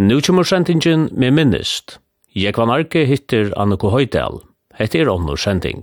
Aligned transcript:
Nu 0.00 0.20
kommer 0.20 0.46
sendingen 0.48 1.10
med 1.12 1.34
minnest. 1.36 1.98
Jeg 2.32 2.54
kan 2.56 2.70
arke 2.72 3.02
hittir 3.04 3.50
Anniko 3.60 3.90
Høydal. 3.92 4.38
Hette 4.78 4.96
er 5.02 5.10
åndor 5.12 5.36
sending. 5.36 5.82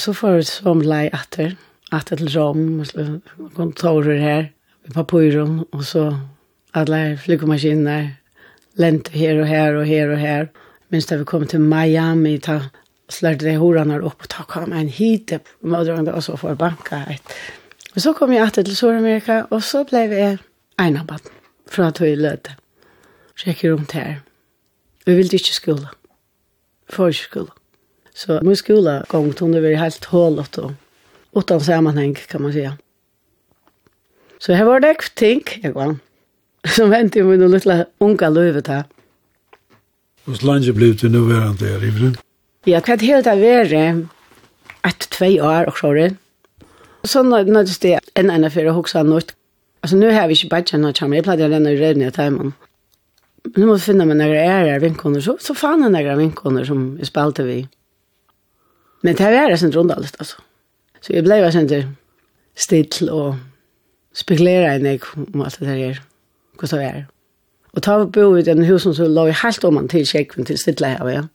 så 0.00 0.14
får 0.16 0.36
vi 0.36 0.42
som 0.48 0.80
lei 0.80 1.08
atter, 1.12 1.56
atter 1.92 2.16
til 2.16 2.32
Rom, 2.34 2.82
kontorer 3.56 4.20
her, 4.20 4.48
papyron, 4.94 5.64
og 5.72 5.84
så 5.84 6.10
alle 6.74 7.18
flygmaskiner, 7.18 8.10
lente 8.78 9.12
her 9.12 9.40
og 9.40 9.46
her 9.46 9.76
og 9.76 9.86
her 9.86 10.12
og 10.12 10.18
her. 10.18 10.46
Minns 10.90 11.06
da 11.06 11.16
vi 11.20 11.24
kom 11.24 11.46
til 11.46 11.62
Miami, 11.62 12.38
ta 12.38 12.60
slørte 13.10 13.46
det 13.46 13.58
horene 13.58 13.98
opp, 14.00 14.22
upp 14.22 14.28
ta 14.30 14.44
kom 14.48 14.72
en 14.72 14.88
hit 14.88 15.32
og 15.32 15.40
mödrande 15.60 16.12
och 16.12 16.24
så 16.24 16.36
får 16.36 16.54
banka 16.54 17.04
et. 17.10 17.22
Og 17.94 18.00
så 18.00 18.12
kom 18.12 18.32
jeg 18.32 18.40
jag 18.40 18.64
til 18.64 18.76
Sør-Amerika, 18.76 19.42
og 19.50 19.62
så 19.62 19.84
blev 19.84 20.12
jag 20.12 20.38
enabat 20.78 21.22
från 21.68 21.86
att 21.86 22.00
vi 22.00 22.16
lödde. 22.16 22.54
Så 23.36 23.48
jag 23.48 23.54
gick 23.54 23.64
runt 23.64 23.92
her. 23.92 24.20
Vi 25.06 25.14
ville 25.14 25.32
ikke 25.32 25.34
inte 25.34 25.54
skola. 25.54 25.88
ikke 26.88 27.12
skola. 27.12 27.50
Så 28.14 28.40
min 28.42 28.56
skola 28.56 29.04
gång 29.08 29.34
hon 29.38 29.52
det 29.52 29.60
var 29.60 29.74
helt 29.74 30.04
hållet 30.04 30.58
och 30.58 30.72
utan 31.36 31.60
sammanhang 31.60 32.14
kan 32.14 32.42
man 32.42 32.52
säga. 32.52 32.76
Så 34.38 34.52
här 34.52 34.64
var 34.64 34.80
det 34.80 34.96
ting 35.14 35.42
jag 35.62 35.72
var 35.72 35.96
som 36.76 36.92
hände 36.92 37.18
i 37.18 37.22
min 37.22 37.50
lilla 37.50 37.86
unga 37.98 38.28
lövet 38.28 38.66
här. 38.66 38.84
Och 40.24 40.36
slange 40.36 40.72
blev 40.72 40.96
det 40.96 41.08
nu 41.08 41.18
var 41.18 41.40
det 41.40 41.66
där 41.66 41.84
i 41.84 42.14
Ja, 42.64 42.80
kvart 42.80 43.00
helt 43.00 43.26
av 43.26 43.38
värre 43.38 44.06
ett 44.88 45.10
två 45.10 45.26
år 45.26 45.68
och 45.68 45.78
så 45.78 45.92
det. 45.92 46.14
Så 47.02 47.22
när 47.22 47.80
det 47.80 48.00
en 48.14 48.30
ena 48.30 48.50
för 48.50 48.66
att 48.66 48.74
huxa 48.74 49.02
något. 49.02 49.34
Alltså 49.80 49.96
nu 49.96 50.10
har 50.10 50.28
vi 50.28 50.34
inte 50.34 50.46
bara 50.46 50.78
något 50.78 50.96
som 50.96 51.12
jag 51.12 51.24
planerar 51.24 51.48
den 51.48 51.66
redan 51.66 52.02
i 52.02 52.10
timmen 52.10 52.52
nu 53.56 53.66
måste 53.66 53.84
vi 53.84 53.92
finne 53.92 54.06
meg 54.06 54.18
når 54.20 54.34
jeg 54.34 54.80
vinkoner, 54.82 55.20
så, 55.24 55.36
så 55.40 55.54
fann 55.54 55.82
jeg 55.82 55.92
några 55.92 56.16
vinkoner 56.16 56.64
som 56.64 56.96
jag 56.98 57.06
spalte 57.06 57.42
vi. 57.42 57.68
Men 59.00 59.14
det 59.14 59.24
var 59.24 59.56
sen 59.56 59.72
rundaligt 59.72 60.16
alltså. 60.18 60.36
Så 61.00 61.12
jag 61.12 61.24
blev 61.24 61.50
sen 61.50 61.66
där 61.66 61.92
still 62.54 63.08
och 63.10 63.34
spekulera 64.12 64.76
i 64.76 64.78
nek 64.78 65.02
om 65.16 65.40
allt 65.40 65.58
det 65.58 65.66
där. 65.66 66.02
Hur 66.60 66.66
så 66.66 66.76
är. 66.76 67.06
Och 67.72 67.82
ta 67.82 68.04
bo 68.04 68.38
i 68.38 68.42
den 68.42 68.62
husen 68.62 68.94
så 68.94 69.08
låg 69.08 69.28
helt 69.28 69.64
om 69.64 69.74
man 69.74 69.88
till 69.88 70.06
checken 70.06 70.44
till 70.44 70.58
stilla 70.58 70.86
här 70.86 71.10
ja. 71.10 71.28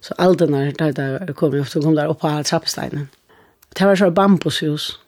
Så 0.00 0.14
allt 0.14 0.38
den 0.38 0.52
där 0.52 0.92
där 0.92 1.32
kom 1.32 1.56
jag 1.56 1.68
så 1.68 1.82
kom 1.82 1.94
där 1.94 2.08
upp 2.08 2.20
på 2.20 2.42
trappsteinen. 2.44 3.08
Det 3.68 3.84
var 3.84 3.96
så 3.96 4.10
bambushus. 4.10 4.98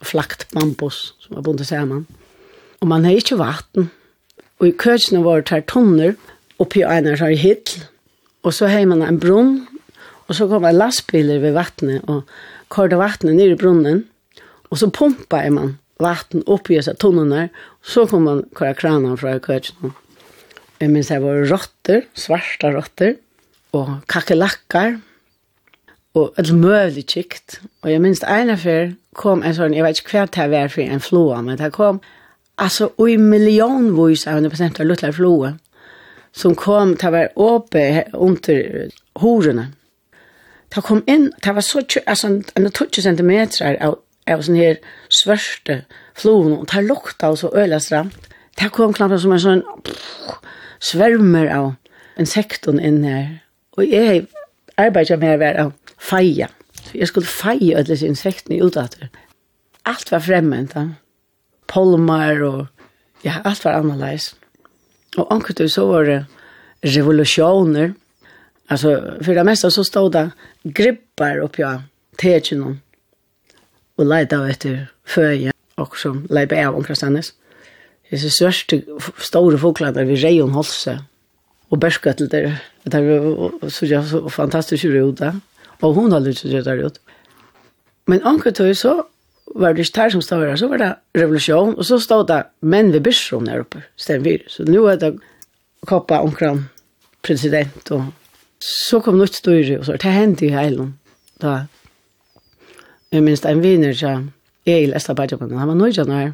Flakt 0.00 0.50
bambus 0.50 1.14
som 1.18 1.34
var 1.34 1.42
bundet 1.42 1.68
samman. 1.68 2.06
Och 2.78 2.86
man 2.86 3.04
har 3.04 3.12
inte 3.12 3.36
vatten. 3.36 3.88
Och 4.58 4.66
i 4.66 4.72
kökene 4.72 5.22
var 5.22 5.36
det 5.42 5.50
här 5.50 5.60
tonner 5.60 6.14
uppe 6.56 6.78
i 6.78 6.82
en 6.82 7.06
här 7.06 7.30
hill. 7.30 7.62
Och 8.40 8.54
så 8.54 8.66
har 8.66 8.86
man 8.86 9.02
en 9.02 9.18
brunn 9.18 9.66
Og 10.28 10.36
så 10.36 10.48
kom 10.48 10.66
det 10.66 10.76
lastbiler 10.76 11.40
ved 11.40 11.56
vattnet, 11.56 12.04
og 12.04 12.28
kørte 12.72 13.00
vattnet 13.00 13.38
ned 13.38 13.54
i 13.54 13.60
brunnen, 13.60 14.04
og 14.68 14.80
så 14.80 14.90
pumpet 14.92 15.52
man 15.52 15.78
vatten 16.02 16.44
upp 16.46 16.70
i 16.70 16.76
disse 16.78 16.94
tunnene. 17.00 17.48
Og 17.82 17.92
så 17.94 18.06
kom 18.10 18.26
man 18.28 18.44
korda 18.54 18.74
kranen 18.78 19.18
fra 19.18 19.38
køtjen. 19.42 19.94
Jeg 20.78 20.92
minns 20.92 21.10
det 21.10 21.22
var 21.24 21.42
råttor, 21.50 22.04
svarta 22.14 22.70
råttor, 22.74 23.16
og 23.74 23.96
kakelakker, 24.08 24.98
og 26.18 26.38
et 26.38 26.52
møvlig 26.54 27.06
kikt. 27.10 27.58
Og 27.82 27.90
jeg 27.92 28.02
minns 28.02 28.22
ene 28.26 28.56
før 28.58 28.92
kom 29.18 29.42
en 29.42 29.56
sånn, 29.56 29.74
jeg 29.74 29.84
vet 29.86 29.98
ikke 30.00 30.20
hva 30.20 30.28
det 30.36 30.50
var 30.52 30.70
for 30.72 30.84
en 30.84 31.02
floa, 31.02 31.40
men 31.42 31.58
det 31.58 31.72
kom, 31.74 31.98
altså, 32.62 32.92
og 32.96 33.10
i 33.10 33.16
millionvis 33.18 34.26
av 34.30 34.38
en 34.38 34.50
prosent 34.50 34.78
av 34.78 34.86
luttelig 34.86 35.16
floa, 35.18 35.56
som 36.32 36.54
kom, 36.54 36.94
det 37.00 37.10
var 37.10 37.34
åpe 37.34 37.84
under 38.14 38.92
horene 39.18 39.72
det 40.74 40.84
kom 40.84 41.02
inn, 41.08 41.30
det 41.44 41.54
var 41.54 41.64
så, 41.64 41.82
altså, 42.06 42.28
en 42.56 42.70
20 42.70 43.02
centimeter 43.02 43.76
av, 43.80 43.98
av 44.28 44.42
sånne 44.44 44.60
her 44.60 44.80
svørste 45.08 45.82
floen, 46.18 46.58
og 46.58 46.68
det 46.72 46.84
lukta 46.84 47.32
og 47.32 47.38
så 47.40 47.52
øla 47.56 47.80
stramt. 47.80 48.28
Det 48.58 48.72
kom 48.74 48.92
knapt 48.92 49.20
som 49.22 49.32
en 49.32 49.42
sånn 49.42 49.62
svermer 50.82 51.50
av 51.54 51.68
insekten 52.18 52.80
inn 52.82 53.04
her. 53.06 53.28
Og 53.78 53.86
jeg 53.86 54.26
arbeidet 54.78 55.18
med 55.20 55.36
å 55.36 55.42
være 55.42 55.66
feia. 55.98 56.48
Så 56.78 56.96
jeg 56.98 57.10
skulle 57.10 57.30
feia 57.30 57.78
alle 57.78 57.92
disse 57.92 58.08
insektene 58.08 58.60
ut 58.62 58.78
av 58.80 58.90
det. 58.96 59.10
Alt 59.88 60.10
var 60.12 60.24
fremmed 60.24 60.72
da. 60.74 60.84
Polmar 61.68 62.42
og 62.44 62.66
ja, 63.24 63.40
alt 63.44 63.64
var 63.64 63.78
annerledes. 63.78 64.32
Og 65.18 65.26
anker 65.34 65.56
du 65.58 65.66
så 65.70 65.86
var 65.88 66.06
det 66.08 66.18
revolusjoner. 66.86 67.94
Alltså 68.70 69.14
för 69.20 69.34
det 69.34 69.44
mesta 69.44 69.70
så 69.70 69.84
stod 69.84 70.12
det 70.12 70.30
grippar 70.62 71.38
upp 71.38 71.58
jag 71.58 71.82
tätchen 72.16 72.80
och 73.96 74.06
lejde 74.06 74.50
efter 74.50 74.86
föje 75.04 75.52
och 75.74 75.96
som 75.96 76.26
lejde 76.30 76.68
av 76.68 76.76
omkrastannes. 76.76 77.32
Det 78.10 78.16
är 78.16 78.20
så 78.20 78.30
störst 78.30 78.72
stora 79.18 79.58
fåglar 79.58 80.04
vid 80.04 80.18
Rejon 80.18 80.50
Holse 80.50 81.04
och 81.68 81.78
bärska 81.78 82.12
där 82.12 82.42
det. 82.42 82.60
Det 82.82 82.98
är 82.98 83.70
så 83.70 83.86
jag 83.86 84.04
så 84.04 84.30
fantastiskt 84.30 84.84
hur 84.84 84.92
Och 85.80 85.94
hon 85.94 86.12
har 86.12 86.20
lite 86.20 86.40
så 86.40 86.60
där 86.60 86.86
ut. 86.86 87.00
Men 88.04 88.26
onkel 88.26 88.54
tog 88.54 88.76
så 88.76 89.06
var 89.46 89.74
det 89.74 89.94
där 89.94 90.10
som 90.10 90.22
stod 90.22 90.40
där 90.40 90.56
så 90.56 90.68
var 90.68 90.78
det 90.78 90.96
revolution 91.12 91.74
och 91.74 91.86
så 91.86 92.00
stod 92.00 92.26
det 92.26 92.46
män 92.60 92.92
vid 92.92 93.02
byrsron 93.02 93.44
där 93.44 93.58
uppe 93.58 93.82
stämmer. 93.96 94.42
Så 94.48 94.64
nu 94.64 94.78
är 94.90 94.96
det 94.96 95.18
koppa 95.80 96.20
omkran 96.20 96.64
president 97.22 97.90
och 97.90 98.02
Så 98.58 99.00
kom 99.00 99.18
nytt 99.18 99.38
styre, 99.38 99.78
og 99.78 99.86
så 99.86 99.96
det 100.00 100.12
hendte 100.12 100.48
i 100.48 100.54
heilen. 100.54 100.96
Da, 101.42 101.68
jeg 103.12 103.22
minns 103.22 103.44
en 103.46 103.62
viner, 103.62 103.94
ja, 103.94 104.16
Egil 104.68 104.96
Estabajaman, 104.96 105.54
han 105.56 105.70
var 105.70 105.78
nøyjanar, 105.78 106.32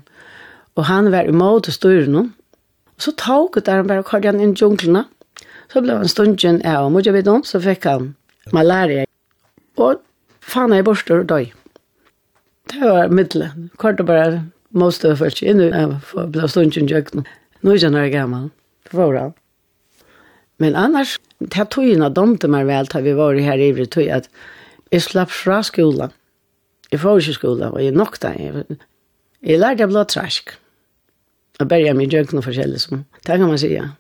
og 0.75 0.87
han 0.89 1.11
var 1.13 1.29
imot 1.31 1.69
styre 1.71 2.09
nå, 2.11 2.25
og 2.95 3.05
så 3.05 3.13
tog 3.21 3.55
det 3.55 3.67
der 3.67 3.83
han 3.83 3.91
bare 3.91 4.07
kallet 4.07 4.33
han 4.33 4.41
inn 4.41 4.55
i 4.57 4.59
djunglene, 4.59 5.05
så 5.71 5.83
ble 5.85 5.99
han 6.01 6.11
stundjen, 6.11 6.63
ja, 6.65 6.81
og 6.83 6.95
mot 6.95 7.07
jeg 7.07 7.15
vet 7.15 7.31
om, 7.31 7.45
så 7.47 7.61
fikk 7.63 7.87
han 7.91 8.15
malaria, 8.57 9.05
og 9.77 10.01
faen 10.41 10.75
jeg 10.75 10.87
borster 10.89 11.21
og 11.21 11.29
døy. 11.31 11.53
Det 12.73 12.81
var 12.81 13.13
middelen, 13.13 13.71
kort 13.79 14.01
og 14.01 14.09
bare 14.09 14.43
måste 14.75 15.13
jeg 15.13 15.21
først 15.21 15.45
inn, 15.45 15.63
jeg 15.69 15.95
ble 16.35 16.51
stundjen 16.51 16.89
djøkken, 16.91 17.29
nøyjanar 17.63 18.09
er 18.09 18.15
gammel, 18.17 18.51
var 18.91 19.21
han. 19.21 19.35
Men 20.57 20.75
annars, 20.75 21.21
det 21.39 21.55
här 21.55 21.65
tog 21.65 21.85
ju 21.85 21.97
när 21.97 22.11
de 22.11 22.31
inte 22.31 22.49
mer 22.49 22.65
väl 22.65 22.87
vi 23.03 23.13
var 23.13 23.35
här 23.35 23.59
i 23.59 23.73
det 23.73 23.87
tog 23.87 24.09
att 24.09 24.31
jag 24.91 25.03
slapp 25.03 25.31
fra 25.31 25.63
skolan. 25.63 26.11
Jag 26.91 27.01
får 27.01 27.21
inte 27.21 27.33
skolan 27.33 27.73
och 27.73 27.83
jag 27.83 27.95
nokta. 27.95 28.43
Jag, 28.43 28.65
jag 29.41 29.61
lärde 29.61 29.87
blå 29.87 30.05
trask. 30.05 30.51
Jag 31.59 31.69
började 31.69 31.95
med 31.95 32.13
jönkna 32.13 32.39
och 32.39 32.45
forskjellig 32.45 32.81
som, 32.81 33.05
det 33.23 33.37
kan 33.37 33.49
man 33.49 33.59
säga. 33.59 33.91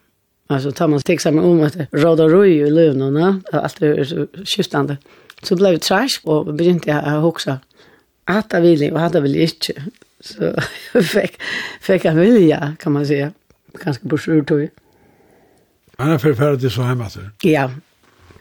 Alltså 0.47 0.73
tar 0.73 0.89
man 0.89 1.01
steg 1.01 1.21
samman 1.21 1.45
om 1.45 1.63
att 1.63 1.77
råda 1.91 2.29
röj 2.29 2.65
och 2.65 2.73
lönorna, 2.73 3.41
allt 3.53 3.81
det 3.81 3.87
är 3.87 4.05
så 4.05 4.27
skiftande. 4.45 4.97
Så 5.43 5.57
blev 5.57 5.73
det 5.73 5.79
trask 5.79 6.21
och 6.25 6.55
begynte 6.55 6.91
jag 6.91 7.05
att 7.05 7.23
huxa. 7.23 7.59
Hatta 8.25 8.61
vill 8.61 8.81
jag 8.81 8.93
och 8.93 9.01
hatta 9.01 9.21
vill 9.21 9.35
jag 9.35 9.43
inte. 9.43 9.83
Så 10.21 10.55
jag 10.93 11.05
fick, 11.05 11.41
fick 11.81 12.05
en 12.05 12.21
vilja 12.21 12.77
kan 12.79 12.93
man 12.93 13.07
säga. 13.07 13.33
Ganska 13.73 14.09
bursur 14.09 14.43
tog 14.43 14.61
jag. 14.61 14.71
Anna 15.99 16.19
för 16.19 16.35
för 16.35 16.57
det 16.57 16.71
så 16.71 16.83
hjemme 16.83 17.09
til. 17.11 17.23
Ja. 17.45 17.71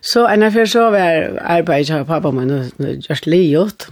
Så 0.01 0.25
anna 0.25 0.51
för 0.51 0.65
så 0.65 0.89
var 0.91 1.39
arbete 1.41 2.00
av 2.00 2.05
pappa 2.05 2.31
men 2.31 2.71
just 3.09 3.25
livet. 3.25 3.88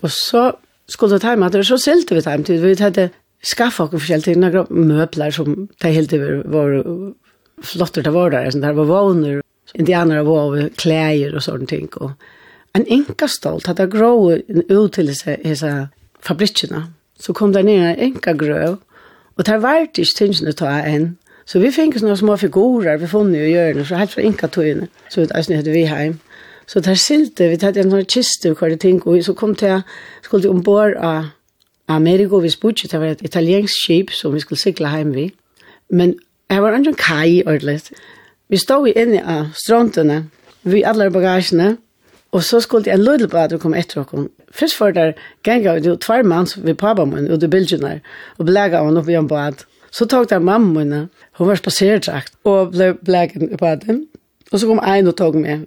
Och 0.00 0.12
så 0.12 0.52
skulle 0.88 1.18
det 1.18 1.28
hjemme 1.28 1.48
det 1.48 1.64
så 1.64 1.78
sälte 1.78 2.14
vi 2.14 2.20
hjemme 2.20 2.44
till 2.44 2.60
vi 2.60 2.82
hade 2.82 3.10
skaffa 3.56 3.86
forskjellige 3.86 4.24
ting, 4.24 4.40
noen 4.40 4.88
møbler 4.88 5.30
som 5.30 5.68
det 5.82 5.94
helt 5.94 6.12
var 6.44 6.82
flotter 7.62 8.02
til 8.02 8.12
var 8.12 8.30
där 8.30 8.50
der 8.50 8.72
var 8.72 8.84
våner 8.84 9.40
indianer 9.74 10.22
var 10.22 10.68
kläder 10.76 11.34
och 11.34 11.42
sånt 11.42 11.68
ting 11.68 11.88
och 11.96 12.10
en 12.72 12.84
enka 12.88 13.28
stolt 13.28 13.66
hade 13.66 13.86
grå 13.86 14.32
ut 14.68 14.92
till 14.92 15.06
disse 15.06 15.56
så 15.56 15.86
så 17.20 17.32
kom 17.32 17.52
det 17.52 17.64
ned 17.64 17.90
en 17.90 17.98
enka 17.98 18.32
grøv, 18.32 18.76
och 19.36 19.44
det 19.44 19.62
var 19.62 19.82
ikke 19.82 20.04
tingene 20.16 20.34
tingen 20.34 20.52
ta 20.52 20.66
en 20.66 21.18
Så 21.50 21.58
vi 21.58 21.70
fikk 21.74 21.96
några 22.02 22.16
små 22.16 22.36
figurer, 22.36 22.96
vi 22.96 23.06
fann 23.06 23.34
ju 23.34 23.42
hjørnet, 23.50 23.86
så 23.86 23.96
helt 23.96 24.12
fra 24.12 24.22
inka 24.22 24.46
togene, 24.48 24.86
Så 25.10 25.22
att 25.22 25.32
alltså 25.32 25.54
hade 25.54 25.70
vi 25.70 25.84
hem. 25.84 26.18
Så 26.66 26.80
der 26.80 26.94
silte 26.94 27.48
vi 27.48 27.56
tatt 27.56 27.76
en 27.76 28.04
kiste 28.04 28.54
hva 28.54 28.68
det 28.68 28.80
ting, 28.80 29.02
og 29.06 29.24
så 29.24 29.32
kom 29.32 29.54
til, 29.54 29.82
skulle 30.22 30.50
ombord 30.50 30.94
av 30.96 31.24
Amerigo 31.88 32.38
vi 32.38 32.48
spurte, 32.48 32.88
det 32.88 33.00
var 33.00 33.06
et 33.06 33.22
italiensk 33.22 33.74
skip 33.82 34.10
som 34.10 34.34
vi 34.34 34.40
skulle 34.40 34.60
segla 34.60 34.88
heim 34.88 35.14
vi. 35.14 35.32
Men 35.88 36.14
jeg 36.50 36.62
var 36.62 36.72
annan 36.72 36.94
kai, 36.94 37.42
ordentlig. 37.46 37.80
Vi 38.48 38.56
stod 38.56 38.88
inne 38.96 39.26
av 39.26 39.46
strandene, 39.54 40.30
vi 40.62 40.82
alle 40.82 41.10
bagasjene, 41.10 41.76
Og 42.32 42.44
så 42.44 42.60
skulle 42.60 42.92
en 42.92 43.28
bad 43.30 43.58
komme 43.58 43.78
etter 43.78 44.00
oss. 44.00 44.28
Først 44.50 44.80
var 44.80 44.90
det 44.90 45.14
ganger, 45.42 45.78
det 45.78 46.00
tvær 46.00 46.22
mann 46.22 46.46
vi 46.62 46.74
pappa 46.74 47.04
min, 47.04 47.30
og 47.30 47.40
det 47.40 47.50
bilgjene, 47.50 48.00
og 48.38 48.46
belegget 48.46 48.78
han 48.78 48.96
opp 48.96 49.08
i 49.08 49.14
en 49.14 49.28
bad. 49.28 49.64
Så 49.90 50.06
tog 50.06 50.30
der 50.30 50.38
mamma 50.38 50.80
henne, 50.80 51.08
hun 51.38 51.48
var 51.48 51.58
spaserdrakt, 51.58 52.32
og 52.44 52.72
ble 52.72 52.94
blegen 53.04 53.50
i 53.52 53.56
baden. 53.56 54.04
Og 54.52 54.58
så 54.58 54.66
kom 54.66 54.80
en 54.82 55.06
og 55.06 55.16
tog 55.16 55.36
meg. 55.36 55.66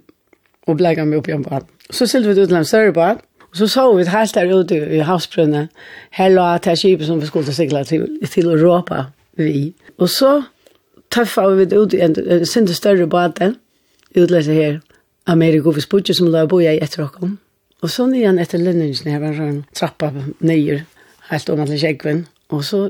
og 0.66 0.78
blegen 0.80 1.08
meg 1.08 1.20
opp 1.20 1.28
igjen 1.28 1.44
på 1.44 1.58
den. 1.58 1.68
Så 1.90 2.06
stilte 2.08 2.30
vi 2.30 2.40
ut 2.40 2.48
til 2.48 2.56
en 2.56 2.64
større 2.64 2.92
bad, 2.92 3.22
og 3.50 3.56
så 3.56 3.66
så 3.68 3.84
vi 3.96 4.04
helt 4.08 4.34
der 4.34 4.54
ute 4.54 4.78
i 4.96 4.98
havsbrunnet, 4.98 5.68
her 6.10 6.28
la 6.28 6.58
til 6.58 6.76
skipet 6.76 7.06
som 7.06 7.20
vi 7.20 7.26
skulle 7.26 7.52
sikla 7.52 7.84
til, 7.84 8.08
til 8.30 8.48
Europa 8.50 9.04
vi. 9.36 9.74
Og 9.98 10.08
så 10.08 10.42
tøffa 11.10 11.46
vi 11.48 11.68
ut 11.76 11.92
i 11.92 12.00
en, 12.00 12.16
en 12.28 12.46
sinte 12.46 12.74
større 12.74 13.06
bad, 13.06 13.54
utlese 14.16 14.52
her, 14.52 14.80
Ameriko 15.26 15.70
vi 15.70 15.80
spudje 15.80 16.14
som 16.14 16.28
la 16.28 16.46
bo 16.46 16.58
i 16.60 16.66
etter 16.66 17.04
okkom. 17.04 17.38
Og 17.82 17.90
så 17.90 18.06
nyan 18.06 18.38
etter 18.38 18.58
lønningsen 18.58 19.10
her 19.10 19.20
var 19.20 19.40
en 19.40 19.64
trappa 19.74 20.10
nøyer, 20.40 20.84
helt 21.30 21.50
om 21.50 21.60
alle 21.60 21.78
skjegven. 21.78 22.26
Og 22.48 22.64
så 22.64 22.88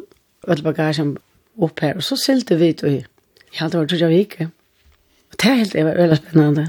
all 0.48 0.62
bagagen 0.64 1.16
opp 1.62 1.80
her, 1.84 1.98
og 1.98 2.06
så 2.06 2.18
sylte 2.18 2.58
vi 2.58 2.72
ut 2.74 2.82
i, 2.88 2.96
jeg 3.54 3.60
hadde 3.60 3.80
vært 3.80 3.94
ut 3.94 4.02
av 4.02 4.12
vike. 4.12 4.48
Og 5.30 5.38
det 5.40 5.50
er 5.50 5.60
helt, 5.60 5.74
det 5.74 5.84
var 5.86 6.00
veldig 6.00 6.18
spennende. 6.18 6.66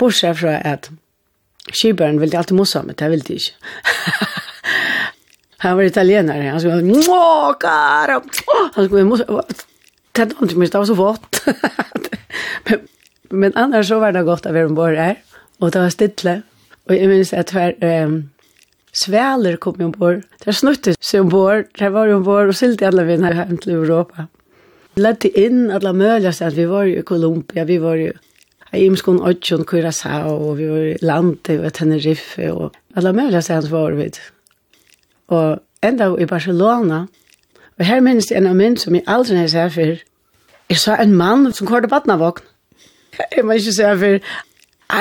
Bortsett 0.00 0.38
fra 0.40 0.56
at 0.64 0.90
Kibaren 1.70 2.20
ville 2.20 2.38
alltid 2.38 2.56
mossa 2.56 2.82
meg, 2.82 2.96
det 2.98 3.10
ville 3.12 3.26
de 3.26 3.36
ikke. 3.36 3.54
han 5.64 5.76
var 5.76 5.88
italiener, 5.88 6.46
han 6.50 6.60
skulle, 6.62 6.80
Mwah, 6.84 7.52
cara! 7.60 8.20
Han 8.76 8.88
skulle 8.88 9.04
mossa 9.08 9.28
meg, 9.28 9.66
det 10.16 10.24
er 10.24 10.32
ikke 10.34 10.66
det 10.66 10.74
var 10.74 10.88
så 10.88 10.96
vått. 10.98 11.42
men, 12.66 12.86
men 13.30 13.56
annars 13.56 13.88
så 13.88 14.00
var 14.02 14.16
det 14.16 14.24
godt 14.26 14.48
å 14.48 14.54
være 14.56 14.72
ombord 14.72 14.98
her, 14.98 15.20
og 15.60 15.72
det 15.72 15.84
var 15.84 15.94
stille. 15.94 16.36
Og 16.88 16.96
jeg 16.96 17.10
minns 17.10 17.32
at 17.36 17.52
her, 17.54 17.76
um, 18.04 18.22
Sväler 18.92 19.56
kom 19.56 19.76
ju 19.78 19.84
ombord. 19.84 20.22
Det 20.44 20.52
snuttes 20.52 20.96
sig 21.00 21.20
ombord. 21.20 21.64
Det 21.78 21.88
var 21.88 22.06
ju 22.06 22.14
ombord 22.14 22.48
och 22.48 22.56
sylte 22.56 22.88
alla 22.88 23.02
vi 23.04 23.22
här 23.22 23.32
hem 23.32 23.58
till 23.58 23.72
Europa. 23.72 24.26
Vi 24.94 25.02
ledde 25.02 25.40
in 25.40 25.70
alla 25.70 25.92
möjliga 25.92 26.32
ställen. 26.32 26.54
Vi 26.54 26.64
var 26.64 26.84
ju 26.84 26.98
i 26.98 27.02
Colombia, 27.02 27.64
vi 27.64 27.78
var 27.78 27.94
ju 27.94 28.12
i 28.72 28.84
Imskon, 28.84 29.22
Otsjon, 29.22 29.64
Curaçao 29.64 30.30
och 30.30 30.60
vi 30.60 30.68
var 30.68 30.78
i 30.78 30.98
Lante 31.00 31.66
och 31.66 31.72
Tenerife 31.72 32.50
och 32.50 32.72
alla 32.94 33.12
möjliga 33.12 33.42
ställen 33.42 33.70
var 33.70 33.92
vi. 33.92 34.10
Och 35.26 35.58
ända 35.80 36.20
i 36.20 36.26
Barcelona. 36.26 37.08
Och 37.78 37.84
här 37.84 38.00
minns 38.00 38.30
jag 38.30 38.38
en 38.38 38.46
av 38.46 38.56
min 38.56 38.76
som 38.76 38.94
jag 38.94 39.04
aldrig 39.06 39.40
har 39.40 39.48
sett 39.48 39.74
för. 39.74 39.98
Jag 40.66 40.78
sa 40.78 40.96
en 40.96 41.16
man 41.16 41.52
som 41.52 41.66
körde 41.66 41.88
badnavågn. 41.88 42.42
Jag 43.30 43.46
minns 43.46 43.62
inte 43.62 43.72
säga 43.72 43.98
för 43.98 44.20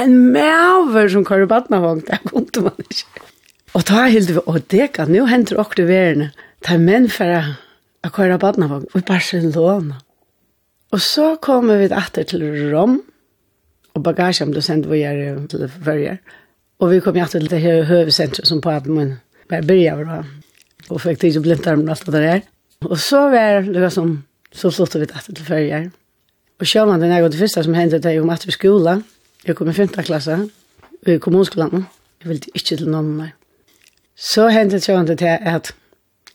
en 0.02 0.32
mäver 0.32 1.10
som 1.10 1.26
körde 1.26 1.46
badnavågn. 1.46 2.04
Det 2.08 2.20
kunde 2.30 2.62
man 2.62 2.72
inte. 2.78 2.96
Og 3.78 3.86
da 3.86 4.08
hilde 4.10 4.34
vi, 4.34 4.42
og 4.46 4.64
det 4.72 4.92
kan 4.98 5.14
jo 5.14 5.28
hente 5.30 5.58
okkur 5.60 5.86
verene, 5.90 6.32
ta 6.66 6.78
menn 6.82 7.08
for 7.12 7.30
å 8.04 8.12
køre 8.14 8.40
badnavang 8.42 8.88
i 8.98 9.02
Barcelona. 9.06 10.00
Og 10.90 11.02
så 11.06 11.36
kommer 11.42 11.78
vi 11.78 11.90
etter 11.94 12.26
til 12.26 12.46
Rom, 12.74 12.98
og 13.94 14.04
bagasjen 14.06 14.54
ble 14.54 14.64
sendt 14.66 14.90
vi 14.90 15.04
her 15.04 15.38
til 15.52 15.68
Førjer. 15.70 16.18
Og 16.80 16.94
vi 16.94 17.02
kom 17.04 17.18
etter 17.20 17.44
til 17.44 17.52
det 17.52 17.62
her 17.62 17.86
høvesentret 17.90 18.50
som 18.50 18.62
på 18.64 18.74
at 18.74 18.88
man 18.90 19.18
bare 19.52 19.68
byrja 19.68 19.98
var 20.00 20.10
da. 20.10 20.20
Og 20.90 21.02
fikk 21.04 21.22
tid 21.22 21.38
til 21.38 21.46
blindtarmen 21.46 21.90
og 21.90 21.98
alt 21.98 22.10
det 22.10 22.24
der. 22.24 22.44
Og 22.88 22.98
så 22.98 23.26
var 23.30 23.68
det 23.68 23.92
som, 23.94 24.16
så 24.52 24.72
sluttet 24.74 25.04
vi 25.04 25.10
etter 25.10 25.36
til 25.36 25.46
Førjer. 25.46 25.90
Og 26.60 26.68
sjåman 26.68 27.04
den 27.04 27.14
er 27.14 27.28
det 27.28 27.40
første 27.40 27.64
som 27.64 27.78
hendte 27.78 28.02
det 28.04 28.18
om 28.22 28.32
at 28.34 28.48
vi 28.48 28.56
skola. 28.56 29.00
Jeg 29.46 29.56
kom 29.56 29.70
i 29.70 29.76
5. 29.78 29.94
klasse, 30.04 30.40
i 31.08 31.20
kommunskolen. 31.22 31.86
Jeg 32.20 32.32
ville 32.32 32.56
ikke 32.56 32.76
til 32.76 32.90
noen 32.90 33.14
mer. 33.20 33.39
Så 34.20 34.50
hendte 34.52 34.76
det 34.76 34.84
sånn 34.84 35.08
til 35.08 35.30
at 35.32 35.72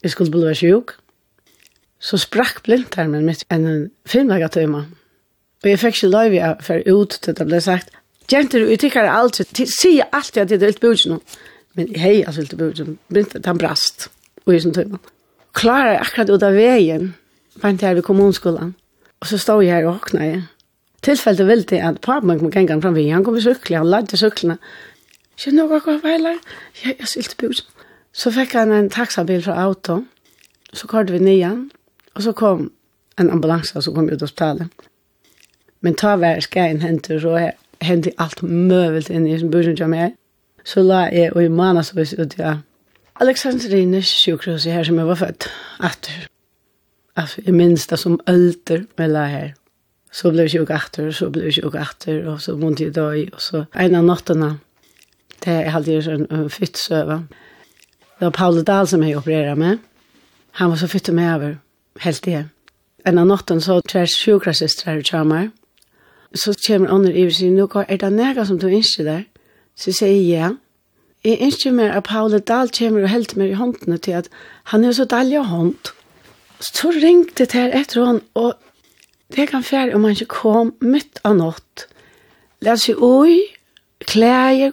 jeg 0.01 0.13
skulle 0.15 0.33
bli 0.33 0.55
sjuk. 0.57 0.95
Så 2.01 2.17
sprakk 2.21 2.63
blindtarmen 2.65 3.27
mitt 3.29 3.45
en 3.53 3.91
filmlega 4.09 4.49
tøyma. 4.53 4.87
Og 5.65 5.69
jeg 5.69 5.81
fikk 5.81 5.99
ikke 5.99 6.13
lov 6.13 6.33
til 6.33 6.45
å 6.45 6.53
føre 6.65 6.95
ut 6.97 7.19
til 7.25 7.37
det 7.37 7.47
ble 7.49 7.61
sagt. 7.65 7.93
Jenter, 8.33 8.65
vi 8.65 8.79
tykker 8.81 9.09
alltid, 9.09 9.53
sier 9.69 10.09
alltid 10.17 10.43
at 10.43 10.53
det 10.53 10.63
er 10.63 10.73
litt 10.73 10.81
budget 10.81 11.13
nå. 11.13 11.19
Men 11.77 11.91
hei, 11.99 12.23
altså, 12.25 12.45
det 12.45 12.57
er 12.57 12.63
budget. 12.63 12.95
Blindtarmen 13.13 13.61
brast. 13.61 14.09
Og 14.47 14.55
jeg 14.55 14.65
sånn 14.65 14.77
tøyma. 14.77 15.01
Klarer 15.57 16.01
akkurat 16.01 16.33
ut 16.33 16.45
av 16.47 16.57
veien, 16.57 17.13
vant 17.61 17.85
jeg 17.85 18.01
ved 18.01 18.07
kommunskolen. 18.07 18.73
Og 19.21 19.29
så 19.29 19.41
stod 19.41 19.65
jeg 19.65 19.77
her 19.77 19.91
og 19.91 20.01
åkna 20.01 20.25
jeg. 20.31 20.43
Tilfellet 21.05 21.49
vil 21.49 21.69
til 21.69 21.85
at 21.85 22.01
papen 22.05 22.33
min 22.33 22.41
kom 22.41 22.53
gengan 22.53 22.81
vi, 22.97 23.11
Han 23.13 23.25
kom 23.25 23.37
i 23.37 23.45
sykkel, 23.45 23.77
han 23.77 23.93
lagde 23.93 24.17
syklene. 24.17 24.57
Kjenner 25.37 25.69
du 25.69 25.75
hva 25.75 25.81
hva 25.85 26.01
hva 26.01 26.35
Jeg 26.81 26.97
hva 26.97 27.49
hva 27.49 27.74
Så 28.15 28.31
fikk 28.31 28.55
han 28.55 28.73
en 28.73 28.91
taxabil 28.91 29.43
fra 29.43 29.57
auto, 29.65 30.05
så 30.73 30.87
kørte 30.87 31.13
vi 31.13 31.19
nian, 31.19 31.71
og 32.15 32.23
så 32.23 32.33
kom 32.33 32.69
en 33.19 33.31
ambulanse 33.31 33.83
som 33.83 33.95
kom 33.95 34.07
ut 34.07 34.21
av 34.21 34.29
hospitalet. 34.29 34.85
Men 35.83 35.97
ta 35.99 36.15
hver 36.17 36.41
skrein 36.41 36.83
hentur, 36.83 37.19
så 37.21 37.51
hendi 37.85 38.15
alt 38.19 38.43
møvelt 38.43 39.11
inn 39.11 39.27
i 39.27 39.39
sin 39.39 39.51
bursen 39.51 39.77
som 39.77 39.95
jeg. 39.95 40.15
Så 40.65 40.83
la 40.83 41.09
jeg 41.13 41.35
og 41.35 41.43
i 41.45 41.51
manasvis 41.53 42.15
ut 42.17 42.39
av 42.41 42.63
Alexandrines 43.21 44.09
sjukhus 44.11 44.65
her 44.67 44.87
som 44.87 44.99
jeg 44.99 45.07
var 45.07 45.19
født, 45.21 45.49
atter. 45.87 46.25
Altså, 47.17 47.43
jeg 47.47 47.55
minns 47.55 47.87
det 47.87 47.99
som 48.01 48.17
ølter 48.31 48.87
med 48.99 49.13
la 49.15 49.27
her. 49.31 49.53
Så 50.15 50.31
ble 50.31 50.47
jeg 50.47 50.55
sjuk 50.55 50.71
atter, 50.75 51.11
så 51.15 51.29
ble 51.31 51.45
jeg 51.47 51.61
sjuk 51.61 51.77
atter, 51.79 52.25
og 52.31 52.41
så 52.43 52.57
vondt 52.59 52.83
i 52.83 52.91
døy, 52.91 53.29
og 53.35 53.43
så 53.43 53.65
en 53.71 53.99
av 53.99 54.07
nottene. 54.07 54.51
Det 55.45 55.55
er 55.61 55.77
alltid 55.77 56.09
en 56.09 56.51
fytt 56.51 56.79
søvann. 56.79 57.29
Det 58.25 58.31
var 58.33 58.39
Paul 58.39 58.65
Dahl 58.65 58.87
som 58.89 59.03
jeg 59.03 59.17
opererade 59.17 59.57
med. 59.61 59.79
Han 60.57 60.71
var 60.71 60.77
så 60.77 60.87
fyrt 60.89 61.09
med 61.13 61.35
över, 61.35 61.57
helt 62.01 62.27
igjen. 62.27 62.47
En 63.05 63.19
av 63.19 63.27
natten 63.27 63.61
så 63.61 63.81
tre 63.81 64.07
sjukrasistre 64.07 64.91
her 64.91 64.99
och 64.99 65.05
kramar. 65.05 65.51
Så 66.35 66.55
kommer 66.67 66.93
Onner 66.93 67.11
i 67.13 67.27
og 67.27 67.33
sier, 67.33 67.51
«Nå, 67.51 67.69
er 67.89 67.97
det 67.97 68.13
nega 68.13 68.47
som 68.47 68.59
du 68.59 68.67
ønsker 68.67 69.05
där. 69.05 69.25
Så 69.77 69.91
jeg 69.91 69.95
säger 69.95 70.39
ja. 70.39 70.51
Jeg 71.25 71.39
ønsker 71.43 71.71
meg 71.71 71.91
at 71.97 72.05
Paul 72.05 72.41
Dahl 72.41 72.71
kommer 72.79 73.03
og 73.03 73.09
helter 73.09 73.39
meg 73.39 73.51
i 73.51 73.61
håndene 73.61 73.99
til 73.99 74.13
at 74.13 74.29
han 74.65 74.85
er 74.85 74.93
så 74.93 75.05
deilig 75.05 75.39
av 75.39 75.45
hånd. 75.45 75.93
Så 76.61 76.91
ringte 76.91 77.45
det 77.45 77.53
her 77.53 77.77
etter 77.77 78.07
henne, 78.07 78.21
og 78.35 78.55
det 79.37 79.49
kan 79.49 79.63
fjerde 79.63 79.95
om 79.95 80.05
han 80.05 80.17
ikke 80.17 80.25
kom 80.25 80.75
midt 80.81 81.21
av 81.25 81.37
nått. 81.37 81.89
Læs 82.61 82.89
i 82.89 82.95
oi, 82.95 83.41
klæger, 84.01 84.73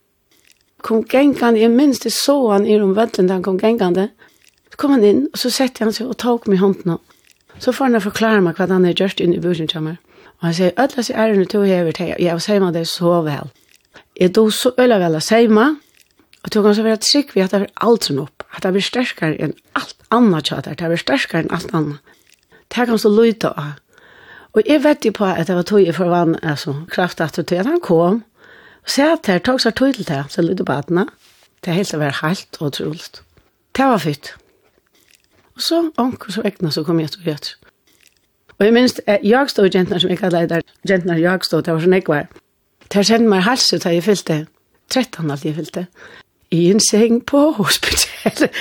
kom 0.81 1.03
gengande, 1.03 1.59
jag 1.59 1.71
minns 1.71 1.99
det 1.99 2.13
så 2.13 2.51
han 2.51 2.65
i 2.65 2.79
rumvällen 2.79 3.27
da 3.27 3.33
han 3.33 3.43
kom 3.43 3.59
gengande. 3.59 4.07
Så 4.71 4.77
kom 4.77 4.91
han 4.91 5.03
in 5.03 5.29
och 5.33 5.39
så 5.39 5.51
sette 5.51 5.83
han 5.83 5.93
sig 5.93 6.05
och 6.05 6.17
tok 6.17 6.47
meg 6.47 6.55
i 6.55 6.59
hånden. 6.59 6.97
Så 7.57 7.73
får 7.73 7.85
han 7.85 8.01
förklara 8.01 8.41
mig 8.41 8.53
vad 8.57 8.69
han 8.69 8.83
har 8.83 8.91
gjort 8.91 9.19
inn 9.19 9.33
i 9.33 9.39
bursen 9.39 9.67
till 9.67 9.81
mig. 9.81 9.97
Og 10.41 10.47
han 10.47 10.53
sier, 10.57 10.71
«Ødla 10.73 11.03
seg 11.05 11.17
ærene 11.21 11.45
til 11.45 11.61
å 11.61 11.67
heve 11.69 11.91
til, 11.93 12.15
jeg 12.17 12.33
var 12.33 12.41
seima 12.41 12.71
det 12.73 12.87
så 12.89 13.19
vel. 13.21 13.51
Jeg 14.17 14.33
do 14.33 14.47
så 14.49 14.71
øyla 14.73 14.97
vel 14.97 15.15
av 15.19 15.21
seima, 15.21 15.67
og 16.41 16.51
tog 16.51 16.65
han 16.65 16.75
så 16.75 16.85
være 16.85 16.97
trygg 16.97 17.35
ved 17.35 17.43
at 17.43 17.51
det 17.53 17.59
var 17.61 17.85
alt 17.87 18.07
som 18.09 18.23
opp, 18.23 18.43
at 18.49 18.63
det 18.63 18.71
var 18.73 18.85
sterkere 18.87 19.37
enn 19.37 19.53
alt 19.77 19.95
annet 20.09 20.49
tjater, 20.49 20.73
det 20.79 20.89
var 20.89 21.03
sterkere 21.03 21.43
enn 21.43 21.53
alt 21.53 21.75
annet. 21.77 22.17
Det 22.73 22.87
kan 22.89 22.97
så 22.97 23.11
lyta 23.13 23.53
av. 23.53 23.77
Og 24.57 24.65
jeg 24.65 24.81
vet 24.83 25.05
jo 25.05 25.13
på 25.15 25.29
at 25.29 25.47
det 25.47 25.55
var 25.55 25.67
tog 25.69 25.85
i 25.85 25.93
forvann, 25.93 26.39
altså, 26.41 26.73
kraft 26.89 27.21
at 27.21 27.37
han 27.53 27.79
kom, 27.79 28.23
Sæt 28.91 29.27
her, 29.27 29.37
tog 29.39 29.61
seg 29.61 29.75
tog 29.75 29.93
til 29.95 30.07
det, 30.07 30.23
så 30.29 30.41
lydde 30.41 30.65
atene. 30.67 31.05
Det 31.65 31.73
helt 31.73 31.93
var 31.99 32.17
helt 32.27 32.57
og 32.59 32.73
troligt. 32.73 33.21
Det 33.77 33.85
var 33.85 33.97
fyrt. 33.97 34.35
Og 35.55 35.61
så 35.61 35.91
anker 35.97 36.31
så 36.31 36.41
egna 36.45 36.71
så 36.71 36.83
kom 36.83 36.99
jeg 36.99 37.11
til 37.11 37.29
rett. 37.29 37.55
Og 38.59 38.65
jeg 38.65 38.73
minns, 38.73 39.01
jeg 39.07 39.49
stod 39.49 39.75
jentene 39.75 39.99
som 39.99 40.09
jeg 40.09 40.19
kallet 40.19 40.49
der, 40.49 40.61
jentene 40.89 41.21
jeg 41.21 41.39
stod, 41.47 41.63
det 41.63 41.73
var 41.73 41.85
sånn 41.85 41.95
jeg 41.95 42.07
var. 42.07 42.27
Det 42.91 43.05
kjente 43.07 43.31
meg 43.31 43.45
halset 43.47 43.85
da 43.85 43.93
jeg 43.95 44.03
fyllte, 44.03 44.45
13 44.91 45.31
alt 45.31 45.45
jeg 45.45 45.55
fyllte, 45.55 45.87
i 46.51 46.65
en 46.71 46.83
seng 46.83 47.21
på 47.25 47.47
hospitalet. 47.61 48.51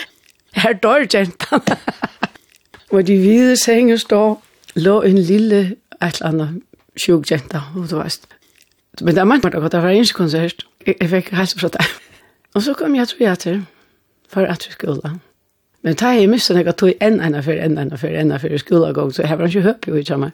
Her 0.55 0.79
dør 0.79 1.09
jentene. 1.11 1.79
Og 2.95 3.07
de 3.07 3.19
hvide 3.19 3.57
senge 3.59 3.99
står, 3.99 4.39
lå 4.79 5.01
en 5.03 5.19
lille, 5.19 5.61
et 6.03 6.21
eller 6.21 6.29
annet, 6.31 6.63
sjuk 6.99 7.31
jenta, 7.31 7.63
og 7.75 7.91
du 7.91 7.99
veist. 7.99 8.27
Men 9.01 9.15
det 9.15 9.21
er 9.21 9.29
mange 9.29 9.47
måter 9.47 9.65
at 9.65 9.73
det 9.73 9.83
var 9.83 9.95
en 9.95 10.07
konsert. 10.15 10.67
Jeg 10.87 11.09
fikk 11.09 11.33
helse 11.37 11.59
fra 11.59 11.69
det. 11.77 11.87
Og 12.55 12.63
så 12.63 12.75
kom 12.75 12.95
jeg 12.95 13.09
til 13.09 13.19
teater 13.19 13.61
for 14.29 14.47
at 14.47 14.67
vi 14.67 14.73
skulle. 14.73 15.15
Men 15.83 15.97
da 15.97 16.13
jeg 16.13 16.29
mistet 16.29 16.57
jeg 16.61 16.77
tog 16.77 16.93
en 17.01 17.21
ene 17.25 17.43
før, 17.43 17.61
en 17.65 17.79
ene 17.79 17.99
før, 17.99 18.09
en 18.09 18.31
ene 18.31 18.39
før 18.39 18.57
skolegång, 18.61 19.15
så 19.15 19.25
jeg 19.25 19.39
var 19.39 19.49
ikke 19.49 19.65
høp 19.65 19.89
jo 19.89 19.97
i 19.97 20.05
sammen. 20.05 20.33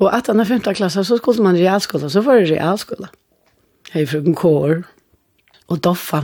Og 0.00 0.08
at 0.16 0.26
han 0.26 0.40
er 0.40 0.48
femte 0.48 0.74
klasse, 0.74 1.04
så 1.04 1.16
skulle 1.16 1.42
man 1.44 1.58
realskola, 1.58 2.08
så 2.08 2.22
var 2.24 2.40
det 2.40 2.50
realskola. 2.54 3.10
Jeg 3.94 4.02
er 4.02 4.06
frukken 4.06 4.34
Kår 4.34 4.82
og 5.68 5.84
Doffa. 5.84 6.22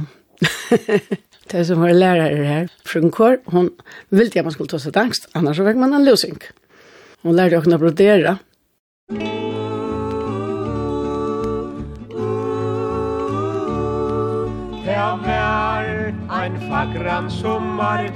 det 1.51 1.67
som 1.67 1.81
var 1.81 1.93
lærere 1.93 2.47
her. 2.47 2.69
Frukken 2.87 3.11
Kår, 3.11 3.37
hun 3.53 3.71
ville 4.11 4.33
at 4.39 4.45
man 4.45 4.53
skulle 4.53 4.73
ta 4.73 4.81
seg 4.81 4.97
angst, 4.97 5.29
annars 5.35 5.61
så 5.61 5.67
fikk 5.67 5.77
man 5.83 5.93
en 5.93 6.09
løsning. 6.09 6.41
Hun 7.23 7.37
lærte 7.37 7.61
å 7.61 7.67
kunne 7.67 7.83
brodere. 7.83 8.39
Musikk 9.13 9.36
ein 16.47 16.57
fagran 16.69 17.31
sommardag. 17.31 18.11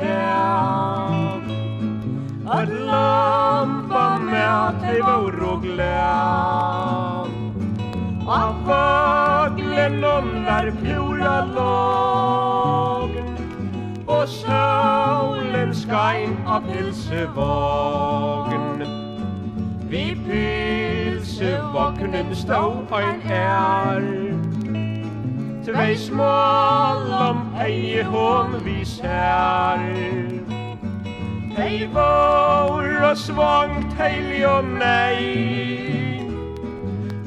At 2.46 2.68
lampa 2.68 4.18
med 4.18 4.75
dig 4.82 5.02
var 5.02 5.52
og 5.52 5.62
glad 5.62 7.30
Av 8.26 8.54
faglen 8.66 10.04
om 10.04 10.44
där 10.44 10.72
fjora 10.82 11.44
lag 11.44 13.10
Og 14.06 14.28
solen 14.28 15.75
skain 15.75 16.37
av 16.46 16.60
pilsevagen 16.70 18.82
Vi 19.90 20.16
pilsevagnen 20.26 22.34
stod 22.34 22.92
ein 22.92 23.20
er 23.30 24.50
Tvei 25.64 25.97
små 25.97 26.25
lam 27.11 27.40
hei 27.55 28.02
hon 28.02 28.55
vi 28.64 28.85
sær 28.85 29.83
Hei 31.57 31.85
vår 31.93 32.88
og 33.11 33.17
svangt 33.21 33.93
hei 33.99 34.40
og 34.49 34.64
nei. 34.64 36.25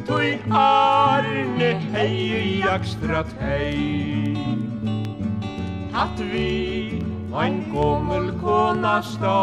Tui 0.07 0.31
arne 0.49 1.69
hei 1.93 2.63
jakstrat 2.65 3.29
hei 3.43 4.33
Hatt 5.93 6.25
vi 6.33 7.03
ein 7.33 7.61
gommel 7.69 8.31
kona 8.41 8.97
stå 9.13 9.37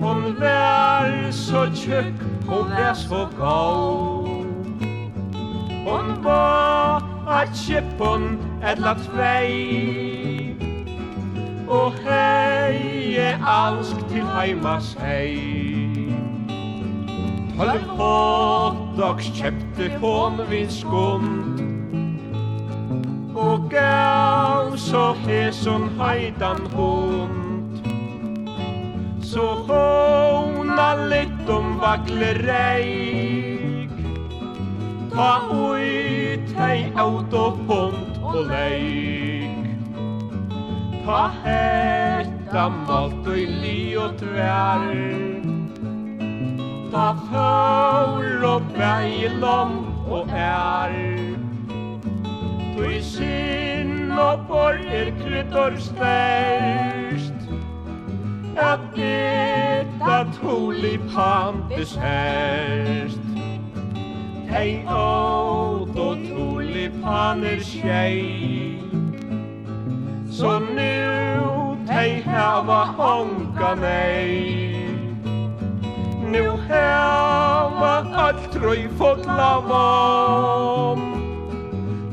Hon 0.00 0.36
vær 0.40 1.32
så 1.32 1.66
tjøkk, 1.76 2.22
hon 2.48 2.70
vær 2.72 2.94
så 2.96 3.26
gau. 3.36 4.40
Hon 5.84 6.24
var 6.24 6.49
skippon 7.60 8.38
ella 8.72 8.94
tvei 9.04 10.56
Og 11.68 11.92
hei 12.04 13.14
e 13.20 13.30
alsk 13.56 14.08
til 14.10 14.26
heimas 14.36 14.94
hei 15.04 15.80
Tolv 17.60 17.88
hotdogs 17.96 19.26
kjepte 19.36 19.90
hon 20.00 20.38
vid 20.48 20.70
skund. 20.72 21.60
Og 23.36 23.66
gav 23.70 24.78
så 24.80 25.12
heson 25.26 25.90
heidan 25.98 26.64
hund. 26.72 27.84
Så 29.20 29.44
hona 29.68 30.88
litt 31.12 31.52
om 31.52 31.76
vaklerei 31.84 33.29
ta 35.14 35.30
ui 35.50 36.20
hei 36.60 36.92
aut 36.96 37.34
og 37.34 37.58
pont 37.66 38.18
og 38.22 38.36
leik. 38.50 39.66
Ta 41.04 41.20
hetta 41.42 42.64
malt 42.74 43.28
og 43.32 43.54
li 43.62 43.78
og 43.96 44.18
tvær 44.20 44.84
Ta 46.92 47.06
faul 47.30 48.44
og 48.44 48.62
beilom 48.74 49.76
og 50.10 50.32
er 50.34 50.96
Tui 52.74 52.98
sinn 53.06 54.10
og 54.10 54.46
bor 54.48 54.78
er 55.00 55.12
kryddor 55.22 55.78
stærst. 55.86 57.48
At 58.60 58.98
etta 58.98 60.20
tuli 60.40 60.96
pamtis 61.14 61.94
herst 62.02 63.29
Hei 64.50 64.86
åt 64.86 65.98
och 65.98 66.16
tulipaner 66.16 67.60
tjej 67.60 68.82
Så 70.30 70.58
nu 70.58 71.40
hej 71.88 72.22
hava 72.22 72.84
honka 72.84 73.74
nei 73.74 74.86
Nu 76.32 76.50
hava 76.68 77.94
alt 78.14 78.52
troi 78.52 78.88
fotla 78.98 79.36
lava 79.36 80.20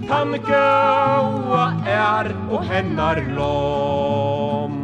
Tan 0.08 0.32
gaua 0.48 1.66
er 1.84 2.30
og 2.48 2.62
hennar 2.64 3.20
lom. 3.36 4.78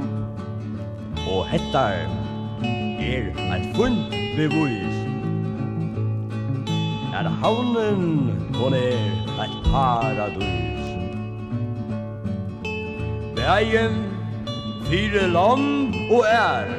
Og 1.31 1.45
hettar 1.47 2.09
er 2.99 3.31
ein 3.53 3.69
fund 3.77 4.11
bevis 4.35 4.92
havnen 7.43 8.31
Hon 8.55 8.73
er 8.73 9.11
et 9.43 9.55
paradis. 9.67 10.87
Veien 13.35 13.97
fire 14.87 15.27
land 15.27 15.95
og 16.11 16.23
er 16.29 16.71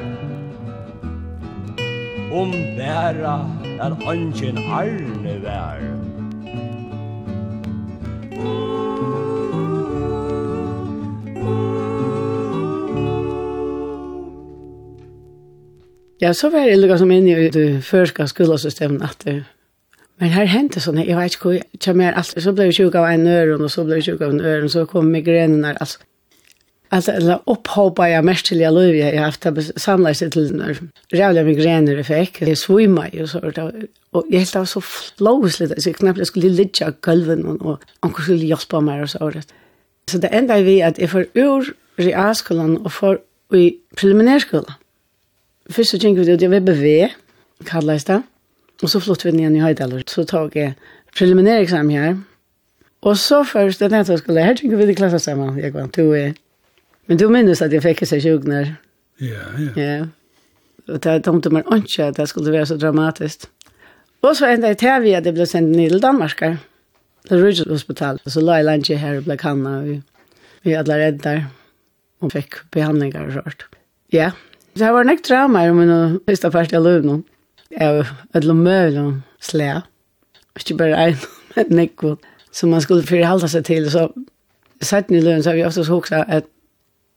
Om 2.33 2.51
bæra 2.77 3.37
er 3.79 3.93
angen 4.09 4.57
arne 4.57 5.35
vær. 5.43 5.83
Ja, 16.21 16.33
så 16.33 16.49
var 16.49 16.65
det 16.65 16.79
lukket 16.79 16.99
som 16.99 17.11
inne 17.11 17.45
i 17.45 17.49
det 17.53 17.83
første 17.83 18.27
skolesystemet 18.27 19.03
at 19.03 19.21
det 19.25 19.43
Men 20.19 20.31
her 20.31 20.47
hendte 20.47 20.79
sånn, 20.79 21.01
jeg 21.03 21.17
vet 21.17 21.35
ikke 21.35 21.49
hvor, 21.49 21.55
jeg 21.59 21.95
mer 21.99 22.15
alt, 22.15 22.35
så 22.39 22.53
ble 22.55 22.69
jeg 22.69 22.77
sjuk 22.77 22.95
av 22.95 23.09
en 23.09 23.27
øren, 23.27 23.63
og 23.65 23.71
så 23.71 23.83
ble 23.83 23.99
jeg 23.99 24.09
sjuk 24.09 24.21
av 24.23 24.31
en 24.31 24.43
øren, 24.43 24.69
så 24.71 24.85
kom 24.87 25.09
migrenen 25.11 25.65
der, 25.65 25.75
altså. 25.83 25.99
Altså, 26.91 27.15
eller 27.15 27.41
opphåpet 27.49 28.11
jeg 28.11 28.23
mest 28.25 28.45
til 28.45 28.61
jeg 28.61 28.73
løy, 28.73 28.93
jeg 28.99 29.17
har 29.17 29.25
haft 29.25 29.43
det 29.43 29.57
att 29.57 29.81
samla 29.81 30.13
sig 30.13 30.31
till 30.31 30.55
när 30.55 30.77
rävla 31.11 31.43
migräner 31.43 32.03
fick 32.03 32.39
det 32.39 32.55
svimma 32.55 33.09
ju 33.13 33.27
så 33.27 33.39
og, 33.39 33.73
och 34.11 34.25
jag 34.29 34.39
helt 34.39 34.55
av 34.55 34.65
så 34.65 34.81
flowsligt 34.81 35.83
så 35.83 35.89
jeg 35.89 35.95
knapt 35.95 36.17
jeg 36.17 36.27
skulle 36.27 36.49
ligga 36.49 36.85
av 36.85 36.93
gulven, 37.01 37.45
og 37.61 37.79
anka 38.01 38.21
skulle 38.21 38.45
hjelpe 38.45 38.81
meg 38.81 39.01
og 39.01 39.09
så. 39.09 39.41
Så 40.07 40.17
det 40.17 40.29
enda 40.31 40.61
vi 40.61 40.79
at 40.81 40.99
jeg 40.99 41.09
får 41.09 41.25
ur 41.35 41.73
realskolen 41.99 42.77
og 42.85 42.91
får 42.91 43.17
i 43.53 43.75
preliminærskolen. 43.97 44.71
Først 45.69 45.89
så 45.89 45.97
tenker 45.97 46.23
vi 46.23 46.31
att 46.31 46.41
jag 46.41 46.49
vill 46.49 46.61
beve 46.61 47.09
kallet 47.65 48.07
det. 48.07 48.21
Og 48.83 48.91
så 48.91 48.99
flott 48.99 49.25
vi 49.25 49.31
ned 49.31 49.55
i 49.55 49.63
Høydaler, 49.63 50.03
så 50.07 50.25
tog 50.27 50.55
jeg 50.57 50.75
preliminær 51.15 51.63
eksamen 51.63 51.95
her. 51.95 52.15
Og 53.05 53.17
så 53.21 53.43
først, 53.45 53.79
det 53.79 53.93
er 53.93 54.03
jeg 54.03 54.19
skulle, 54.19 54.43
her 54.43 54.57
tenker 54.57 54.77
vi 54.77 54.87
det 54.89 54.97
klasse 54.97 55.19
sammen, 55.19 55.59
jeg 55.61 55.73
var 55.73 55.87
to 55.93 56.09
i. 56.13 56.33
Men 57.07 57.19
du 57.21 57.27
minnes 57.29 57.61
at 57.61 57.73
jeg 57.73 57.83
fikk 57.85 58.01
seg 58.09 58.23
sjukner. 58.23 58.75
Ja, 59.21 59.45
ja. 59.61 59.73
Ja. 59.77 59.97
Og 60.89 61.01
det 61.03 61.19
tomte 61.25 61.51
meg 61.53 61.69
ikke 61.73 62.09
at 62.09 62.17
det 62.17 62.27
skulle 62.29 62.53
være 62.53 62.65
så 62.69 62.77
dramatisk. 62.81 63.45
Og 64.25 64.33
så 64.37 64.49
enda 64.49 64.71
jeg 64.73 64.81
til 64.81 65.03
vi 65.03 65.13
at 65.17 65.25
jeg 65.25 65.37
ble 65.37 65.45
sendt 65.49 65.75
ned 65.77 65.93
til 65.93 66.01
Danmark. 66.01 66.41
Til 67.29 67.43
Rydgjød 67.43 67.69
Hospital. 67.69 68.19
Så 68.25 68.41
la 68.41 68.59
jeg 68.59 68.65
landet 68.65 68.99
her 69.01 69.19
og 69.19 69.27
ble 69.27 69.37
kanna. 69.37 69.77
Vi, 69.85 69.99
vi 70.65 70.73
alle 70.77 70.97
redde 70.97 71.21
der. 71.23 71.45
Og 72.25 72.33
fikk 72.33 72.63
behandlinger 72.73 73.27
og 73.27 73.37
sånt. 73.37 73.65
Ja. 74.13 74.31
Det 74.75 74.89
var 74.91 75.05
nok 75.07 75.21
drama 75.25 75.61
i 75.65 75.73
min 75.73 76.19
første 76.25 76.51
part 76.51 76.73
av 76.73 76.83
løvnene 76.85 77.21
av 77.81 78.05
ödlom 78.33 78.63
möjlom 78.63 79.23
slä. 79.39 79.81
Inte 80.59 80.73
bara 80.73 80.97
en, 80.97 81.15
men 81.55 81.65
nekko. 81.69 82.17
som 82.55 82.69
man 82.69 82.81
skulle 82.81 83.03
förhålla 83.03 83.47
sig 83.47 83.63
till. 83.63 83.91
Så 83.91 84.11
satt 84.81 85.09
ni 85.09 85.21
lön 85.21 85.43
så 85.43 85.49
har 85.49 85.55
vi 85.55 85.65
också 85.65 85.83
huxat 85.83 86.29
att 86.29 86.45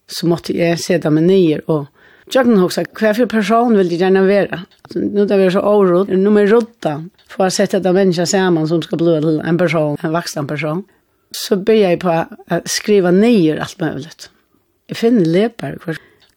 så 0.09 0.27
måtte 0.27 0.57
jeg 0.57 0.81
sette 0.81 1.11
meg 1.13 1.27
nye, 1.29 1.61
og 1.69 1.87
jag 2.33 2.47
kan 2.47 2.57
huxa 2.59 2.85
hva 2.97 3.13
for 3.15 3.27
person 3.27 3.77
vil 3.77 3.91
jag 3.93 4.01
gärna 4.01 4.23
vara. 4.23 4.61
nå 4.95 5.25
där 5.25 5.39
vi 5.39 5.45
är 5.45 5.51
så 5.51 5.61
oråd, 5.61 6.09
nu 6.09 6.31
med 6.31 6.51
rådda, 6.51 7.05
for 7.29 7.47
å 7.47 7.51
sette 7.51 7.81
de 7.81 7.93
mennesker 7.93 8.25
sammen 8.25 8.69
som 8.69 8.83
skal 8.83 8.99
bli 8.99 9.21
til 9.21 9.41
en 9.45 9.59
person, 9.59 9.97
en 10.03 10.13
vaksen 10.13 10.47
person. 10.47 10.85
Så 11.31 11.57
ber 11.57 11.75
jeg 11.75 12.01
på 12.01 12.09
å 12.09 12.61
skriva 12.65 13.11
nye 13.11 13.61
alt 13.61 13.81
mulig. 13.81 14.09
Jeg 14.89 14.97
finner 14.97 15.27
lepar, 15.27 15.77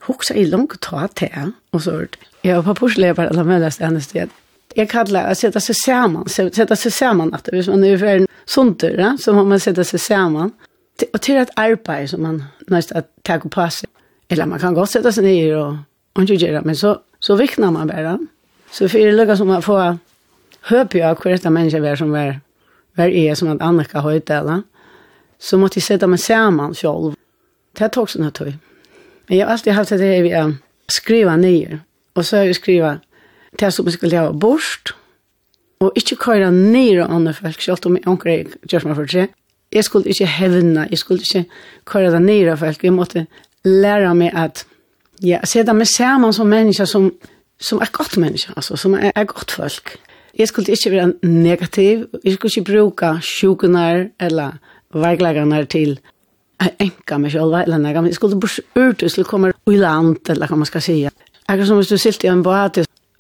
hoksa 0.08 0.36
i 0.36 0.46
langt 0.46 0.82
ta 0.82 1.08
til, 1.08 1.54
og 1.72 1.82
så 1.82 2.06
Ja, 2.42 2.64
på 2.64 2.76
pushlever 2.76 3.28
eller 3.28 3.44
möjligast 3.44 3.82
ännu 3.82 4.02
sted. 4.02 4.30
Jag 4.76 4.90
kallar 4.90 5.24
att 5.24 5.38
sätta 5.38 5.60
sig 5.60 5.76
samman, 5.76 6.30
sätta 6.30 6.76
sig 6.76 6.92
samman 6.92 7.34
att 7.34 7.50
hvis 7.52 7.68
man 7.68 7.84
är 7.84 7.98
för 7.98 8.06
en 8.06 8.28
sunter, 8.46 8.98
ja, 9.00 9.18
så 9.20 9.34
må 9.34 9.44
man 9.44 9.60
sätta 9.60 9.84
sig 9.84 10.00
samman. 10.00 10.52
Och 11.14 11.22
till 11.22 11.38
ett 11.38 11.50
arbete 11.56 12.08
som 12.08 12.24
man 12.24 12.44
nästan 12.68 12.98
att 12.98 13.08
ta 13.22 13.38
och 13.38 13.52
passa. 13.52 13.88
Eller 14.28 14.46
man 14.46 14.60
kan 14.60 14.74
gå 14.74 14.86
sätta 14.86 15.12
sig 15.12 15.24
ner 15.24 15.58
och 15.58 15.76
och 16.14 16.24
göra, 16.24 16.62
men 16.62 16.76
så 16.76 17.00
så 17.20 17.36
viknar 17.36 17.72
man 17.72 17.88
bara. 17.88 18.20
Så 18.72 18.90
för 18.90 19.00
det 19.00 19.12
lukas 19.12 19.38
som 19.38 19.48
man 19.48 19.62
får 19.62 19.98
höp 20.62 20.96
jag 20.96 21.24
hur 21.24 21.32
detta 21.32 21.50
människa 21.50 21.78
är 21.78 21.96
som 21.96 22.16
är 22.16 22.40
var 22.96 23.06
är 23.06 23.36
som 23.36 23.52
att 23.52 23.62
Annika 23.62 24.00
har 24.00 24.12
ett 24.12 24.30
eller 24.30 24.64
så 25.40 25.58
måste 25.58 25.78
jag 25.80 25.84
sätta 25.84 26.08
mig 26.08 26.20
samman 26.20 26.74
själv. 26.74 27.16
Det 27.74 27.80
här 27.80 27.90
tog 27.90 28.10
sådana 28.10 28.32
tog. 28.32 28.54
Jag 29.28 29.46
har 29.46 29.54
alltid 29.54 29.74
haft 29.74 29.90
det 29.90 29.98
vi 29.98 30.22
vid 30.22 30.36
att 30.36 30.54
skriva 30.88 31.36
ner 31.36 31.80
Og 32.16 32.26
så 32.26 32.38
har 32.38 32.44
jeg 32.44 32.56
skriva, 32.56 32.96
det 33.60 33.74
som 33.74 33.86
vi 33.86 33.92
skal 33.92 34.10
leva 34.10 34.32
bort, 34.32 34.96
og 35.82 35.92
ikke 35.98 36.16
køyre 36.16 36.52
ned 36.52 37.02
og 37.02 37.16
andre 37.16 37.34
folk, 37.34 37.62
selv 37.62 37.86
om 37.86 37.98
jeg 37.98 38.04
ikke 38.06 38.58
gjør 38.70 38.88
meg 38.88 38.96
for 38.96 39.06
det. 39.06 39.30
Jeg 39.72 39.84
skulle 39.84 40.10
ikke 40.10 40.28
hevne, 40.28 40.88
jeg 40.90 40.98
skulle 40.98 41.22
ikke 41.22 41.46
køyre 41.86 42.12
det 42.12 42.22
nere 42.22 42.58
folk, 42.58 42.84
jeg 42.84 42.94
måtte 42.94 43.26
lære 43.64 44.14
meg 44.16 44.36
at 44.36 44.66
ja, 45.24 45.40
seta 45.46 45.72
dem 45.72 45.86
sammen 45.86 46.34
som 46.34 46.48
mennesker 46.48 46.86
som, 46.86 47.12
som 47.60 47.82
er 47.82 47.92
godt 47.92 48.18
mennesker, 48.18 48.54
altså, 48.56 48.76
som 48.76 48.94
er, 48.94 49.12
er 49.16 49.24
godt 49.24 49.52
folk. 49.52 49.98
Jeg 50.38 50.48
skulle 50.48 50.72
ikke 50.72 50.92
være 50.92 51.14
negativ, 51.24 52.06
jeg 52.24 52.34
skulle 52.34 52.52
ikke 52.58 52.72
bruke 52.72 53.14
sjukene 53.22 54.10
eller 54.20 54.60
verklegarnar 54.94 55.66
til 55.72 56.00
enka 56.62 57.18
meg 57.18 57.32
selv, 57.34 57.56
eller 57.64 57.82
nega, 57.82 58.02
men 58.02 58.12
jeg 58.12 58.20
skulle 58.20 58.40
bare 58.40 58.90
ut, 58.90 59.02
jeg 59.02 59.12
skulle 59.12 59.30
komme 59.30 59.54
i 59.68 59.78
land, 59.78 60.30
eller 60.30 60.48
hva 60.48 60.56
man 60.56 60.70
skal 60.70 60.82
säga. 60.82 61.10
Akkurat 61.52 61.68
som 61.68 61.80
hvis 61.82 61.90
du 61.92 61.98
silt 62.00 62.24
i 62.24 62.30
en 62.32 62.46
båt, 62.46 62.78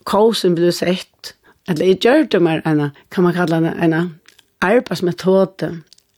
kosen 0.07 0.53
blir 0.55 0.71
sett, 0.71 1.33
eller 1.67 1.89
jeg 1.89 1.99
gjør 2.05 2.29
det 2.31 2.39
med 2.41 2.61
en, 2.69 2.93
kan 3.11 3.25
man 3.25 3.35
kalla 3.35 3.59
det 3.59 3.73
en 3.83 3.95
arbeidsmetode, 4.63 5.71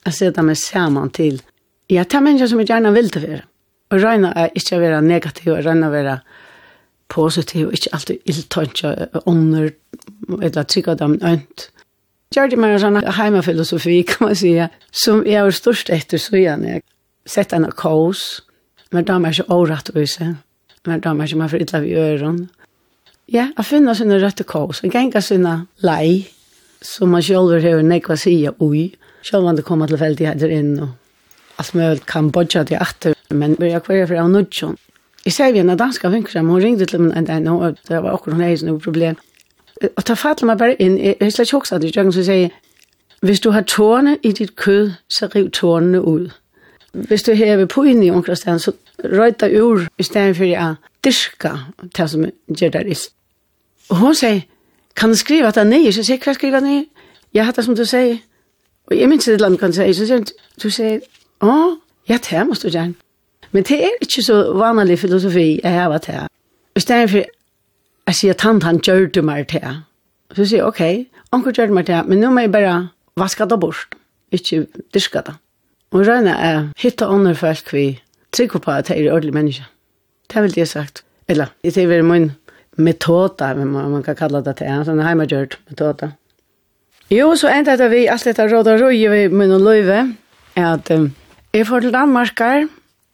å 0.03 0.11
sette 0.13 0.43
meg 0.45 0.59
sammen 0.59 1.09
til. 1.15 1.39
Ja, 1.89 2.03
det 2.03 2.19
er 2.19 2.25
mennesker 2.25 2.51
som 2.51 2.61
jeg 2.61 2.69
gjerne 2.69 2.93
vil 2.93 3.09
til 3.09 3.23
å 3.23 3.31
være, 3.31 3.45
og 3.89 4.03
røyna 4.03 4.33
er 4.37 4.53
ikke 4.53 4.77
å 4.77 4.83
være 4.83 5.01
negativ, 5.01 5.49
og 5.55 5.65
røyna 5.65 5.89
å 5.89 5.95
være 5.95 6.15
positiv, 7.13 7.71
og 7.71 7.77
ikke 7.79 7.95
alltid 7.97 8.29
ildtøntja, 8.29 8.93
ånder, 9.25 9.71
eller 10.39 10.69
trygga 10.69 10.97
dem 10.99 11.17
ønt. 11.17 11.67
Gjør 12.35 12.51
det 12.51 12.61
med 12.61 12.75
en 12.75 12.83
sånn 12.83 13.03
heimafilosofi, 13.17 14.01
kan 14.11 14.27
man 14.29 14.37
si, 14.37 14.53
som 14.91 15.25
jeg 15.25 15.41
er 15.41 15.61
størst 15.63 15.89
etter, 15.89 16.21
så 16.21 16.37
gjerne 16.37 16.75
jeg 16.75 16.85
sett 17.25 17.57
en 17.57 17.71
kos, 17.73 18.43
men 18.93 19.09
da 19.09 19.17
er 19.17 19.33
ikke 19.33 19.49
året 19.55 19.95
men 20.85 21.01
damer 21.03 21.27
som 21.27 21.41
er 21.41 21.51
for 21.51 21.63
ytla 21.63 21.79
vi 21.83 21.95
øren. 21.95 22.49
Ja, 23.31 23.49
jeg 23.57 23.65
finner 23.65 23.95
sånne 23.95 24.19
rette 24.19 24.43
kås, 24.43 24.83
jeg 24.83 24.91
ganger 24.91 25.23
sånne 25.23 25.53
lei, 25.83 26.27
som 26.83 27.09
man 27.09 27.23
selv 27.23 27.63
har 27.63 27.81
nekva 27.81 28.17
sida 28.19 28.51
ui, 28.59 28.91
selv 29.23 29.47
om 29.47 29.55
det 29.55 29.65
kommer 29.65 29.87
til 29.87 29.97
tilfeldigheter 29.97 30.51
inn, 30.51 30.73
og 30.83 31.59
alt 31.59 31.75
mulig 31.75 32.05
kan 32.05 32.31
bodja 32.31 32.65
till 32.65 32.77
åter, 32.77 33.13
men 33.29 33.55
vi 33.59 33.71
är 33.71 33.79
kvar 33.79 34.07
för 34.07 34.15
Anudjon. 34.15 34.77
Jeg 35.25 35.33
säger 35.33 35.53
vi 35.53 35.59
en 35.59 35.77
danska 35.77 36.09
vinkram, 36.09 36.49
hun 36.49 36.61
ringde 36.61 36.85
til 36.85 37.01
meg 37.01 37.17
en 37.17 37.25
dag, 37.25 37.47
og 37.47 37.77
det 37.87 38.03
var 38.03 38.13
akkurat 38.13 38.35
hun 38.35 38.43
hejsen 38.43 38.67
noe 38.67 38.79
problem. 38.79 39.15
Og 39.95 40.05
ta 40.05 40.13
fattelig 40.13 40.47
meg 40.47 40.57
bare 40.57 40.75
inn, 40.81 40.97
jeg 40.97 41.15
er 41.19 41.29
slett 41.29 41.47
sjokk, 41.47 41.65
så 41.67 41.79
jeg 41.79 42.25
sier, 42.25 42.49
hvis 43.21 43.39
du 43.39 43.51
har 43.51 43.61
tårne 43.61 44.17
i 44.23 44.31
ditt 44.31 44.55
kød, 44.55 44.91
så 45.09 45.29
riv 45.35 45.51
tårnene 45.51 46.01
ut 46.01 46.31
hvis 46.93 47.23
du 47.23 47.33
hever 47.33 47.65
på 47.65 47.83
inn 47.83 48.03
i 48.03 48.11
omkring 48.11 48.37
stedet, 48.37 48.61
så 48.61 48.71
røyta 49.03 49.49
ur 49.49 49.87
i 49.97 50.03
stedet 50.03 50.37
for 50.37 50.45
å 50.45 50.67
dyrka 51.03 51.53
det 51.97 52.09
som 52.09 52.25
gjør 52.47 52.69
det 52.69 52.83
ist. 52.87 53.13
Og 53.89 53.97
hun 53.97 54.15
sier, 54.15 54.43
kan 54.95 55.09
du 55.09 55.17
skrive 55.17 55.47
at 55.47 55.55
det 55.55 55.63
er 55.63 55.71
nye? 55.71 55.91
Så 55.91 56.03
sier 56.03 56.17
jeg, 56.17 56.23
hva 56.25 56.35
skriva 56.37 56.61
nye? 56.61 56.85
Jeg 57.33 57.45
hatt 57.45 57.57
det 57.57 57.65
som 57.65 57.75
du 57.75 57.85
sier. 57.85 58.19
Og 58.91 58.97
jeg 58.97 59.09
minns 59.09 59.25
det 59.25 59.41
land 59.41 59.57
kan 59.57 59.73
sier, 59.73 59.93
så 59.93 60.05
sier 60.05 60.25
du 60.61 60.69
sier, 60.69 61.01
å, 61.41 61.79
ja, 62.09 62.19
det 62.21 62.45
må 62.47 62.53
du 62.53 62.69
gjerne. 62.69 62.93
Men 63.53 63.65
det 63.69 63.79
er 63.85 63.97
ikke 64.01 64.23
så 64.25 64.37
vanlig 64.57 64.99
filosofi 64.99 65.59
jeg 65.63 65.73
har 65.73 65.89
vært 65.91 66.09
her. 66.09 66.29
I 66.75 66.81
stedet 66.81 67.09
for 67.09 67.25
jeg 68.07 68.15
sier, 68.17 68.33
at 68.33 68.41
han 68.41 68.61
han 68.61 68.81
gjør 68.81 69.07
det 69.13 69.23
meg 69.25 69.47
til. 69.49 69.81
Så 70.35 70.45
sier 70.45 70.63
jeg, 70.63 70.67
ok, 70.67 70.81
onker 71.31 71.53
gjør 71.53 71.71
det 71.71 71.77
meg 71.77 71.85
til, 71.85 72.01
men 72.09 72.21
nå 72.21 72.31
må 72.33 72.45
jeg 72.45 72.51
bare 72.53 72.75
vaske 73.17 73.45
det 73.49 73.59
bort, 73.59 73.95
ikke 74.31 74.65
dyrke 74.93 75.21
det. 75.25 75.35
Og 75.93 76.07
røyna 76.07 76.33
er 76.41 76.61
hitta 76.81 77.05
andre 77.05 77.35
folk 77.37 77.69
vi 77.73 77.87
trykker 78.33 78.63
på 78.63 78.71
at 78.73 78.89
det 78.89 78.97
er 78.97 79.11
ordentlig 79.13 79.33
menneske. 79.33 79.67
Det 80.33 80.41
vil 80.43 80.57
jeg 80.57 80.67
sagt. 80.67 81.03
Eller, 81.29 81.53
det 81.63 81.77
er 81.77 81.87
vel 81.87 82.05
min 82.05 82.31
metode, 82.77 83.53
men 83.55 83.71
man 83.71 84.03
kan 84.03 84.17
kalla 84.17 84.41
det 84.41 84.57
til 84.57 84.67
en 84.67 84.85
sånn 84.87 85.03
heimagjørt 85.05 85.59
metode. 85.69 86.11
Jo, 87.13 87.33
så 87.37 87.51
enda 87.53 87.75
det 87.77 87.91
vi 87.91 88.07
alt 88.09 88.25
dette 88.25 88.47
råd 88.49 88.71
og 88.73 88.81
røy 88.81 89.03
i 89.05 89.27
min 89.29 89.53
og 89.53 89.61
løyve, 89.61 89.99
er 90.55 90.67
at 90.71 90.89
um, 90.95 91.11
jeg 91.53 91.67
får 91.69 91.85
til 91.85 91.93
Danmarkar, 91.93 92.65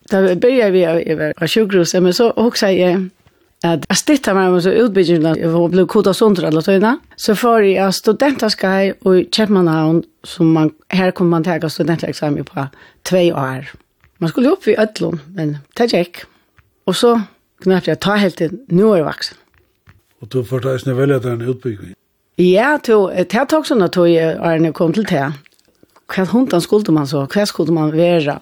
da 0.10 0.22
begynner 0.36 0.72
vi 0.72 0.86
å 0.88 1.18
være 1.20 1.50
sjukgrus, 1.52 1.94
men 2.00 2.16
så 2.16 2.30
også 2.32 2.72
jeg, 2.72 3.10
at 3.64 3.86
jeg 3.90 3.98
stittet 3.98 4.36
meg 4.36 4.52
med 4.54 4.64
så 4.64 4.72
utbyggnaden 4.72 5.56
och 5.56 5.70
blev 5.70 5.88
kodet 5.88 6.16
sånt 6.16 6.40
alle 6.40 6.62
tøyene. 6.62 6.98
Så 7.16 7.36
för 7.36 7.60
jag 7.62 7.94
studentarskaj 7.94 8.90
i 8.90 9.26
Köpmanhavn 9.32 10.04
som 10.24 10.54
man, 10.54 10.72
her 10.90 11.12
kommer 11.12 11.30
man 11.30 11.44
ta 11.44 11.70
studentexamen 11.70 12.44
på 12.46 12.68
tve 13.04 13.34
år. 13.34 13.66
Man 14.18 14.30
skulle 14.30 14.52
opp 14.52 14.68
i 14.68 14.76
Ötlund, 14.76 15.20
men 15.36 15.58
det 15.78 15.94
gikk. 15.94 16.26
Og 16.86 16.96
så 16.96 17.22
knapt 17.64 17.88
jeg 17.88 18.00
ta 18.00 18.16
helt 18.16 18.38
til, 18.38 18.60
nå 18.68 18.94
er 18.94 18.98
jeg 18.98 19.06
vaksen. 19.06 19.38
Og 20.22 20.32
du 20.34 20.44
får 20.44 20.60
ta 20.60 20.78
sina 20.78 20.96
välja 20.96 21.20
den 21.20 21.42
utbyggning? 21.42 21.94
Ja, 22.38 22.78
to, 22.84 23.10
det 23.12 23.46
tok 23.52 23.68
sånn 23.68 23.84
at 23.84 23.96
jeg 23.96 24.36
er 24.36 24.60
når 24.60 24.72
jag 24.72 24.76
kom 24.76 24.94
til 24.96 25.08
det. 25.08 25.30
Hva 26.10 26.26
hundan 26.32 26.62
skulle 26.62 26.94
man 26.96 27.08
så, 27.08 27.26
hva 27.28 27.46
skulle 27.46 27.74
man 27.76 27.92
være? 27.92 28.40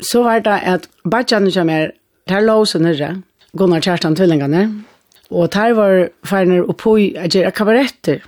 Så 0.00 0.22
var 0.22 0.40
det 0.44 0.60
at 0.62 0.88
badjane 1.10 1.52
kommer, 1.52 1.92
der 2.28 2.44
låg 2.44 2.66
seg 2.68 2.84
nere, 2.84 3.22
Gunnar 3.56 3.82
Kjartan 3.84 4.16
tvillingene. 4.16 4.68
Og 5.30 5.52
der 5.52 5.74
var 5.74 6.08
ferner 6.26 6.64
og 6.68 6.86
i 7.00 7.12
å 7.16 7.28
gjøre 7.28 7.52
kabaretter. 7.54 8.24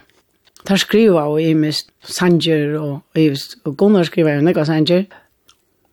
Der 0.66 0.80
skriva 0.82 1.26
og 1.30 1.40
imist 1.42 1.90
sanger 2.02 2.78
og 2.80 3.18
imist. 3.18 3.58
Og 3.64 3.76
Gunnar 3.76 4.08
skriva 4.08 4.34
jo 4.34 4.44
nekka 4.46 4.64
sanger. 4.66 5.06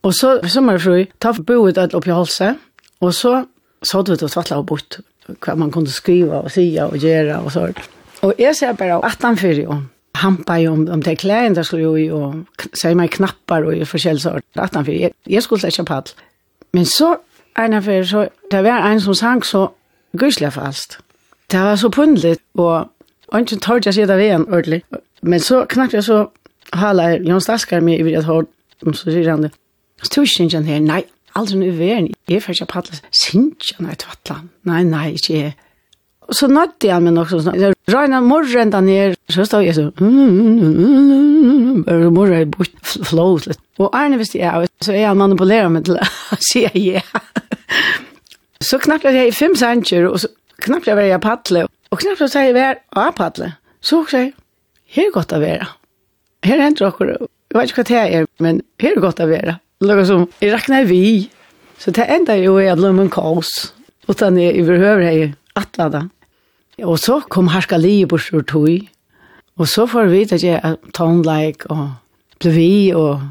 Og 0.04 0.14
så 0.14 0.38
sommerfru, 0.52 1.06
ta 1.20 1.32
boet 1.34 1.78
alt 1.78 1.96
oppi 1.96 2.12
halse. 2.12 2.56
Og 3.02 3.14
så 3.14 3.44
så 3.84 4.02
du 4.02 4.14
til 4.16 4.30
å 4.30 4.32
tvattla 4.32 4.62
og 4.62 4.68
bort 4.70 5.00
hva 5.44 5.56
man 5.60 5.72
kunne 5.72 5.92
skriva 5.92 6.42
og 6.44 6.52
sia 6.52 6.88
og 6.88 7.04
gjøre 7.04 7.40
og 7.44 7.52
sånt. 7.56 7.82
Og 8.24 8.40
jeg 8.40 8.56
ser 8.56 8.76
bare 8.80 9.00
18 9.04 9.40
fyrir 9.40 9.66
jo. 9.66 9.80
Hampa 10.20 10.56
jo 10.62 10.76
om, 10.76 10.86
om 10.94 11.02
det 11.04 11.18
klæren 11.20 11.56
der 11.58 11.66
skulle 11.68 11.84
jo 11.84 11.96
i, 12.00 12.06
og 12.14 12.68
sier 12.78 12.96
meg 12.96 13.12
knappar 13.16 13.66
og 13.68 13.76
i 13.76 13.88
forskjellige 13.88 14.24
sort. 14.24 14.46
18 14.56 14.86
fyrir. 14.88 15.00
Jeg, 15.08 15.16
jeg 15.36 15.44
skulle 15.44 15.64
slett 15.64 15.76
ikke 15.76 15.90
padl. 15.90 16.14
Men 16.74 16.88
så 16.88 17.16
Einer 17.56 17.82
fyrir 17.82 18.04
så, 18.04 18.28
det 18.52 18.64
var 18.64 18.88
en 18.92 19.02
som 19.02 19.14
sang 19.14 19.46
så 19.46 19.68
guslig 20.18 20.54
fast. 20.54 21.00
Det 21.52 21.60
var 21.60 21.76
så 21.76 21.90
pundligt, 21.90 22.42
og 22.54 22.90
ikke 23.40 23.56
tørte 23.56 23.88
jeg 23.88 23.94
sitte 23.94 24.18
ved 24.18 24.32
en 24.32 24.54
ordentlig. 24.54 24.84
Men 25.22 25.40
så 25.40 25.66
knappt 25.66 25.94
jeg 25.94 26.04
så 26.04 26.26
hala 26.74 27.18
Jon 27.18 27.42
Staskar 27.42 27.80
med 27.80 28.00
i 28.00 28.02
vidt 28.02 28.24
hård, 28.24 28.48
og 28.86 28.96
så 28.96 29.12
sier 29.12 29.30
han 29.32 29.44
det. 29.44 29.52
Så 30.04 30.10
tog 30.10 30.24
ikke 30.24 30.50
Tusen 30.50 30.66
her, 30.66 30.80
nei, 30.80 31.04
aldri 31.36 31.58
nu 31.58 31.66
i 31.66 31.78
verden, 31.78 32.14
jeg 32.30 32.36
er 32.36 32.42
fyrir 32.42 32.62
ikke 32.62 32.72
paddla, 32.74 32.98
sinja 33.12 33.78
nei, 33.80 33.96
tvattla, 33.96 34.42
nei, 34.64 34.84
nei, 34.84 35.12
ikke 35.14 35.34
jeg. 35.34 35.54
Og 36.30 36.36
så 36.38 36.48
nødde 36.48 36.88
jeg 36.88 37.04
meg 37.04 37.16
nok 37.16 37.32
sånn. 37.32 37.58
Jeg 37.60 37.76
røyna 37.92 38.22
morren 38.24 38.72
da 38.74 38.80
ned, 38.84 39.18
så 39.32 39.46
stod 39.48 39.66
jeg 39.66 39.76
sånn, 39.78 39.92
bare 41.84 42.12
morren 42.14 42.38
er 42.40 42.50
bort, 42.54 42.74
flås 43.10 43.48
litt. 43.50 43.60
Og 43.82 43.90
Arne 43.98 44.20
visste 44.22 44.40
jeg, 44.40 44.70
så 44.84 44.96
er 44.96 45.10
han 45.10 45.20
manipulerer 45.20 45.72
meg 45.74 45.88
til 45.88 45.98
å 46.00 46.08
si 46.48 46.64
ja. 46.80 47.04
Så 48.64 48.80
knappt 48.84 49.10
jeg 49.10 49.28
i 49.30 49.36
fem 49.36 49.56
sanger, 49.60 50.08
og 50.08 50.22
så 50.24 50.32
knappt 50.64 50.88
jeg 50.88 51.00
var 51.00 51.10
i 51.10 51.20
paddle, 51.24 51.66
og 51.92 52.00
knappt 52.00 52.24
jeg 52.24 52.32
var 52.32 52.48
i 52.48 52.56
vær 52.56 52.82
av 53.04 53.12
paddle. 53.20 53.52
Så 53.84 54.04
sa 54.08 54.24
jeg, 54.24 54.34
her 54.96 55.10
er 55.10 55.16
godt 55.16 55.36
å 55.36 55.42
være. 55.44 55.68
Her 56.48 56.64
henter 56.64 56.94
dere, 57.00 57.28
jeg 57.52 57.60
vet 57.60 57.70
ikke 57.72 57.84
hva 57.84 57.90
det 57.92 58.02
er, 58.18 58.28
men 58.44 58.64
her 58.82 58.96
er 58.96 59.04
godt 59.04 59.20
å 59.24 59.28
være. 59.30 59.60
Lager 59.84 60.08
som, 60.08 60.28
jeg 60.40 60.54
rakner 60.54 60.88
vi. 60.88 61.04
Så 61.82 61.92
det 61.92 62.08
enda 62.08 62.38
jo 62.40 62.56
er 62.62 62.72
at 62.72 62.80
lømmen 62.80 63.12
kaos. 63.12 63.74
Og 64.08 64.16
den 64.20 64.38
er 64.40 64.56
i 64.56 64.64
behøver 64.64 65.04
jeg 65.04 65.34
atlada. 65.60 66.08
Og 66.84 66.98
så 67.00 67.20
kom 67.30 67.52
Harska 67.54 67.78
Lie 67.78 68.08
bort 68.10 68.34
ur 68.34 68.42
tog, 68.42 68.88
og 69.58 69.68
så 69.70 69.86
får 69.86 70.10
vi 70.10 70.20
vite 70.20 70.36
at 70.36 70.44
jeg 70.44 70.60
er 70.64 70.76
tonleik, 70.98 71.68
og 71.70 71.92
ble 72.42 72.54
vi, 72.56 72.72
og 72.98 73.22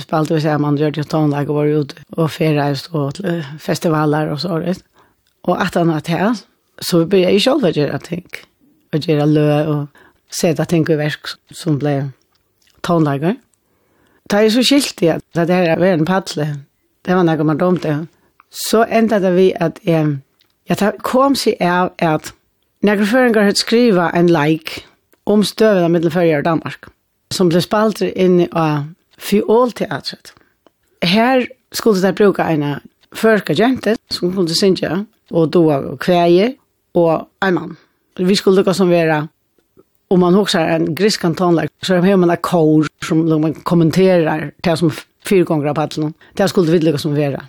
spalte 0.00 0.34
vi 0.34 0.40
seg 0.40 0.54
sammen, 0.56 0.78
gjør 0.80 0.96
det 0.96 1.06
tonleik, 1.12 1.52
og 1.52 1.60
var 1.60 1.72
ute, 1.82 2.04
og 2.16 2.30
ferreist, 2.32 2.88
og 2.96 3.18
til 3.18 3.44
festivaler, 3.60 4.32
og 4.32 4.40
så 4.40 4.58
rett. 4.62 4.84
Og 5.44 5.60
at 5.60 5.76
han 5.76 5.92
var 5.92 6.08
her, 6.08 6.40
så 6.80 7.04
ble 7.04 7.26
jeg 7.26 7.44
selv 7.44 7.68
å 7.68 7.74
gjøre 7.74 8.00
ting, 8.06 8.26
og 8.92 9.04
gjøre 9.04 9.28
lø, 9.28 9.48
og 9.68 10.32
sette 10.32 10.64
ting 10.70 10.88
i 10.88 10.98
verk 10.98 11.36
som 11.52 11.76
ble 11.78 11.98
tonleikker. 12.84 13.36
Det 14.30 14.40
er 14.40 14.48
så 14.50 14.64
skilt 14.64 15.02
i 15.04 15.12
at 15.12 15.24
det 15.36 15.52
her 15.52 15.76
var 15.76 15.92
en 15.92 16.08
padle, 16.08 16.46
det 17.04 17.12
var 17.12 17.26
noe 17.28 17.44
man 17.44 17.60
domte, 17.60 17.98
så 18.48 18.86
enda 18.88 19.18
det 19.20 19.34
vi 19.36 19.50
at 19.52 19.82
jeg 19.84 20.16
Ja, 20.68 20.74
det 20.74 21.02
kom 21.02 21.34
seg 21.36 21.60
av 21.60 21.92
at 21.98 22.32
Nægre 22.84 23.06
føringar 23.08 23.46
hørt 23.46 23.58
skriva 23.58 24.10
en 24.12 24.28
like 24.28 24.82
om 25.24 25.40
støvene 25.44 25.88
mellom 25.88 26.12
Førjar 26.12 26.42
og 26.42 26.44
Danmark, 26.44 26.88
som 27.32 27.48
ble 27.48 27.62
spalt 27.64 28.02
inn 28.04 28.42
av 28.52 28.90
Fjolteatret. 29.16 30.34
Her 31.00 31.46
skulle 31.72 32.02
de 32.02 32.12
bruka 32.12 32.44
en 32.52 32.82
førka 33.16 33.56
jente 33.56 33.96
som 34.12 34.34
kunne 34.34 34.56
synge 34.56 34.90
og 35.30 35.52
doa 35.54 35.78
og 35.94 35.98
kveie 36.04 36.50
og 36.94 37.28
en 37.42 37.54
mann. 37.54 37.76
Vi 38.20 38.36
skulle 38.36 38.60
lukka 38.60 38.74
som 38.76 38.92
vera 38.92 39.22
om 40.12 40.20
man 40.20 40.36
hoksar 40.36 40.68
en 40.74 40.94
griskan 40.94 41.34
tonlag, 41.34 41.68
så 41.82 42.02
har 42.04 42.16
man 42.16 42.30
en 42.30 42.36
kor 42.36 42.86
som 43.02 43.24
man 43.40 43.54
kommenterar 43.54 44.50
til 44.62 44.76
som 44.76 44.92
fyra 45.24 45.44
gånger 45.44 45.72
av 45.72 45.78
allan. 45.78 46.14
Det 46.36 46.50
skulle 46.50 46.72
vi 46.72 46.84
lukka 46.84 46.98
som 46.98 47.16
vera. 47.16 47.40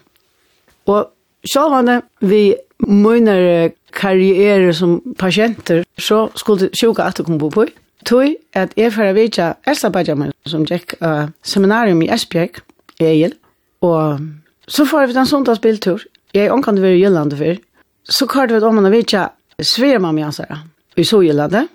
Og 0.88 1.12
sjálvande 1.44 2.02
vi 2.22 2.56
Møyner 2.88 3.72
karriere 3.96 4.74
som 4.74 5.00
patienter, 5.20 5.84
så 5.98 6.30
skulle 6.36 6.70
sjuka 6.76 7.08
at 7.08 7.18
du 7.18 7.24
kom 7.24 7.40
på 7.40 7.50
på. 7.50 7.66
Tui, 8.06 8.36
at 8.54 8.74
jeg 8.78 8.94
fyrir 8.94 9.16
vitja 9.18 9.54
Elsa 9.66 9.90
Benjamin, 9.90 10.32
som 10.46 10.66
gikk 10.66 10.94
uh, 11.02 11.32
seminarium 11.44 12.04
i 12.06 12.10
Esbjerg, 12.14 12.62
Egil, 13.02 13.34
og 13.82 14.20
så 14.68 14.86
får 14.86 15.08
vi 15.08 15.14
den 15.14 15.26
sondags 15.26 15.60
biltur. 15.60 16.04
Jeg 16.34 16.52
omkant 16.52 16.82
vi 16.82 16.94
i 16.94 17.02
Jylland 17.02 17.34
før. 17.38 17.56
Så 18.04 18.26
kvar 18.26 18.48
vi 18.48 18.62
om 18.62 18.78
han 18.78 18.92
vitja 18.92 19.30
svigermamma 19.62 20.28
hans 20.28 20.42
vi 20.96 21.04
så 21.04 21.18
Sogjyllandet. 21.18 21.68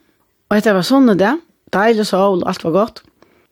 Og 0.51 0.57
etter 0.57 0.75
var 0.75 0.87
sånne 0.87 1.15
det, 1.19 1.35
deilig 1.73 2.07
sol, 2.07 2.43
alt 2.47 2.65
var 2.65 2.71
godt. 2.71 3.03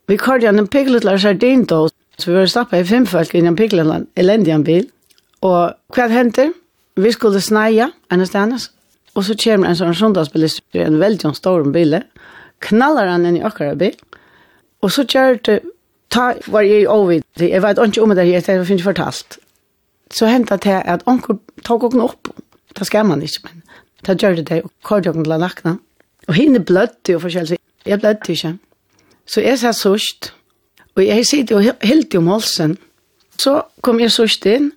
Vi 0.09 0.16
kvar 0.16 0.40
vi 0.40 0.47
en 0.47 0.66
pigletlar 0.66 1.18
sardindås, 1.18 1.92
så 2.18 2.31
vi 2.31 2.37
var 2.37 2.47
stappa 2.47 2.79
i 2.79 2.85
fem 2.85 3.07
folk 3.07 3.35
innan 3.35 3.57
pigletlar, 3.57 4.07
elendian 4.16 4.64
bil. 4.64 4.88
Og 5.42 5.75
hva 5.94 6.09
henter? 6.09 6.53
vi 6.98 7.12
skulle 7.12 7.40
snaja 7.40 7.90
en 8.11 8.26
stannas, 8.26 8.70
og 9.14 9.24
så 9.24 9.37
kommer 9.38 9.70
en 9.70 9.78
sånn 9.78 9.96
sundagsbilist, 9.96 10.62
en 10.74 11.00
veldig 11.00 11.34
stor 11.37 11.66
bil, 11.74 11.98
knallar 12.64 13.11
han 13.11 13.26
inn 13.28 13.38
i 13.38 13.44
akkurat 13.46 13.78
bil, 13.78 13.96
og 14.82 14.92
så 14.94 15.04
gjør 15.06 15.38
det, 15.46 15.58
ta 16.14 16.32
var 16.46 16.66
jeg 16.66 16.87
over, 16.88 17.20
jeg 17.38 17.62
vet 17.62 17.80
ikke 17.82 18.02
om 18.02 18.14
det 18.14 18.26
her, 18.26 18.40
jeg 18.40 18.66
finner 18.66 18.84
fortalt. 18.84 19.38
Så 20.14 20.28
hentet 20.30 20.64
det 20.64 20.78
at 20.88 21.04
onker 21.06 21.37
tok 21.66 21.90
åkne 21.90 22.06
opp, 22.06 22.30
det 22.78 22.87
skal 22.87 23.06
man 23.06 23.22
ikke, 23.22 23.48
men 23.48 23.62
det 24.06 24.16
gjør 24.22 24.38
det 24.38 24.48
det, 24.48 24.62
og 24.64 24.72
kort 24.82 25.06
åkne 25.06 25.26
til 25.26 25.42
nakna. 25.42 25.76
Og 26.28 26.34
henne 26.37 26.61
blødde 26.64 27.12
jo 27.12 27.20
forskjellig, 27.22 27.58
jeg 27.87 28.00
blødde 28.00 28.32
ikke. 28.32 28.54
Så 29.28 29.44
jeg 29.44 29.58
sa 29.61 29.72
sørst, 29.72 30.32
og 30.96 31.04
jeg 31.04 31.26
sitter 31.26 31.58
og 31.58 31.87
helt 31.87 32.14
om 32.14 32.30
halsen, 32.32 32.78
så 33.38 33.62
kom 33.82 34.00
jeg 34.00 34.12
sørst 34.12 34.46
inn, 34.46 34.72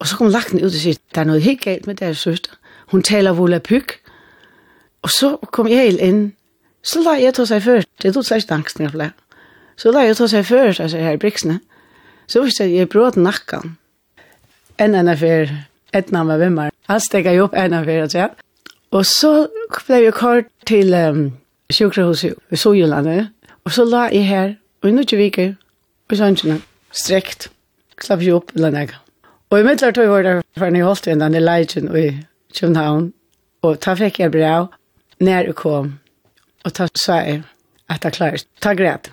Og 0.00 0.08
så 0.08 0.16
kom 0.16 0.32
lagten 0.32 0.60
ut 0.60 0.70
og 0.70 0.76
sier, 0.80 0.96
det 1.14 1.20
er 1.20 1.28
noe 1.28 1.42
helt 1.44 1.60
galt 1.60 1.86
med 1.86 2.00
deres 2.00 2.24
søster. 2.24 2.56
Hun 2.90 3.02
taler 3.04 3.36
volapyk. 3.36 3.98
Og 5.02 5.10
så 5.10 5.36
kom 5.52 5.68
jeg 5.68 5.92
helt. 6.00 6.32
Så 6.82 7.02
la 7.04 7.18
jeg 7.20 7.34
ta 7.36 7.44
seg 7.44 7.62
først. 7.62 7.88
Det 8.02 8.14
tog 8.14 8.24
slet 8.24 8.52
angsten, 8.52 8.86
jeg 8.86 8.94
ble. 8.94 9.10
Så 9.76 9.92
la 9.92 10.04
jeg 10.04 10.16
til 10.16 10.28
før, 10.28 10.44
først, 10.44 10.80
altså 10.80 10.98
her 10.98 11.16
i 11.16 11.20
briksene. 11.20 11.60
Så 12.26 12.42
visste 12.42 12.64
jeg, 12.64 12.74
jeg 12.76 12.88
brød 12.88 13.16
nakken. 13.16 13.76
En 14.80 14.94
enn 14.94 15.08
affær, 15.08 15.52
et 15.92 16.12
navn 16.12 16.28
med 16.28 16.38
vimmer. 16.38 16.70
Han 16.88 17.00
stegget 17.00 17.36
jo 17.36 17.44
opp 17.48 17.56
en 17.56 17.76
affær, 17.76 18.02
altså. 18.02 18.28
Og 18.90 19.06
så 19.06 19.48
ble 19.86 20.02
jeg 20.04 20.14
kort 20.14 20.48
til 20.66 20.94
um, 20.94 21.22
sjukkerhuset 21.72 22.34
i 22.50 22.56
Sojulande. 22.56 23.28
Og 23.64 23.72
så 23.72 23.84
la 23.84 24.08
jeg 24.12 24.26
her, 24.28 24.54
og 24.82 24.92
nu 24.92 25.04
ikke 25.04 25.20
viker, 25.20 25.54
og 26.10 26.16
sånn, 26.16 26.60
strekt. 26.92 27.50
Klapp 28.00 28.24
jeg 28.24 28.34
opp, 28.36 28.52
eller 28.56 28.72
nægge. 28.74 29.09
Og 29.50 29.60
i 29.60 29.66
midler 29.66 29.90
tog 29.90 30.08
var 30.08 30.22
det 30.22 30.34
for 30.58 30.66
en 30.66 30.82
holdt 30.82 31.04
den 31.04 31.20
den 31.20 31.42
leidjen 31.42 31.88
i 31.96 32.10
København. 32.54 33.12
Og 33.62 33.80
ta 33.80 33.94
fikk 33.98 34.20
jeg 34.20 34.30
brev 34.30 34.68
når 35.20 35.32
jeg 35.32 35.54
kom. 35.54 35.98
Og 36.64 36.72
ta 36.72 36.86
sa 36.94 37.22
jeg 37.26 37.42
at 37.90 38.04
jeg 38.04 38.12
klarer. 38.12 38.44
Ta 38.60 38.74
greit. 38.74 39.10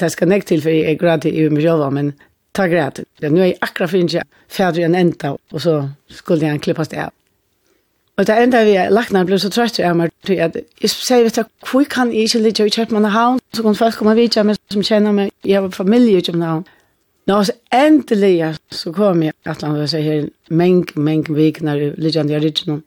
Det 0.00 0.10
skal 0.12 0.30
jeg 0.30 0.46
til 0.46 0.62
for 0.62 0.70
jeg 0.70 0.92
er 0.92 0.98
grad 0.98 1.24
i 1.24 1.48
min 1.48 1.62
jobb, 1.62 1.92
men 1.92 2.12
ta 2.54 2.66
greit. 2.66 3.04
Nå 3.22 3.40
er 3.40 3.52
jeg 3.52 3.58
akkurat 3.62 3.90
finnes 3.90 4.14
jeg 4.14 4.26
ferdig 4.48 4.84
en 4.84 4.94
enda, 4.94 5.36
og 5.52 5.60
så 5.60 5.88
skulle 6.10 6.46
jeg 6.46 6.60
klippes 6.60 6.88
det 6.88 6.98
av. 6.98 7.14
Og 8.18 8.26
det 8.26 8.34
enda 8.42 8.64
vi 8.66 8.74
laknar 8.90 9.26
ble 9.28 9.38
så 9.38 9.50
trøtt 9.50 9.78
av 9.78 9.94
meg, 9.94 10.10
tror 10.26 10.34
jeg, 10.40 10.62
jeg 10.82 10.90
sier, 10.90 11.22
vet 11.22 11.36
du, 11.38 11.44
hvor 11.70 11.84
kan 11.86 12.10
jeg 12.10 12.26
ikke 12.26 12.40
ligge 12.42 12.66
i 12.66 12.72
Kjøpmannhavn, 12.74 13.38
så 13.54 13.62
kan 13.62 13.78
folk 13.78 13.94
komme 14.00 14.16
videre 14.18 14.42
meg 14.48 14.58
som 14.72 14.82
kjenner 14.82 15.14
meg, 15.14 15.30
jeg 15.46 15.62
har 15.62 15.70
familie 15.70 16.18
i 16.18 16.24
Kjøpmannhavn. 16.26 16.66
Nå, 17.28 17.42
så 17.44 17.52
endelig 17.74 18.54
så 18.72 18.92
kom 18.92 19.22
jeg 19.22 19.34
at 19.44 19.62
han 19.62 19.76
var 19.76 19.88
seg 19.90 20.04
her 20.06 20.28
meng, 20.48 20.86
meng 20.96 21.26
vikner, 21.28 21.92
liggende 22.00 22.32
i 22.32 22.36
original, 22.38 22.80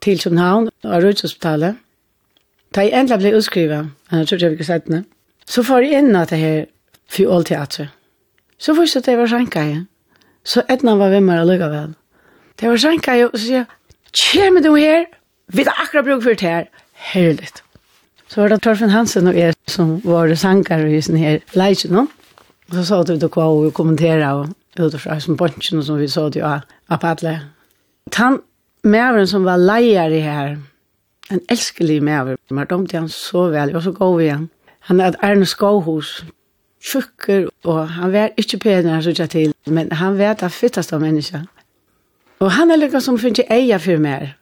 til 0.00 0.20
København 0.22 0.68
og 0.84 1.02
Rødhushospitalet. 1.02 1.76
Da 2.74 2.84
jeg 2.86 3.00
endelig 3.00 3.18
ble 3.18 3.36
utskrivet, 3.36 3.90
jeg 4.12 4.28
tror 4.28 4.42
jeg 4.44 4.52
ikke 4.54 4.68
sett 4.68 4.86
det, 4.86 5.02
så 5.46 5.64
får 5.66 5.86
jeg 5.86 6.02
inn 6.02 6.16
at 6.16 6.30
det 6.30 6.38
her 6.38 6.66
Fjolteatret. 7.08 7.88
Så 8.58 8.74
først 8.74 8.96
at 8.96 9.08
jeg 9.08 9.18
var 9.18 9.26
sjanka 9.26 9.62
i. 9.64 9.76
Så 10.44 10.62
etna 10.68 10.94
var 10.98 11.08
hvem 11.08 11.28
er 11.32 11.40
allikevel. 11.40 11.94
Det 12.60 12.68
var 12.68 12.76
sjanka 12.76 13.14
i, 13.16 13.24
og 13.24 13.34
så 13.34 13.44
sier 13.44 13.62
jeg, 13.62 13.66
Kjem 14.18 14.62
du 14.64 14.74
her? 14.74 15.04
Vi 15.52 15.64
har 15.64 15.82
akkurat 15.82 16.04
bruk 16.04 16.22
for 16.22 16.30
det 16.30 16.40
her. 16.40 16.68
Herlig. 16.92 17.48
Så 18.28 18.40
var 18.40 18.48
det 18.48 18.60
Torfinn 18.62 18.92
Hansen 18.92 19.26
og 19.26 19.36
jeg 19.36 19.54
som 19.68 19.98
var 20.04 20.34
sankar 20.36 20.84
i 20.84 21.00
sånne 21.00 21.18
her 21.18 21.38
leisje 21.56 21.88
nå. 21.88 22.04
leisjonen. 22.04 22.17
Så 22.72 22.84
sa 22.84 23.02
du 23.02 23.16
det 23.16 23.28
kvar 23.28 23.48
och 23.48 23.74
kommentera 23.74 24.34
och 24.34 24.46
utifrån 24.76 25.20
som 25.20 25.36
bunchen 25.36 25.84
som 25.84 25.96
vi 25.96 26.08
sa 26.08 26.30
det 26.30 26.38
ja, 26.38 26.60
apatle. 26.86 27.40
Han 28.16 28.40
Mävren 28.82 29.26
som 29.26 29.44
var 29.44 29.56
lejare 29.56 30.14
här, 30.14 30.58
en 31.28 31.40
älskelig 31.48 32.02
mäver, 32.02 32.36
men 32.48 32.66
de 32.66 32.86
till 32.86 32.98
han 32.98 33.08
så 33.08 33.48
väl, 33.48 33.76
och 33.76 33.82
så 33.82 33.92
går 33.92 34.16
vi 34.16 34.24
igen. 34.24 34.48
Han 34.80 35.00
hade 35.00 35.18
Arne 35.18 35.46
Skåhus, 35.46 36.24
tjukker, 36.80 37.48
og 37.64 37.88
han 37.88 38.12
var 38.12 38.30
ikke 38.36 38.58
penere 38.58 38.92
han 38.92 39.02
suttet 39.02 39.30
til, 39.30 39.52
men 39.66 39.92
han 39.92 40.18
var 40.18 40.38
det 40.40 40.52
fitteste 40.52 40.96
av 40.96 41.02
mennesker. 41.02 41.44
Og 42.40 42.52
han 42.52 42.70
er 42.70 42.78
lykket 42.78 43.02
som 43.02 43.18
finner 43.18 43.50
eia 43.50 43.78
for 43.78 43.98
mer. 43.98 44.36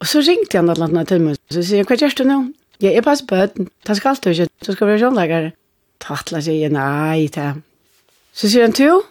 Og 0.00 0.06
så 0.06 0.24
ringte 0.26 0.58
han 0.58 0.64
något 0.64 0.78
eller 0.78 0.88
annet 0.88 1.08
til 1.08 1.20
meg, 1.20 1.36
så 1.50 1.62
sier 1.62 1.84
han, 1.84 1.86
hva 1.86 2.00
gjør 2.00 2.16
du 2.18 2.24
nå? 2.24 2.38
Ja, 2.80 2.90
jeg 2.90 3.04
passer 3.04 3.26
på 3.28 3.36
høyden, 3.36 3.68
det 3.86 3.96
skal 3.96 4.16
du 4.24 4.30
ikke, 4.30 4.48
du 4.66 4.72
skal 4.72 4.86
være 4.86 4.98
sjånlegger. 4.98 5.50
Tattla 6.02 6.40
sier, 6.42 6.72
nei, 6.72 7.28
det. 7.34 7.52
Så 8.34 8.50
sier 8.50 8.66
han, 8.66 8.74
du, 8.74 9.02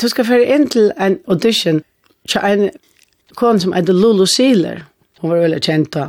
du 0.00 0.08
skal 0.08 0.28
føre 0.28 0.46
inn 0.54 0.68
til 0.70 0.92
en 1.00 1.18
audition 1.26 1.82
til 2.28 2.44
en 2.44 2.68
kone 3.36 3.60
som 3.60 3.74
heter 3.74 3.96
Lulu 3.96 4.26
Sealer. 4.26 4.84
Hun 5.20 5.30
var 5.30 5.42
veldig 5.46 5.62
kjent 5.62 5.92
da. 5.94 6.08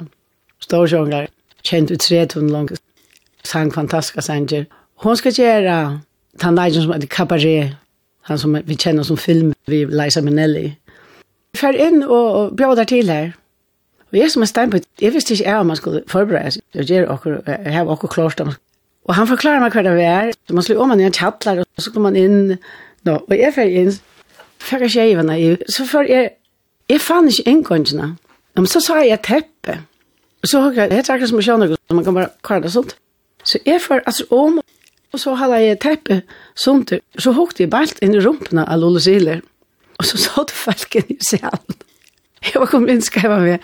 Storsjonger. 0.59 1.27
kjent 1.63 1.91
ut 1.91 1.99
tre 1.99 2.25
tunn 2.25 2.49
lang. 2.49 2.69
Sang 3.43 3.73
fantastiska 3.73 4.21
sanger. 4.21 4.65
Hun 5.03 5.15
skal 5.15 5.33
gjøre 5.33 5.99
den 6.41 6.55
leisen 6.55 6.81
som 6.81 6.93
heter 6.93 7.07
Cabaret, 7.07 7.75
han 8.21 8.37
som 8.37 8.57
vi 8.65 8.75
kjenner 8.75 9.03
som 9.03 9.17
film, 9.17 9.53
vi 9.67 9.85
Liza 9.85 10.21
Minnelli. 10.21 10.75
Før 11.55 11.75
inn 11.75 12.03
og, 12.03 12.35
og 12.35 12.55
bjør 12.55 12.75
der 12.75 12.83
til 12.83 13.09
her. 13.09 13.31
Og 14.11 14.17
jeg 14.17 14.31
som 14.31 14.41
er 14.41 14.45
stein 14.45 14.71
på, 14.71 14.79
jeg 15.01 15.13
visste 15.13 15.33
ikke 15.33 15.49
jeg 15.49 15.59
om 15.59 15.65
man 15.65 15.75
skulle 15.75 16.03
forberede 16.07 16.51
seg. 16.51 16.63
Jeg 16.75 16.85
gjør 16.85 17.11
akkur, 17.11 17.37
jeg 17.47 17.73
har 17.73 17.91
akkur 17.91 18.07
klart 18.07 18.39
om 18.39 18.47
man 18.47 18.55
Og 19.07 19.15
han 19.15 19.27
forklarer 19.29 19.63
meg 19.63 19.75
hva 19.75 19.83
det 19.85 19.95
var. 19.95 20.31
Man 20.51 20.65
slår 20.65 20.83
om 20.83 20.91
man 20.91 21.01
i 21.01 21.07
en 21.07 21.15
kjattler, 21.15 21.63
og 21.63 21.83
så 21.83 21.93
kom 21.95 22.07
man 22.07 22.17
inn. 22.19 22.57
Nå, 23.07 23.13
og 23.23 23.35
jeg 23.35 23.53
fer 23.55 23.71
inn, 23.81 23.93
fer 24.59 24.83
jeg 24.83 24.95
skjevene 24.97 25.37
i. 25.39 25.51
Så 25.71 25.85
får 25.87 26.09
jeg, 26.11 26.31
jeg 26.91 27.03
fann 27.03 27.29
ikke 27.31 27.47
inngående. 27.53 28.09
Men 28.57 28.67
så 28.67 28.81
sa 28.83 28.99
jeg 29.05 29.21
teppe. 29.23 29.77
Og 30.43 30.51
så 30.51 30.61
har 30.65 30.75
jeg, 30.75 30.91
det 30.91 30.97
er 30.99 31.13
akkurat 31.13 31.31
som 31.31 31.39
å 31.39 31.45
kjønne, 31.45 31.69
så 31.73 31.95
man 31.97 32.05
kan 32.05 32.17
bare 32.17 32.33
kvar 32.45 32.63
det 32.63 32.73
sånt. 32.73 32.97
Så 33.47 33.61
jeg 33.65 33.79
fer 33.81 34.03
altså 34.03 34.27
om, 34.33 34.59
og 35.13 35.21
så 35.21 35.33
hadde 35.39 35.61
jeg 35.63 35.79
teppe 35.81 36.21
sånt. 36.59 36.91
Så 37.17 37.33
hørte 37.37 37.63
jeg 37.63 37.71
bare 37.71 37.95
inn 38.03 38.17
i 38.17 38.23
rumpene 38.23 38.65
av 38.67 38.81
Lolle 38.81 39.01
Siler. 39.03 39.39
Og 39.97 40.05
så 40.05 40.19
sa 40.21 40.43
det 40.43 40.57
folk 40.57 40.99
inn 40.99 41.15
i 41.15 41.19
salen. 41.25 41.79
Jeg 42.43 42.59
var 42.61 42.69
kommet 42.69 42.93
inn, 42.93 43.01
skrev 43.01 43.31
han 43.33 43.45
med. 43.47 43.63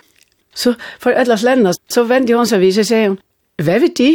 Så 0.56 0.74
for 1.02 1.14
ødelast 1.14 1.46
lennast, 1.46 1.82
så 1.92 2.06
vendte 2.10 2.38
hun 2.38 2.48
seg 2.50 2.62
vis, 2.64 2.80
og 2.82 2.88
sier 2.88 3.12
hun, 3.12 3.20
hva 3.62 3.78
vet 3.82 3.98
de? 4.00 4.10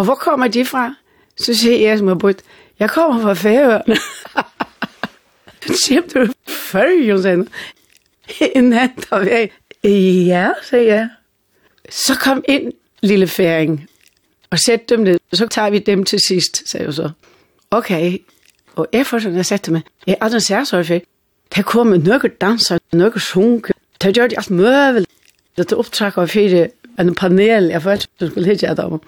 Og 0.00 0.04
hvor 0.04 0.14
kommer 0.14 0.48
de 0.48 0.64
fra? 0.64 0.94
Så 1.36 1.54
siger 1.54 1.88
jeg 1.88 1.98
som 1.98 2.06
har 2.06 2.14
brudt, 2.14 2.42
jeg 2.78 2.90
kommer 2.90 3.22
fra 3.22 3.34
Færøerne. 3.34 3.96
Så 5.66 5.82
siger 5.86 6.00
du, 6.14 6.32
Færøerne, 6.48 7.22
sagde 7.22 8.52
En 8.54 8.72
anden, 8.72 9.04
der 9.10 9.16
var 9.16 9.24
Ja, 10.26 10.50
siger 10.62 10.82
jeg. 10.82 11.08
Så 11.90 12.14
kom 12.14 12.44
ind, 12.48 12.72
lille 13.00 13.26
færing, 13.26 13.86
og 14.50 14.58
sæt 14.58 14.88
dem 14.88 15.00
ned. 15.00 15.18
Så 15.32 15.46
tager 15.46 15.70
vi 15.70 15.78
dem 15.78 16.04
til 16.04 16.18
sidst, 16.28 16.70
sagde 16.70 16.86
jeg 16.86 16.94
så. 16.94 17.10
Okay. 17.70 18.18
Og 18.76 18.86
efter 18.92 19.18
sådan, 19.18 19.36
jeg 19.36 19.46
satte 19.46 19.72
mig, 19.72 19.82
jeg 20.06 20.16
er 20.20 20.28
den 20.28 20.40
særsøjfe. 20.40 21.00
Der 21.56 21.62
kommer 21.62 21.96
nogle 21.96 22.28
danser, 22.28 22.78
nogle 22.92 23.20
sunke. 23.20 23.72
Der 24.02 24.12
gør 24.12 24.26
de 24.26 24.38
alt 24.38 24.50
møvel. 24.50 25.06
Det 25.56 25.72
er 25.72 25.76
optrækker 25.76 26.26
for 26.26 26.40
det, 26.40 26.70
en 26.98 27.14
panel, 27.14 27.64
jeg 27.64 27.82
følte, 27.82 28.06
du 28.20 28.30
skulle 28.30 28.46
hitte 28.46 28.68
af 28.68 28.76
dem. 28.76 29.00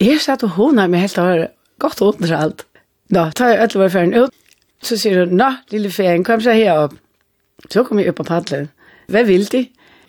Jeg 0.00 0.20
satt 0.22 0.44
og 0.46 0.54
hona 0.54 0.86
med 0.86 1.02
helt 1.02 1.18
og 1.18 1.48
godt 1.78 2.00
under 2.00 2.36
alt. 2.36 2.66
Nå, 3.10 3.30
tar 3.34 3.48
jeg 3.48 3.60
alle 3.60 3.80
våre 3.80 3.90
ferden 3.90 4.14
ut. 4.14 4.34
Så 4.82 4.96
sier 4.96 5.24
hun, 5.24 5.34
nå, 5.36 5.48
lille 5.72 5.90
ferien, 5.90 6.24
kom 6.24 6.40
så 6.40 6.54
her 6.54 6.84
opp. 6.84 6.94
Så 7.70 7.82
kom 7.82 7.98
jeg 7.98 8.12
opp 8.12 8.20
på 8.20 8.26
paddelen. 8.28 8.68
Hva 9.10 9.24
vil 9.26 9.48
de? 9.50 9.64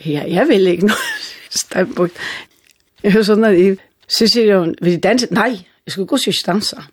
Ja, 0.06 0.28
jeg 0.28 0.46
vil 0.48 0.68
ikke 0.68 0.92
noe. 0.92 1.08
Stempukt. 1.50 2.20
Jeg 3.04 3.16
hører 3.16 3.26
sånn 3.32 3.48
at 3.48 3.58
jeg... 3.58 3.80
så 4.06 4.28
sier 4.30 4.60
hun, 4.60 4.76
vil 4.82 5.00
de 5.00 5.02
danse? 5.02 5.30
Nei, 5.34 5.64
jeg 5.86 5.96
skulle 5.96 6.10
gå 6.12 6.20
og 6.20 6.28
ikke 6.28 6.52
danse. 6.52 6.84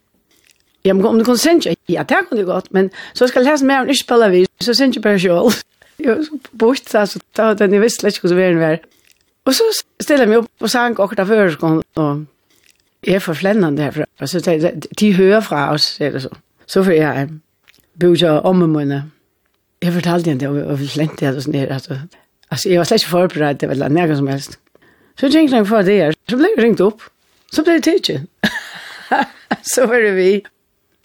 Ja, 0.87 0.95
men 0.95 1.05
om 1.05 1.19
du 1.19 1.25
kunne 1.27 1.43
sende 1.43 1.75
ja, 1.91 2.05
det 2.07 2.23
kunne 2.29 2.41
du 2.41 2.49
godt, 2.49 2.71
men 2.73 2.89
så 3.13 3.27
skal 3.27 3.43
jeg 3.43 3.53
lese 3.53 3.67
mer 3.67 3.83
om 3.83 3.91
ikke 3.91 4.05
spille 4.05 4.31
vi, 4.31 4.45
så 4.63 4.75
sende 4.75 4.97
jeg 4.97 5.03
bare 5.03 5.19
selv. 5.21 5.61
Jeg 5.99 6.09
var 6.15 6.23
så 6.23 6.39
bort, 6.59 6.89
så 6.89 7.21
da 7.37 7.51
hadde 7.51 7.69
jeg 7.73 7.83
visst 7.83 8.05
ikke 8.05 8.25
hvordan 8.25 8.39
verden 8.39 8.61
var. 8.61 8.81
Og 9.45 9.55
så 9.55 9.69
stiller 10.01 10.25
jeg 10.25 10.33
meg 10.33 10.45
opp 10.45 10.65
og 10.65 10.71
sang 10.71 10.97
akkurat 11.01 11.29
før, 11.29 11.57
og 11.67 12.25
Jeg 13.07 13.14
er 13.14 13.19
fra 13.19 13.35
Flandern 13.35 13.77
derfra, 13.77 14.05
og 14.19 14.29
så 14.29 14.40
sagde 14.40 14.62
jeg, 14.62 14.83
de 15.01 15.14
hører 15.14 15.40
fra 15.40 15.73
os, 15.73 15.97
det 15.99 16.23
så. 16.23 16.29
Så 16.66 16.83
får 16.83 16.92
jeg 16.92 17.29
bød 18.01 18.16
jeg 18.21 18.31
om 18.31 18.57
med 18.57 18.66
mine. 18.66 19.05
Jeg 19.83 19.92
fortalte 19.92 20.31
hende, 20.31 20.49
og 20.49 20.81
vi 20.81 20.87
slengt 20.87 21.21
det, 21.21 21.37
og 21.37 21.42
sådan 21.42 21.61
her, 21.61 21.75
altså. 21.75 21.99
Altså, 22.51 22.69
jeg 22.69 22.79
var 22.79 22.85
slet 22.85 23.03
ikke 23.03 23.11
forberedt, 23.11 23.61
det 23.61 23.69
var 23.69 23.75
eller 23.75 24.16
som 24.16 24.27
helst. 24.27 24.59
Så 25.19 25.31
tenkte 25.33 25.57
jeg 25.57 25.66
for 25.66 25.83
det 25.83 25.95
her, 25.95 26.12
så 26.29 26.37
ble 26.37 26.49
jeg 26.57 26.64
ringt 26.64 26.81
opp, 26.81 27.03
så 27.53 27.62
ble 27.62 27.79
det 27.79 27.85
tidsen. 27.85 28.29
så 29.75 29.87
var 29.87 29.99
det 29.99 30.16
vi. 30.16 30.42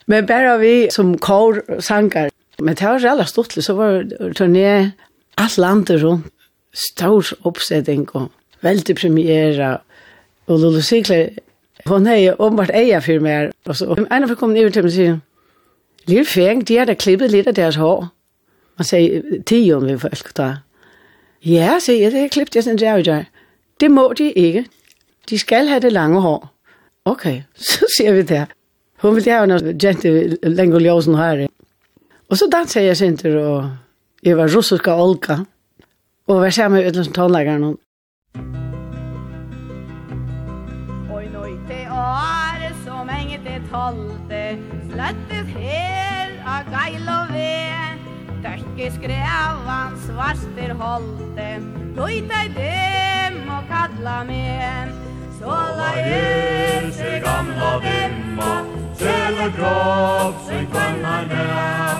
Men 0.08 0.28
bare 0.28 0.60
vi 0.60 0.90
som 0.92 1.18
kår 1.18 1.80
sanger. 1.80 2.30
Men 2.60 2.76
det 2.76 2.88
var 2.88 3.06
alle 3.10 3.26
stort, 3.26 3.54
så 3.54 3.74
var 3.74 4.04
det 4.04 4.42
turné, 4.42 4.92
alt 5.38 5.58
landet 5.58 6.04
rundt, 6.04 6.28
stor 6.74 7.26
oppsetting 7.44 8.10
og 8.14 8.32
veldig 8.62 8.96
premiere. 8.96 9.78
Og 10.48 10.60
Lolo 10.60 10.82
Sikler 10.82 11.30
Hon 11.86 12.06
hei 12.06 12.32
åpenbart 12.32 12.74
eia 12.76 13.00
for 13.02 13.24
meg. 13.24 13.52
Og 13.66 13.76
så, 13.76 13.96
en 13.98 14.24
av 14.24 14.36
kom 14.36 14.54
ned 14.54 14.72
til 14.72 14.84
meg 14.86 14.92
og 14.92 14.96
sier, 14.96 15.20
Lille 16.10 16.26
Feng, 16.26 16.64
de 16.68 16.78
har 16.78 16.90
da 16.90 16.96
klippet 16.98 17.32
litt 17.32 17.48
av 17.50 17.56
deres 17.58 17.78
hår. 17.78 18.08
Man 18.78 18.88
sier, 18.88 19.42
tion 19.46 19.86
vil 19.86 20.00
folk 20.02 20.32
da. 20.38 20.50
Ja, 21.46 21.78
sier 21.82 22.08
jeg, 22.08 22.14
det 22.14 22.26
har 22.26 22.34
klippet 22.34 22.56
jeg 22.56 22.64
sådan 22.64 23.06
der. 23.06 23.26
Det 23.82 23.92
må 23.92 24.12
de 24.18 24.32
ikke. 24.32 24.66
De 25.30 25.38
skal 25.40 25.70
ha 25.70 25.80
det 25.80 25.94
lange 25.94 26.22
hår. 26.22 26.50
Okay, 27.06 27.44
så 27.70 27.90
ser 27.98 28.14
vi 28.14 28.22
det. 28.22 28.46
Hun 29.02 29.16
vil 29.16 29.24
gjerne 29.26 29.58
jente 29.84 30.38
lenge 30.46 30.80
ljósen 30.80 31.18
her. 31.18 31.48
Og 32.30 32.38
så 32.38 32.48
danser 32.52 32.82
jeg 32.82 32.98
sinter, 32.98 33.38
og 33.38 33.72
jeg 34.24 34.38
var 34.38 34.52
russiska 34.56 34.94
Olga. 34.94 35.40
Og 36.28 36.42
var 36.42 36.50
sammen 36.50 36.80
med 36.80 36.90
utenlandstallegeren. 36.90 37.78
i 48.82 48.92
skrävan 48.92 49.98
svarster 50.06 50.74
holte 50.74 51.62
Lojta 51.96 52.44
i 52.46 52.50
dem 52.56 53.50
og 53.50 53.64
kalla 53.70 54.24
med 54.24 54.90
Såla 55.40 55.90
ljus 55.98 56.96
se 56.96 57.20
gamla 57.26 57.72
dimma 57.84 58.54
Kjell 59.00 59.38
og 59.46 59.52
grav 59.58 60.34
sig 60.48 60.66
kvannar 60.72 61.26
med 61.34 61.96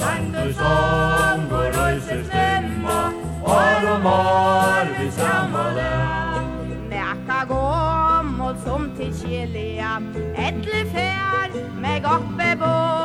Sanktor 0.00 0.52
sång 0.60 1.46
och 1.58 1.70
röjser 1.76 2.22
stemma 2.28 3.00
Ar 3.46 3.88
og 3.94 4.02
mar 4.02 4.86
vi 4.98 5.10
samma 5.10 5.64
län 5.78 6.44
Mäka 6.90 7.44
gå 7.48 8.22
mot 8.22 8.56
som 8.64 8.92
til 8.96 9.14
kjelia 9.22 10.02
Edle 10.36 10.84
fär 10.92 11.50
med 11.80 12.02
goppe 12.02 12.56
bor 12.60 12.95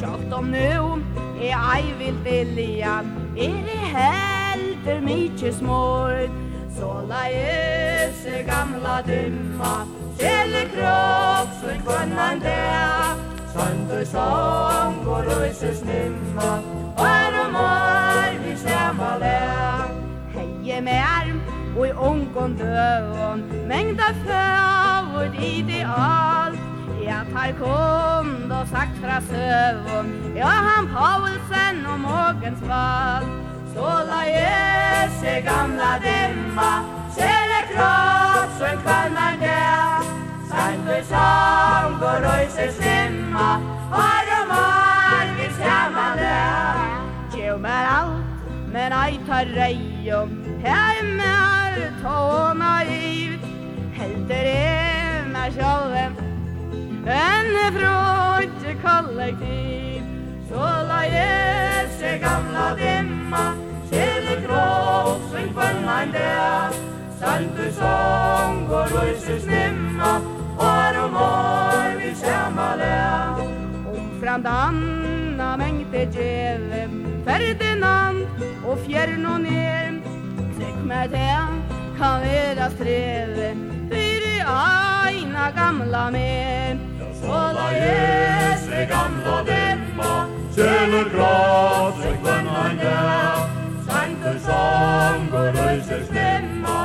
Sjått 0.00 0.32
om 0.32 0.50
nu 0.50 1.02
är 1.40 1.76
ei 1.76 1.94
vill 1.98 2.14
vilja 2.14 3.04
Er 3.36 3.64
i 3.74 3.76
hell 3.76 4.76
för 4.84 5.00
smort 5.00 5.52
smort 5.52 6.30
Såla 6.78 7.30
öse 7.30 8.42
gamla 8.42 9.02
dymma 9.02 9.86
Kjelle 10.18 10.64
kropp 10.64 11.50
för 11.60 11.76
kvannan 11.84 12.40
det 12.40 13.16
Sönder 13.52 14.04
sång 14.04 15.06
og 15.06 15.24
röse 15.26 15.74
snimma 15.74 16.58
Var 16.96 17.44
og 17.46 17.52
mar 17.52 18.32
vi 18.44 18.56
stämma 18.56 19.16
lä 19.18 19.44
med 20.80 21.02
arm 21.20 21.40
og 21.78 21.86
i 21.88 21.92
ångån 21.92 22.56
døvån 22.56 23.42
Mengda 23.68 24.10
fövord 24.24 25.34
i 25.34 25.62
det 25.62 25.84
av 25.84 26.43
Her 27.34 27.52
kom 27.52 28.48
då 28.48 28.66
sagt 28.66 28.98
fra 29.02 29.20
Søvån 29.20 30.34
Ja, 30.36 30.46
han 30.46 30.86
Paulsen 30.86 31.86
og 31.86 32.00
Mågens 32.00 32.60
val. 32.62 33.24
Så 33.74 33.88
la 34.10 34.20
jeg 34.22 35.10
se 35.20 35.40
gamla 35.40 35.98
dimma 36.04 36.72
Kjelle 37.16 37.60
kropp 37.72 38.50
så 38.58 38.64
en 38.70 38.78
kvann 38.84 39.18
er 39.26 39.36
det 39.40 40.06
Sankt 40.50 40.90
og 40.96 41.04
sang 41.08 41.96
og 42.10 42.22
røyse 42.26 42.68
slimma 42.76 43.48
Har 43.94 44.30
og 44.38 44.44
mar 44.52 45.32
vi 45.38 45.48
skjemmer 45.56 46.12
der. 46.20 46.84
Gjev 47.34 47.58
meg 47.58 47.88
alt, 47.96 48.44
men 48.72 48.94
ei 49.00 49.18
tar 49.26 49.50
rei 49.58 50.12
om 50.20 50.38
Hjemme 50.62 51.32
er 51.80 51.90
tåna 52.04 52.76
Helter 53.98 54.46
er 54.52 55.26
meg 55.34 55.58
sjålen 55.58 56.33
en 57.06 57.72
frutje 57.76 58.74
kollektiv 58.82 60.02
Så 60.48 60.64
la 60.88 61.00
jese 61.04 62.18
gamla 62.18 62.74
dimma 62.76 63.44
Kjele 63.90 64.36
gråk, 64.46 65.20
sving 65.30 65.50
kvønna 65.52 66.02
en 66.02 66.12
der 66.12 66.78
Saltu 67.20 67.68
sång 67.78 68.64
og 68.70 68.92
rulse 68.94 69.40
snimma 69.40 70.12
Og 70.56 70.64
er 70.68 71.00
om 71.04 71.16
år 71.16 71.98
vi 72.00 72.14
sjama 72.14 72.70
Om 73.42 73.96
Omfram 73.96 74.42
danna 74.42 75.56
mengte 75.56 76.06
djeve 76.12 76.88
Ferdinand 77.24 78.24
og 78.64 78.78
fjern 78.86 79.26
og 79.26 79.40
ner 79.40 80.00
Trykk 80.56 80.80
med 80.84 81.08
det 81.12 81.28
kan 81.98 82.20
vera 82.24 82.70
streve 82.70 83.54
Fyri 83.90 84.40
aina 84.46 85.50
gamla 85.56 86.10
mer 86.10 86.93
Alla 87.30 87.68
jäsre 87.72 88.86
gamla 88.90 89.36
demma 89.48 90.12
Kjøler 90.56 91.08
gråt 91.12 92.00
seg 92.02 92.16
kvønnan 92.22 92.80
der 92.82 93.44
Sanker 93.88 94.38
sång 94.46 95.28
og 95.32 95.58
røyser 95.58 96.02
stemma 96.08 96.78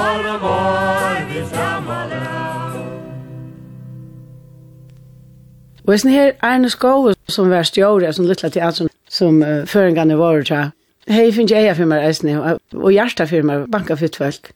Alla 0.00 0.36
går 0.44 1.24
vi 1.30 1.44
samme 1.50 2.00
der 2.12 2.30
Og 5.86 5.96
sånn 5.98 6.14
her 6.14 6.36
Arne 6.46 6.70
Skove 6.70 7.16
som 7.30 7.50
var 7.50 7.66
stjåre, 7.66 8.12
som 8.14 8.28
lytla 8.28 8.50
til 8.52 8.62
alt 8.62 8.78
som, 8.78 8.90
som 9.10 9.40
uh, 9.42 9.64
føringene 9.66 10.18
var 10.18 10.44
til. 10.46 10.70
Hei, 11.10 11.32
finnes 11.34 11.50
jeg 11.50 11.74
for 11.74 11.90
meg 11.90 12.04
eisne, 12.06 12.36
og, 12.38 12.60
og 12.76 12.92
hjertet 12.94 13.30
for 13.30 13.46
meg, 13.46 13.64
banka 13.72 13.96
fyrt 13.98 14.18
folk. 14.20 14.52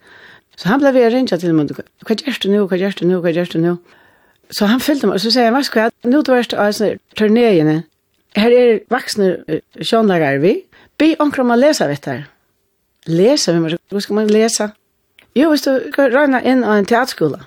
Så 0.54 0.70
han 0.70 0.82
ble 0.82 0.92
ved 0.94 1.08
å 1.08 1.12
ringe 1.14 1.38
til 1.40 1.56
meg, 1.56 1.72
hva 1.74 2.14
gjør 2.20 2.38
du 2.44 2.48
nå, 2.52 2.64
hva 2.70 2.78
gjør 2.78 3.00
du 3.00 3.06
nå, 3.08 3.18
hva 3.24 3.32
gjør 3.34 3.50
du 3.50 3.58
nå? 3.64 3.74
Så 4.50 4.68
han 4.68 4.80
fyllde 4.80 5.08
meg, 5.08 5.16
og 5.16 5.22
så 5.24 5.32
sier 5.32 5.48
jeg, 5.48 5.54
hva 5.54 5.62
skal 5.64 5.86
jeg? 5.86 5.94
Nå 6.10 6.20
du 6.22 6.32
verst 6.34 6.54
av 6.54 6.72
sånne 6.76 7.00
turnéene. 7.18 7.82
Her 8.36 8.54
er 8.54 8.80
vaksne 8.90 9.60
sjånlager 9.80 10.40
vi. 10.42 10.56
Be 10.98 11.14
omkring 11.22 11.46
om 11.46 11.54
å 11.54 11.58
lese, 11.58 11.86
vet 11.90 12.06
du. 12.06 12.24
Lese, 13.14 13.54
hva 13.54 14.02
skal 14.02 14.18
man 14.18 14.30
lese? 14.32 14.70
Jo, 15.34 15.50
hvis 15.50 15.66
du 15.66 15.90
regner 15.98 16.44
inn 16.46 16.62
av 16.64 16.78
en 16.78 16.88
teaterskole. 16.88 17.40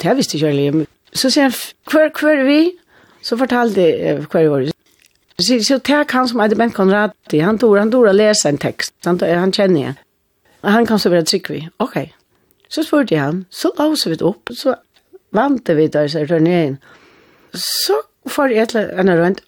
Det 0.00 0.16
visste 0.16 0.38
jeg 0.38 0.56
ikke, 0.56 0.86
Så 1.12 1.30
sier 1.30 1.50
han, 1.50 1.56
hver, 1.90 2.10
hver 2.20 2.44
vi? 2.46 2.60
Så 3.22 3.36
fortalte 3.36 3.80
jeg 3.80 4.26
hver 4.30 4.42
vi 4.42 4.48
var. 4.48 4.70
Så, 5.40 5.58
så 5.64 5.78
tek 5.78 6.12
han 6.12 6.28
som 6.28 6.40
er 6.40 6.54
Bent 6.54 6.74
Konradi, 6.74 7.40
han 7.40 7.58
tog, 7.58 7.76
han 7.78 7.90
tog 7.90 8.06
å 8.06 8.12
lese 8.12 8.48
en 8.48 8.58
tekst, 8.60 8.94
han, 9.04 9.18
han 9.20 9.52
kjenner 9.52 9.80
jeg. 9.80 9.94
Han 10.62 10.86
kan 10.86 11.00
så 11.00 11.12
være 11.12 11.24
trygg 11.28 11.48
vi. 11.48 11.60
Ok. 11.80 11.96
Så 12.70 12.84
spurte 12.86 13.14
jeg 13.14 13.22
han, 13.24 13.44
så 13.50 13.72
låser 13.78 14.12
vi 14.12 14.20
det 14.20 14.26
opp, 14.28 14.52
så 14.54 14.76
vante 15.36 15.76
vi 15.78 15.86
der, 15.86 16.08
så 16.08 16.20
er 16.20 16.26
det 16.26 16.78
Så 17.54 17.96
får 18.26 18.52
jeg 18.52 18.62
et 18.62 18.74
eller 18.74 18.98
annet 18.98 19.18
rundt. 19.20 19.40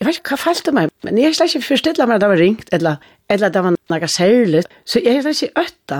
Jeg 0.00 0.06
vet 0.06 0.18
ikke 0.18 0.34
hva 0.34 0.40
falt 0.40 0.64
det 0.66 0.74
meg, 0.74 0.90
men 1.06 1.18
jeg 1.18 1.30
har 1.30 1.34
slett 1.36 1.54
ikke 1.54 1.68
forstilt 1.68 2.00
meg 2.02 2.16
at 2.16 2.22
det 2.24 2.30
var 2.32 2.40
ringt, 2.40 2.70
eller, 2.74 2.96
eller 3.30 3.52
det 3.54 3.60
var 3.62 3.76
noe 3.76 4.08
særlig. 4.10 4.64
Så 4.84 4.98
jeg 5.04 5.14
har 5.14 5.22
slett 5.22 5.42
ikke 5.46 5.62
øtta. 5.62 5.98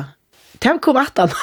Det 0.62 0.72
kom 0.82 0.98
at 0.98 1.20
han. 1.22 1.36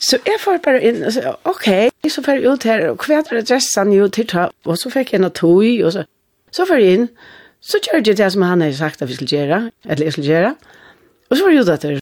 Så 0.00 0.18
jeg 0.28 0.40
får 0.40 0.62
bare 0.64 0.80
inn 0.80 1.02
og 1.04 1.12
sier, 1.12 1.36
ok, 1.44 1.68
så 2.08 2.24
får 2.24 2.38
jeg 2.38 2.48
ut 2.48 2.64
her, 2.68 2.86
og 2.90 3.04
hva 3.04 3.20
er 3.20 3.42
adressen 3.42 3.92
jo 3.92 4.08
til 4.08 4.28
ta, 4.32 4.48
og 4.64 4.80
så 4.80 4.92
fikk 4.92 5.12
jeg 5.12 5.24
noe 5.24 5.36
tog, 5.36 5.66
og 5.84 5.92
så, 5.92 6.06
så 6.52 6.64
får 6.68 6.80
jeg 6.80 6.98
inn, 6.98 7.06
så 7.60 7.80
gjør 7.84 8.00
jeg 8.00 8.16
det 8.16 8.30
som 8.32 8.46
han 8.48 8.64
har 8.64 8.72
sagt 8.72 9.02
at 9.02 9.10
vi 9.10 9.18
skulle 9.18 9.36
gjøre, 9.36 9.60
eller 9.84 10.08
jeg 10.08 10.16
skulle 10.16 10.32
gjøre, 10.32 10.54
og 11.28 11.36
så 11.36 11.44
var 11.44 11.52
jeg 11.52 11.66
ut 11.66 11.72
etter, 11.74 12.00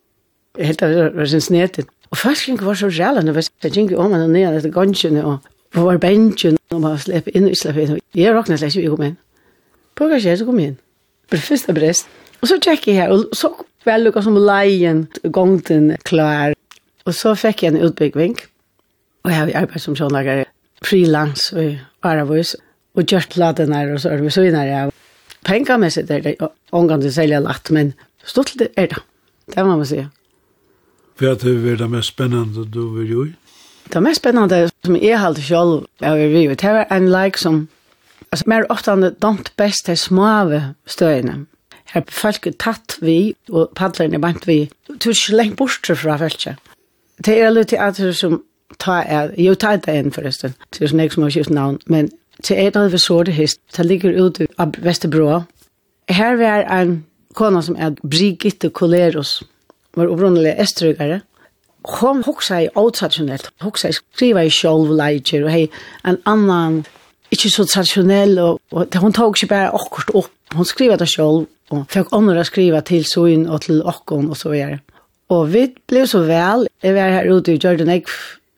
helt 0.70 0.82
av 0.86 0.94
det 0.94 1.08
var 1.18 1.30
sin 1.34 1.42
snedet. 1.44 1.90
Og 2.10 2.16
først 2.16 2.46
gikk 2.48 2.64
var 2.64 2.78
så 2.78 2.88
rælende, 2.88 3.34
jeg 3.62 3.72
gikk 3.72 3.94
om 3.98 4.12
og 4.16 4.30
ned 4.30 4.56
etter 4.56 4.72
gansjene 4.72 5.24
og 5.24 5.38
på 5.74 5.84
var 5.84 5.98
bensjen, 6.00 6.56
og 6.72 6.80
man 6.80 6.98
slepp 7.00 7.28
inn 7.36 7.48
og 7.50 7.56
slepp 7.56 7.76
inn. 7.82 7.98
Jeg 8.16 8.32
råkna 8.32 8.56
slett 8.56 8.72
ikke, 8.72 8.86
vi 8.86 8.92
kom 8.94 9.04
inn. 9.04 9.16
På 9.98 10.08
hva 10.08 10.20
skjer, 10.22 10.38
så 10.40 10.46
kom 10.48 10.60
jeg 10.62 10.72
inn. 10.72 10.78
På 11.28 11.36
det 11.36 11.44
første 11.44 11.74
brest. 11.76 12.08
Og 12.40 12.48
så 12.48 12.56
tjekk 12.62 12.88
jeg 12.88 13.02
her, 13.02 13.12
og 13.12 13.34
så 13.36 13.50
vel 13.84 14.06
lukket 14.06 14.24
som 14.24 14.38
leien, 14.40 15.04
gongten 15.34 15.90
klar. 16.08 16.54
Og 17.04 17.16
så 17.16 17.34
fikk 17.36 17.64
jeg 17.64 17.74
en 17.74 17.88
utbyggving, 17.88 18.38
og 19.24 19.32
jeg 19.32 19.40
har 19.40 19.52
arbeidet 19.64 19.84
som 19.84 19.96
sjånlager 19.98 20.46
frilans 20.84 21.50
og 21.52 21.76
Aravus, 22.06 22.54
og 22.96 23.04
gjørt 23.08 23.34
platene 23.34 23.82
og 23.92 24.00
så 24.02 24.14
er 24.14 24.22
vi 24.22 24.32
så 24.32 24.46
innan 24.46 24.92
Pengamessig 25.46 26.10
er 26.10 26.22
det, 26.24 26.34
og 26.42 26.52
omgang 26.72 27.00
til 27.02 27.12
selja 27.14 27.38
latt, 27.40 27.70
men 27.70 27.92
stort 28.26 28.56
er 28.58 28.88
det, 28.90 28.98
det 29.54 29.64
må 29.64 29.76
man 29.76 29.86
sige. 29.86 30.08
Hva 31.18 31.32
er 31.34 31.38
det 31.42 31.78
det 31.80 31.90
mest 31.90 32.12
spennende 32.14 32.64
du 32.70 32.82
vil 32.94 33.08
gjøre? 33.10 33.34
Det 33.92 34.02
mest 34.02 34.20
spennende 34.20 34.68
som 34.84 34.96
jeg 34.96 35.18
halte 35.18 35.42
selv 35.42 35.86
er 36.00 36.14
å 36.14 36.28
gjøre, 36.28 36.54
det 36.60 36.74
var 36.76 36.90
en 36.94 37.08
like 37.10 37.40
som, 37.40 37.64
altså 38.30 38.50
mer 38.52 38.66
ofte 38.70 38.92
han 38.92 39.14
domt 39.22 39.50
best 39.56 39.88
til 39.88 39.98
smave 39.98 40.60
støyene. 40.86 41.46
Her 41.88 42.04
er 42.04 42.12
folk 42.12 42.46
er 42.46 42.54
tatt 42.60 42.98
vi, 43.00 43.34
og 43.50 43.72
padlerne 43.74 44.18
er 44.18 44.22
bant 44.22 44.46
vi, 44.46 44.68
du 44.88 45.08
er 45.08 45.16
ikke 45.16 45.40
lengt 45.40 45.56
bort 45.56 45.88
fra 45.88 46.18
feltet. 46.20 46.60
Det 47.24 47.34
er 47.40 47.50
litt 47.50 47.72
at 47.72 47.96
det 47.96 48.14
som 48.16 48.42
ta 48.78 49.00
er, 49.02 49.32
jo 49.40 49.56
ta 49.58 49.74
det 49.76 49.96
inn 49.96 50.12
forresten, 50.14 50.54
det 50.70 50.84
er 50.84 50.92
sånn 50.92 51.02
jeg 51.02 51.14
som 51.16 51.24
har 51.24 51.34
kjøpt 51.34 51.54
navn, 51.56 51.78
men 51.88 52.12
til 52.44 52.60
er 52.60 52.74
noe 52.76 52.92
ved 52.92 53.02
sårde 53.02 53.34
hist, 53.34 53.58
det 53.74 53.86
ligger 53.88 54.14
ute 54.14 54.46
av 54.60 54.76
Vesterbro. 54.84 55.42
Her 56.08 56.36
var 56.38 56.68
en 56.76 57.00
kona 57.34 57.62
som 57.64 57.76
er 57.76 57.96
Brigitte 58.04 58.70
Koleros, 58.70 59.40
var 59.98 60.12
opprunnelig 60.12 60.54
estrygare, 60.62 61.20
hon 61.98 62.22
hoksa 62.26 62.62
i 62.64 62.70
otraditionellt, 62.76 63.50
hoksa 63.62 63.90
i 63.90 63.96
skriva 63.96 64.44
i 64.44 64.50
sjolv 64.50 64.88
sjolvleitjer, 64.88 65.44
og 65.46 65.52
hei, 65.52 65.68
en 66.08 66.18
annan, 66.28 66.82
ikkje 67.32 67.52
så 67.52 67.66
tradisjonell, 67.68 68.34
og, 68.42 68.60
og 68.72 68.98
hon 69.02 69.14
tog 69.16 69.36
ikke 69.36 69.52
bare 69.52 69.70
akkurat 69.76 70.14
opp, 70.22 70.34
hon 70.56 70.68
skriva 70.68 70.98
det 71.00 71.08
sjolv, 71.12 71.46
og 71.72 71.84
fikk 71.92 72.12
andre 72.16 72.44
skriva 72.48 72.80
til 72.80 73.04
soin 73.04 73.46
og 73.46 73.62
til 73.66 73.82
okkon 73.84 74.30
og 74.32 74.38
så 74.40 74.52
videre. 74.54 74.80
Og 75.28 75.50
vi 75.52 75.66
blev 75.88 76.06
så 76.08 76.22
vel, 76.24 76.66
jeg 76.82 76.94
var 76.96 77.12
her 77.12 77.28
ute 77.28 77.54
i 77.54 77.60
Jordan 77.60 77.92
Egg, 77.92 78.08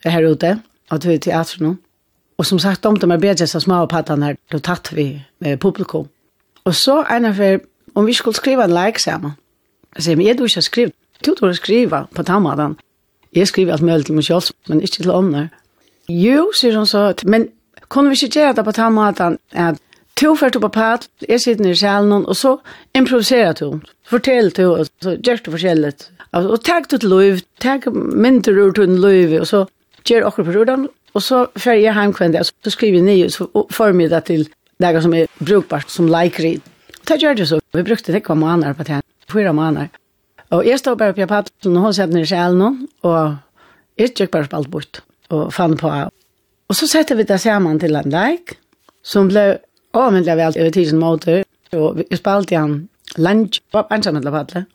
her 0.06 0.26
ute, 0.30 0.58
og 0.90 1.00
til 1.02 1.18
teatern 1.20 1.66
nå. 1.66 1.74
Og 2.38 2.46
som 2.46 2.58
sagt, 2.58 2.86
om 2.86 2.96
de 2.96 3.10
er 3.10 3.20
bedre 3.20 3.46
så 3.46 3.60
små 3.60 3.82
pattene 3.90 4.30
her, 4.30 4.36
da 4.52 4.58
tatt 4.64 4.92
vi 4.96 5.10
med 5.44 5.58
publikum. 5.60 6.06
Og 6.64 6.74
så 6.74 7.02
en 7.10 7.26
av 7.28 7.40
om 7.94 8.06
vi 8.06 8.14
skulle 8.14 8.36
skriva 8.36 8.64
en 8.64 8.74
like 8.74 9.02
sammen, 9.02 9.32
Jeg 9.96 10.02
sier, 10.04 10.16
men 10.16 10.26
jeg 10.26 10.38
du 10.38 10.44
ikke 10.44 10.56
har 10.56 10.62
skrivet, 10.62 10.92
Du 11.26 11.34
tror 11.34 11.48
jeg 11.48 11.56
skriver 11.56 12.06
på 12.14 12.22
tammaden. 12.22 12.76
Jeg 13.36 13.48
skriver 13.48 13.72
alt 13.72 13.82
mulig 13.82 14.06
til 14.06 14.14
meg 14.14 14.24
selv, 14.24 14.54
men 14.68 14.80
ikke 14.80 15.02
til 15.02 15.10
ånden. 15.10 15.50
Jo, 16.08 16.50
sier 16.56 16.76
hun 16.76 16.86
så, 16.86 17.12
men 17.24 17.48
kunne 17.88 18.10
vi 18.10 18.18
ikke 18.18 18.40
gjøre 18.40 18.56
det 18.58 18.64
på 18.64 18.72
tammaden? 18.72 19.38
At 19.52 19.78
to 20.16 20.34
først 20.36 20.60
på 20.60 20.68
pat, 20.68 21.08
jeg 21.28 21.40
sitter 21.40 21.64
nere 21.64 21.76
i 21.76 21.80
sjælen, 21.80 22.26
og 22.26 22.36
så 22.36 22.56
improviserer 22.94 23.52
du. 23.52 23.80
Fortell 24.08 24.50
du, 24.50 24.64
og 24.72 24.86
så 25.02 25.16
gjør 25.16 25.44
du 25.44 25.50
forskjellig. 25.50 25.92
Og 26.32 26.58
takk 26.64 26.90
du 26.90 26.96
til 26.96 27.10
lov, 27.10 27.44
takk 27.60 27.86
mindre 27.94 28.54
ur 28.54 28.72
til 28.72 28.96
lov, 29.04 29.36
og 29.40 29.46
så 29.46 29.64
gjør 30.08 30.26
akkurat 30.26 30.46
på 30.46 30.56
jordan, 30.58 30.88
og 31.14 31.22
så 31.22 31.44
fer 31.58 31.78
jeg 31.78 31.94
heimkvendig, 31.94 32.40
og 32.40 32.46
så 32.46 32.74
skriver 32.74 33.00
jeg 33.00 33.06
nye, 33.06 33.30
så 33.30 33.46
får 33.70 33.92
vi 33.98 34.08
det 34.08 34.24
til 34.24 34.48
det 34.80 35.02
som 35.02 35.14
er 35.14 35.26
brukbart, 35.38 35.90
som 35.90 36.08
leikrid. 36.08 36.60
Det 37.08 37.18
gjør 37.22 37.34
det 37.34 37.48
så. 37.48 37.60
Vi 37.74 37.82
brukte 37.82 38.12
det 38.12 38.22
hva 38.26 38.34
måneder 38.34 38.72
på 38.72 38.86
det 38.86 39.00
fyra 39.30 39.52
måneder. 39.52 39.90
Og 40.50 40.66
jeg 40.66 40.78
stod 40.78 40.96
bare 40.98 41.14
på 41.14 41.26
paddelen, 41.30 41.76
og 41.76 41.82
hun 41.82 41.94
satt 41.94 42.10
ned 42.10 42.26
i 42.26 42.30
sjælen, 42.30 42.88
og 43.06 43.36
jeg 43.98 44.14
gikk 44.18 44.32
bare 44.34 44.48
spalt 44.48 44.70
bort, 44.70 45.02
og 45.30 45.52
fann 45.54 45.76
på. 45.78 45.90
Og 46.68 46.76
så 46.76 46.88
sette 46.90 47.16
vi 47.16 47.26
det 47.26 47.40
sammen 47.40 47.78
til 47.78 47.96
en 47.96 48.10
leik, 48.10 48.56
som 49.02 49.28
ble 49.30 49.60
avmyndelig 49.94 50.36
vel 50.38 50.58
over 50.60 50.74
tidsen 50.74 50.98
måter, 50.98 51.44
og 51.72 52.00
vi 52.00 52.18
spalte 52.18 52.54
igjen 52.54 52.74
lunch, 53.18 53.60
og 53.72 53.86
ansamhandlet 53.94 54.34
paddelen. 54.34 54.66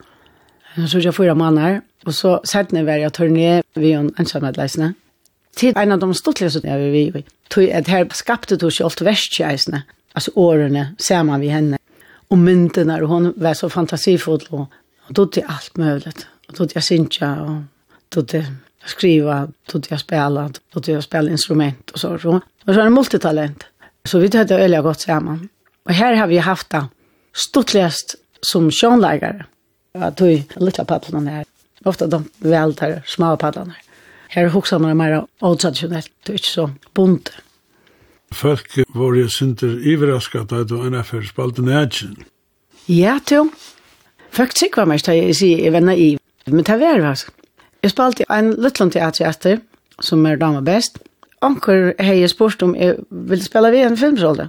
Jeg 0.76 0.88
tror 0.92 1.04
jeg 1.04 1.14
fyra 1.14 1.34
måneder, 1.34 1.80
og 2.06 2.14
så 2.14 2.38
sette 2.44 2.74
ned 2.74 2.84
hver 2.84 3.08
turné 3.12 3.60
ved 3.74 3.92
en 3.92 4.10
ansamhandleisene. 4.18 4.94
Til 5.56 5.76
en 5.76 5.92
av 5.92 6.00
de 6.00 6.14
stortlige 6.14 6.50
som 6.52 6.64
jeg 6.64 6.80
vil 6.92 7.12
vi, 7.14 7.24
tog 7.50 7.68
at 7.72 7.88
her 7.88 8.04
skapte 8.12 8.56
du 8.56 8.68
ikke 8.68 8.84
alt 8.84 9.04
verskjeisene, 9.04 9.82
altså 10.14 10.32
årene, 10.36 10.90
sammen 11.00 11.40
vi 11.40 11.52
henne, 11.52 11.78
og 12.30 12.38
myndene, 12.38 13.00
og 13.02 13.08
hun 13.08 13.32
var 13.36 13.54
så 13.54 13.68
fantasifull, 13.68 14.44
og 14.50 14.66
Och 15.06 15.12
då 15.14 15.24
det 15.24 15.42
allt 15.42 15.76
möjligt. 15.76 16.26
Och 16.48 16.54
då 16.58 16.66
jag 16.74 16.84
synja 16.84 17.42
och 17.42 17.62
då 18.08 18.22
det 18.22 18.46
skriva, 18.84 19.48
då 19.72 19.80
jag 19.88 20.00
spela, 20.00 20.50
då 20.72 20.92
jag 20.92 21.04
spela 21.04 21.30
instrument 21.30 21.90
och 21.90 22.00
så. 22.00 22.18
så. 22.18 22.40
Och 22.64 22.74
så 22.74 22.80
är 22.80 22.84
det 22.84 22.90
multitalent. 22.90 23.64
Så 24.04 24.18
vi 24.18 24.36
hade 24.36 24.58
öliga 24.58 24.82
gott 24.82 25.00
samman. 25.00 25.48
Och 25.82 25.92
här 25.92 26.14
har 26.14 26.26
vi 26.26 26.38
haft 26.38 26.70
det 26.70 26.84
stortligast 27.32 28.14
som 28.40 28.70
sjönlägare. 28.70 29.44
Jag 29.92 30.16
tog 30.16 30.42
lilla 30.56 30.84
paddlarna 30.84 31.30
här. 31.30 31.44
Ofta 31.84 32.06
de 32.06 32.24
vältar 32.38 33.02
små 33.06 33.36
paddlarna. 33.36 33.74
Här 34.28 34.46
huxar 34.46 34.78
man 34.78 34.96
mer 34.96 35.26
otraditionellt, 35.40 36.10
det 36.22 36.32
är 36.32 36.34
inte 36.34 36.48
så 36.48 36.70
bunt. 36.94 37.30
Folk 38.30 38.78
var 38.88 39.14
ju 39.14 39.28
synder 39.28 39.92
överraskade 39.92 40.60
att 40.60 40.68
du 40.68 40.90
NFL 40.90 41.22
spalte 41.22 41.62
nätsen. 41.62 42.24
Ja, 42.86 43.20
tog. 43.24 43.48
Faktisk 44.36 44.76
var 44.76 44.88
meg 44.90 45.00
til 45.04 45.16
jeg 45.16 45.36
sier 45.38 45.64
jeg 45.64 45.72
var 45.72 45.84
naiv, 45.84 46.18
men 46.46 46.64
det 46.64 46.78
var 46.80 47.00
det 47.00 47.08
altså. 47.08 47.32
Jeg 47.82 47.92
spalte 47.94 48.26
en 48.32 48.52
liten 48.60 48.90
teater 48.92 49.28
etter, 49.28 49.60
som 50.02 50.26
er 50.26 50.36
dama 50.40 50.60
best. 50.60 50.98
Anker 51.44 51.92
har 52.00 52.18
jeg 52.18 52.32
spurt 52.32 52.62
om 52.62 52.74
jeg 52.76 52.98
vil 53.10 53.44
spela 53.44 53.70
ved 53.72 53.86
en 53.86 53.96
filmrolle. 53.96 54.48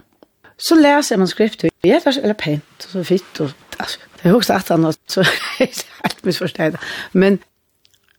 Så 0.58 0.76
leser 0.76 1.14
jeg 1.14 1.20
manuskriptet, 1.20 1.72
jeg 1.86 2.02
var 2.04 2.16
så 2.16 2.22
eller 2.22 2.34
pent 2.34 2.88
og 2.88 2.92
så 2.92 3.04
fitt, 3.06 3.42
og 3.42 3.52
altså, 3.80 4.00
det 4.16 4.26
er 4.26 4.30
jo 4.30 4.40
også 4.40 4.54
at 4.54 4.72
han, 4.74 4.94
så 5.08 5.22
jeg 5.60 5.70
er 5.70 6.08
helt 6.08 6.26
misforstått. 6.26 6.80
Men 7.14 7.40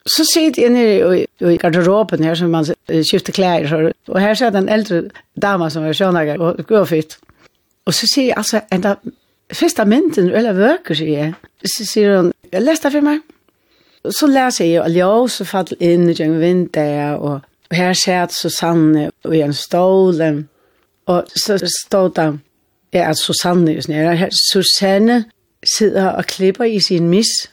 så 0.06 0.24
sitter 0.24 0.62
jeg 0.62 0.72
nere 0.72 1.18
i, 1.18 1.24
i 1.52 1.56
garderoben 1.60 2.24
her, 2.24 2.34
som 2.38 2.54
man 2.54 2.68
skifter 3.02 3.34
klær, 3.34 3.66
og 4.08 4.20
her 4.20 4.34
sitter 4.34 4.60
en 4.60 4.70
eldre 4.72 5.02
dama 5.42 5.68
som 5.70 5.84
er 5.84 5.92
sjønager 5.92 6.40
og 6.40 6.62
går 6.68 6.86
fitt. 6.88 7.18
Og 7.86 7.94
så 7.94 8.06
sier 8.06 8.30
jeg 8.30 8.38
altså, 8.38 8.62
enda 8.72 8.94
Fyrsta 9.54 9.84
mynden, 9.88 10.28
eller 10.36 10.56
vøker, 10.56 10.96
sier 10.98 11.14
jeg. 11.14 11.34
Så 11.64 11.86
sier 11.88 12.18
hun, 12.18 12.32
jeg 12.52 12.64
leste 12.64 12.88
det 12.88 12.98
for 12.98 13.06
meg. 13.06 13.22
Så 14.14 14.28
leser 14.30 14.66
jeg 14.66 14.74
jo, 14.74 14.82
og 14.84 14.96
ljøs 14.96 15.40
og 15.42 15.48
fatt 15.48 15.72
inn 15.80 16.08
i 16.08 16.16
gjennom 16.16 16.42
vinter, 16.42 17.16
og, 17.16 17.40
og 17.70 17.76
her 17.76 17.96
ser 17.96 18.20
jeg 18.20 18.36
Susanne 18.36 19.08
og 19.24 19.34
en 19.36 19.56
stål, 19.56 20.22
og 21.08 21.32
så 21.32 21.58
stod 21.64 22.14
det, 22.18 22.28
ja, 22.94 23.08
at 23.10 23.20
Susanne, 23.20 23.74
og 23.76 23.84
sånn, 23.84 23.98
her, 24.20 24.32
Susanne 24.36 25.22
sitter 25.64 26.12
og 26.12 26.28
klipper 26.30 26.68
i 26.68 26.78
sin 26.84 27.08
miss, 27.10 27.48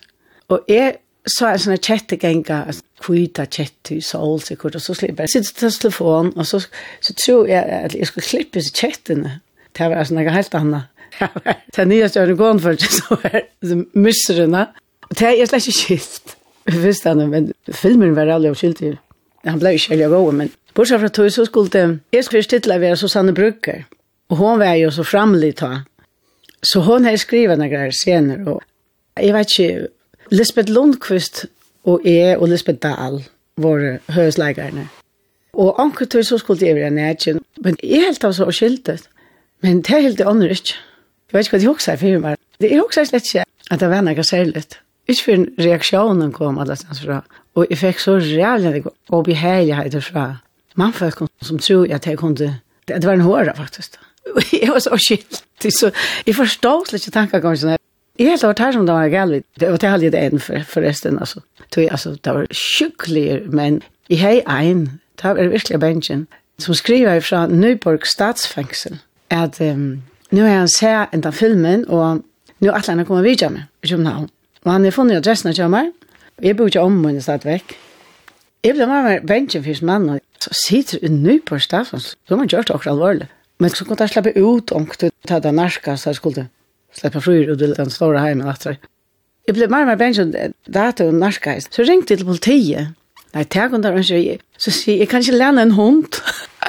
og 0.52 0.68
jeg 0.70 0.98
så 1.26 1.50
er 1.50 1.62
sånne 1.62 1.82
kjettegenga, 1.82 2.60
kvita 3.02 3.48
kjette 3.50 3.96
i 3.98 4.04
sol, 4.06 4.38
sikkert, 4.44 4.78
og 4.78 4.84
så 4.84 4.94
slipper 4.98 5.26
jeg 5.26 5.34
sitter 5.34 5.64
til 5.64 5.80
telefonen, 5.88 6.34
og 6.38 6.46
så, 6.46 6.62
så 7.02 7.16
tror 7.18 7.50
jeg 7.50 7.64
at 7.66 7.96
jeg 7.98 8.12
skulle 8.12 8.28
klippe 8.28 8.62
seg 8.62 8.84
kjettene. 8.84 9.40
Det 9.76 9.90
var 9.92 10.06
sånn, 10.06 10.22
jeg 10.22 10.36
helt 10.36 10.58
annet. 10.60 10.92
Det 11.76 11.82
er 11.84 11.90
nye 11.90 12.10
større 12.10 12.36
gående 12.36 12.64
for 12.64 12.78
det, 12.80 12.90
så 12.92 13.18
er 13.24 13.48
det 13.62 13.80
mysrene. 13.94 14.68
Og 15.10 15.18
det 15.20 15.28
er 15.28 15.50
slett 15.50 15.68
ikke 15.68 15.80
skilt. 15.80 16.36
Visst 16.82 17.06
han, 17.06 17.22
men 17.30 17.52
filmen 17.72 18.16
var 18.16 18.32
aldri 18.34 18.50
av 18.50 18.60
skilt 18.60 18.80
til. 18.82 18.96
Han 19.46 19.60
ble 19.62 19.76
ikke 19.78 19.94
veldig 19.94 20.10
god, 20.10 20.32
men 20.40 20.54
bortsett 20.76 21.04
fra 21.04 21.12
tog, 21.14 21.32
så 21.32 21.46
skulle 21.46 21.74
det, 21.74 22.00
jeg 22.14 22.26
skulle 22.26 22.44
stille 22.44 22.80
være 22.82 22.98
Susanne 22.98 23.34
Brugger. 23.34 23.84
Og 24.30 24.38
hun 24.38 24.60
var 24.60 24.74
jo 24.80 24.90
så 24.92 25.04
framlig 25.06 25.56
ta. 25.62 25.84
Så 26.64 26.82
hun 26.82 27.06
har 27.06 27.18
skrivet 27.22 27.60
noen 27.60 27.70
greier 27.70 27.94
senere, 27.94 28.56
og 28.56 29.22
jeg 29.22 29.36
vet 29.36 29.54
ikke, 29.60 29.88
Lisbeth 30.34 30.74
Lundqvist 30.74 31.46
og 31.86 32.02
jeg 32.06 32.38
og 32.40 32.50
Lisbeth 32.50 32.82
Dahl 32.82 33.20
var 33.62 34.00
høresleikerne. 34.10 34.88
Og 35.54 35.82
anker 35.82 36.06
tog 36.06 36.26
så 36.26 36.38
skulle 36.38 36.60
det 36.60 36.76
være 36.76 36.90
nætjen. 36.90 37.40
Men 37.64 37.78
jeg 37.84 38.02
helt 38.02 38.24
av 38.24 38.34
så 38.34 38.50
skiltet. 38.52 39.06
Men 39.64 39.82
det 39.82 39.94
er 39.94 40.04
helt 40.04 40.18
det 40.18 40.28
andre 40.28 40.50
ikke. 40.50 40.76
Jeg 41.36 41.42
vet 41.42 41.48
ikke 41.50 41.58
hva 41.58 41.62
de 41.62 41.68
hoksa 41.68 41.94
i 41.94 42.00
firma. 42.00 42.30
er 42.72 42.80
hoksa 42.80 43.04
slett 43.04 43.26
ikke 43.28 43.42
at 43.44 43.82
det 43.82 43.88
var 43.92 44.04
noe 44.08 44.24
særlig. 44.24 44.62
Ikke 45.12 45.24
for 45.26 45.66
reaksjonen 45.66 46.32
kom 46.32 46.62
alle 46.64 46.78
stans 46.80 47.02
fra. 47.04 47.18
Og 47.60 47.68
jeg 47.68 47.82
fikk 47.82 48.00
så 48.00 48.14
reale 48.24 48.72
og 49.12 49.26
behegeligheter 49.28 50.00
fra 50.00 50.24
mannfolk 50.80 51.26
som 51.44 51.60
tror 51.60 51.92
at 51.92 52.08
jeg 52.08 52.22
kunne... 52.22 52.54
Det 52.88 53.04
var 53.04 53.20
en 53.20 53.26
håra 53.28 53.52
faktisk. 53.58 54.00
jeg 54.62 54.72
var 54.72 54.80
så 54.80 54.96
skilt. 54.96 55.44
Så 55.60 55.92
jeg 56.24 56.38
forstod 56.40 56.88
slett 56.88 57.04
ikke 57.04 57.18
tanker 57.18 57.42
tankegangen 57.42 57.62
sånn 57.66 57.76
her. 57.76 57.84
Jeg 58.16 58.32
helt 58.32 58.48
var 58.48 58.64
her 58.64 58.72
som 58.72 58.88
det 58.88 58.96
var 58.96 59.12
galt. 59.12 59.46
Det 59.60 59.76
var 59.76 59.84
det 59.84 59.92
halvlig 59.92 60.16
det 60.16 60.24
enn 60.24 60.40
for, 60.40 60.64
forresten, 60.72 61.20
altså. 61.20 61.44
Tog, 61.68 61.84
altså, 61.92 62.16
det 62.16 62.40
var 62.40 62.48
sjukkelig, 62.56 63.42
men 63.52 63.82
jeg 64.08 64.24
har 64.24 64.64
en. 64.64 64.86
det 65.20 65.36
var 65.36 65.52
virkelig 65.52 65.80
bensjen, 65.84 66.28
som 66.60 66.74
skriver 66.74 67.20
fra 67.20 67.48
Nyborg 67.48 68.08
statsfengsel, 68.08 69.02
at 69.30 69.60
um, 69.60 70.04
nu 70.32 70.42
har 70.42 70.58
han 70.58 70.72
sett 70.72 71.14
en 71.14 71.26
av 71.26 71.36
filmen, 71.36 71.86
og 71.90 72.24
nu 72.60 72.70
er 72.70 72.78
alle 72.78 73.06
kommet 73.06 73.24
videre 73.24 73.50
med 73.50 73.62
i 73.84 73.88
København. 73.88 74.30
Og 74.64 74.72
han 74.72 74.84
har 74.84 74.92
funnet 74.92 75.22
adressen 75.22 75.54
av 75.54 75.70
meg. 75.70 75.92
og 76.38 76.46
jeg 76.46 76.58
bor 76.58 76.68
ikke 76.68 76.82
om 76.82 77.04
henne 77.06 77.22
stedet 77.22 77.46
vekk. 77.46 77.76
Jeg 78.66 78.74
ble 78.74 78.88
med 78.90 79.04
meg 79.06 79.28
bensjen 79.30 79.64
først 79.64 79.84
mann, 79.86 80.10
og 80.10 80.20
så 80.42 80.50
sitter 80.66 81.00
en 81.04 81.24
ny 81.24 81.40
på 81.46 81.60
stedet, 81.60 82.02
så 82.02 82.16
har 82.30 82.38
man 82.38 82.48
gjort 82.48 82.68
det 82.68 82.76
også 82.76 82.90
alvorlig. 82.90 83.28
Men 83.60 83.70
så 83.70 83.86
kunne 83.86 84.00
jeg 84.00 84.10
slippe 84.10 84.34
ut 84.36 84.72
om 84.72 84.88
du 85.02 85.10
tar 85.28 85.40
det 85.40 85.54
narska, 85.54 85.96
så 85.96 86.10
jeg 86.10 86.16
skulle 86.16 86.48
slippe 86.94 87.22
fryr 87.22 87.52
ut 87.54 87.62
i 87.62 87.74
den 87.74 87.90
store 87.90 88.20
heimen. 88.20 88.48
Jeg 89.48 89.56
ble 89.56 89.68
med 89.68 89.86
meg 89.86 89.98
bensjen, 89.98 90.34
da 90.68 90.88
er 90.90 90.98
det 90.98 91.14
narska, 91.14 91.60
så 91.62 91.86
ringte 91.86 92.14
jeg 92.14 92.24
til 92.24 92.26
politiet. 92.28 92.96
Nei, 93.36 93.44
takk 93.44 93.74
om 93.76 93.82
det, 93.84 93.94
så 94.58 94.72
sier 94.72 94.96
jeg, 94.96 95.00
jeg 95.00 95.10
kan 95.12 95.22
ikke 95.22 95.38
lene 95.38 95.62
en 95.62 95.76
hund. 95.78 96.20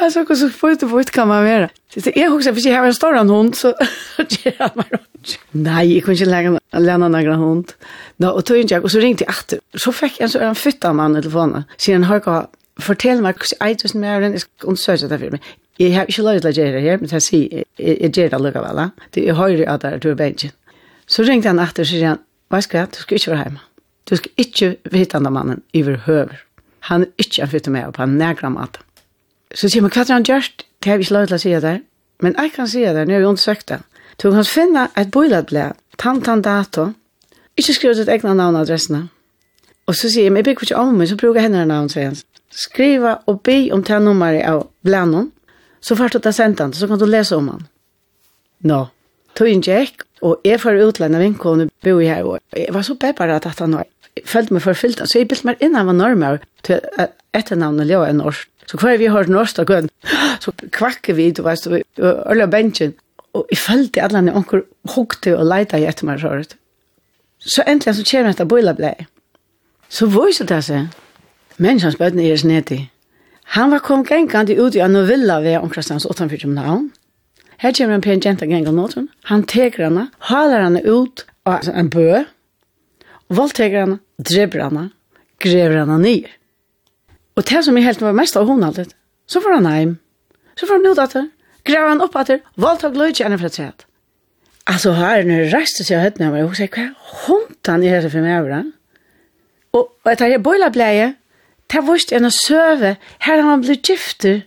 Alltså 0.00 0.24
hur 0.24 0.34
så 0.34 0.50
fort 0.50 0.82
och 0.82 0.90
fort 0.90 1.10
kan 1.10 1.28
man 1.28 1.44
vara. 1.44 1.68
Så 1.94 2.10
jag 2.14 2.34
också 2.34 2.54
för 2.54 2.68
jag 2.68 2.78
har 2.78 2.86
en 2.86 2.94
stor 2.94 3.14
hund 3.14 3.56
så 3.56 3.74
jag 4.42 4.70
man 4.74 4.84
Nej, 5.50 5.94
jag 5.94 6.04
kunde 6.04 6.20
inte 6.20 6.30
lägga 6.30 6.60
lämna 6.72 7.08
några 7.08 7.34
hund. 7.34 7.72
Då 8.16 8.30
och 8.30 8.44
tog 8.44 8.72
jag 8.72 8.84
och 8.84 8.90
så 8.90 8.98
ringte 8.98 9.24
jag 9.24 9.34
åter. 9.34 9.60
Så 9.74 9.92
fick 9.92 10.20
en 10.20 10.28
så 10.28 10.38
en 10.38 10.54
fytta 10.54 10.92
man 10.92 11.16
i 11.16 11.22
telefonen. 11.22 11.64
Sen 11.76 12.04
har 12.04 12.22
jag 12.24 12.46
fortell 12.80 13.22
mig 13.22 13.34
hur 13.38 13.68
jag 13.68 13.82
just 13.82 13.94
mer 13.94 14.20
den 14.20 14.38
och 14.62 14.78
sökte 14.78 15.08
det 15.08 15.18
för 15.18 15.30
mig. 15.30 15.40
Jag 15.76 15.90
har 15.90 16.04
inte 16.06 16.22
lovat 16.22 16.44
att 16.44 16.56
göra 16.56 16.80
här, 16.80 16.98
men 16.98 17.08
jag 17.12 17.22
ser 17.22 17.64
jag 17.76 18.16
gör 18.16 18.28
det 18.28 18.38
lugga 18.38 18.62
väl. 18.62 18.88
Det 19.10 19.28
är 19.28 19.32
höjre 19.32 19.70
att 19.70 19.80
där 19.80 19.98
tur 19.98 20.14
bänken. 20.14 20.50
Så 21.06 21.22
ringte 21.22 21.48
han 21.48 21.58
åter 21.58 21.84
så 21.84 22.04
han, 22.04 22.18
Vad 22.48 22.64
ska 22.64 22.78
jag? 22.78 22.88
Du 22.88 22.96
ska 22.96 23.14
inte 23.14 23.30
vara 23.30 23.42
hemma. 23.42 23.60
Du 24.04 24.16
ska 24.16 24.28
inte 24.36 24.76
hitta 24.92 25.20
den 25.20 25.32
mannen 25.32 25.60
överhuvud. 25.72 26.30
Han 26.80 27.02
är 27.02 27.08
inte 27.16 27.42
en 27.42 27.48
fytta 27.48 27.70
med 27.70 27.94
på 27.94 28.02
en 28.02 28.18
några 28.18 28.50
maten. 28.50 28.82
Så 29.56 29.70
sier 29.72 29.84
man, 29.84 29.92
hva 29.94 30.04
er 30.04 30.12
han 30.12 30.26
gjort? 30.26 30.66
Det 30.84 30.92
har 30.92 31.00
vi 31.00 31.06
ikke 31.06 31.16
lov 31.16 31.28
til 31.30 31.38
å 31.38 31.42
si 31.42 31.52
det. 31.64 31.76
Men 32.24 32.36
jeg 32.36 32.52
kan 32.54 32.68
si 32.68 32.84
det, 32.84 33.04
nå 33.08 33.16
har 33.16 33.22
vi 33.24 33.28
undersøkt 33.30 33.68
det. 33.72 33.80
Du 34.20 34.30
kan 34.30 34.44
finne 34.48 34.86
et 34.96 35.10
bøyladblad, 35.12 35.76
tann, 36.00 36.22
tann, 36.24 36.44
dato. 36.44 36.90
Ikke 37.56 37.74
skrive 37.76 37.96
sitt 37.96 38.12
egna 38.12 38.34
navn 38.36 38.56
og 38.56 38.66
adressene. 38.66 39.06
Og 39.86 39.96
så 39.96 40.10
sier 40.10 40.28
jeg, 40.28 40.32
men 40.32 40.42
jeg 40.42 40.50
bygger 40.50 40.68
ikke 40.68 40.82
om 40.82 40.96
meg, 40.98 41.08
så 41.08 41.16
bruker 41.20 41.40
jeg 41.40 41.48
henne 41.48 41.64
navn, 41.68 41.88
sier 41.92 42.10
han. 42.10 42.20
Skriva 42.52 43.18
og 43.30 43.40
be 43.46 43.56
om 43.74 43.84
til 43.84 44.02
nummeret 44.02 44.44
av 44.48 44.64
blanen, 44.86 45.30
så 45.80 45.96
får 45.96 46.16
du 46.16 46.18
ta 46.24 46.32
sendt 46.34 46.60
han, 46.60 46.72
så 46.74 46.88
kan 46.88 47.00
du 47.00 47.06
lese 47.08 47.36
om 47.36 47.50
han. 47.52 47.66
Nå, 48.66 48.80
tog 49.38 49.50
en 49.50 49.62
jack, 49.64 50.06
og 50.24 50.40
jeg 50.44 50.60
får 50.62 50.80
utlandet 50.88 51.22
vinkående 51.22 51.68
bo 51.84 51.98
i 52.00 52.08
her, 52.08 52.24
og 52.24 52.40
jeg 52.56 52.72
var 52.74 52.86
så 52.86 52.96
pepparet 52.98 53.46
at 53.46 53.62
han 53.62 53.76
var. 53.78 53.86
Følte 54.24 54.56
meg 54.56 54.64
forfylt, 54.64 55.02
så 55.04 55.20
jeg 55.20 55.28
bylte 55.28 55.50
meg 55.50 55.62
innan 55.62 55.90
var 55.90 55.98
normer 55.98 56.44
til 56.64 56.80
etternavnet 57.36 57.90
Ljø 57.90 58.00
en 58.08 58.22
norsk. 58.24 58.48
Så 58.66 58.78
hver 58.82 58.98
vi 58.98 59.10
har 59.12 59.28
norsk 59.30 59.58
og 59.62 59.70
gønn, 59.70 59.90
så 60.42 60.52
kvakker 60.74 61.14
vi, 61.14 61.30
du 61.30 61.42
veist, 61.46 61.68
og 61.70 61.82
øl 62.02 62.42
av 62.42 62.50
bensin. 62.50 62.96
Og 63.36 63.46
jeg 63.52 63.60
følte 63.62 64.02
alle 64.02 64.22
henne 64.22 64.34
onker 64.36 64.64
hukte 64.94 65.36
og 65.36 65.46
leita 65.46 65.78
i 65.78 65.86
etter 65.86 66.08
meg 66.08 66.20
så 66.22 66.32
rett. 66.34 66.56
Så 67.38 67.62
endelig 67.68 67.98
så 67.98 68.06
kommer 68.10 68.32
dette 68.32 68.48
bøylablei. 68.48 68.94
Så 69.88 70.08
vise 70.10 70.46
det 70.48 70.62
seg. 70.66 70.88
Menneskene 71.62 72.00
bøtten 72.00 72.22
er 72.24 72.40
snedig. 72.40 72.80
Han 73.54 73.70
var 73.70 73.84
kom 73.86 74.02
gengande 74.04 74.56
ut 74.58 74.74
i 74.74 74.82
en 74.82 74.96
novilla 74.96 75.38
ved 75.44 75.60
omkrastans 75.60 76.06
8 76.08 76.28
København. 76.28 76.90
Her 77.58 77.72
kommer 77.72 77.94
en 77.94 78.00
pen 78.04 78.20
jenta 78.20 78.46
gengar 78.46 78.72
nåten. 78.72 79.08
Han 79.24 79.46
teker 79.46 79.86
henne, 79.86 80.08
haler 80.18 80.64
henne 80.64 80.82
ut 80.84 81.24
av 81.46 81.68
en 81.72 81.88
bø, 81.90 82.24
voldteker 83.32 83.84
henne, 83.84 83.98
dreper 84.18 84.66
henne, 84.66 84.90
grever 85.40 85.78
henne 85.78 85.98
nye. 86.02 86.34
Og 87.36 87.44
det 87.48 87.64
som 87.64 87.76
jeg 87.76 87.84
helt 87.84 88.02
var 88.02 88.16
mest 88.16 88.36
av 88.36 88.48
honaldet, 88.48 88.94
så 89.28 89.42
var 89.44 89.58
han 89.58 89.68
hjem. 89.70 89.96
Så 90.56 90.68
var 90.68 90.80
han 90.80 90.88
ut 90.88 91.02
etter, 91.02 91.26
Grever 91.66 91.90
han 91.90 92.02
opp 92.04 92.14
etter, 92.20 92.42
valgte 92.54 92.90
og 92.90 92.98
løyde 93.00 93.24
henne 93.24 93.38
fra 93.40 93.50
tredje. 93.50 93.86
Altså 94.70 94.92
her, 94.98 95.22
når 95.26 95.40
jeg 95.40 95.52
reiste 95.52 95.84
seg 95.86 95.98
av 95.98 96.04
høttene, 96.06 96.28
jeg 96.38 96.46
var 96.46 96.58
sier, 96.58 96.70
hva 96.74 96.84
er 96.84 97.16
hundan 97.26 97.84
i 97.86 97.90
hette 97.90 98.10
for 98.10 98.26
meg 98.26 98.40
over 98.40 98.52
Og, 99.76 99.88
og 99.90 100.10
etter 100.10 100.30
jeg 100.30 100.42
bøyla 100.42 100.70
bleie, 100.74 101.08
det 101.70 101.82
var 101.82 101.98
vist 101.98 102.14
en 102.14 102.26
å 102.26 102.32
søve, 102.34 102.96
her 103.26 103.42
han 103.42 103.62
blitt 103.62 103.90
gifter, 103.90 104.44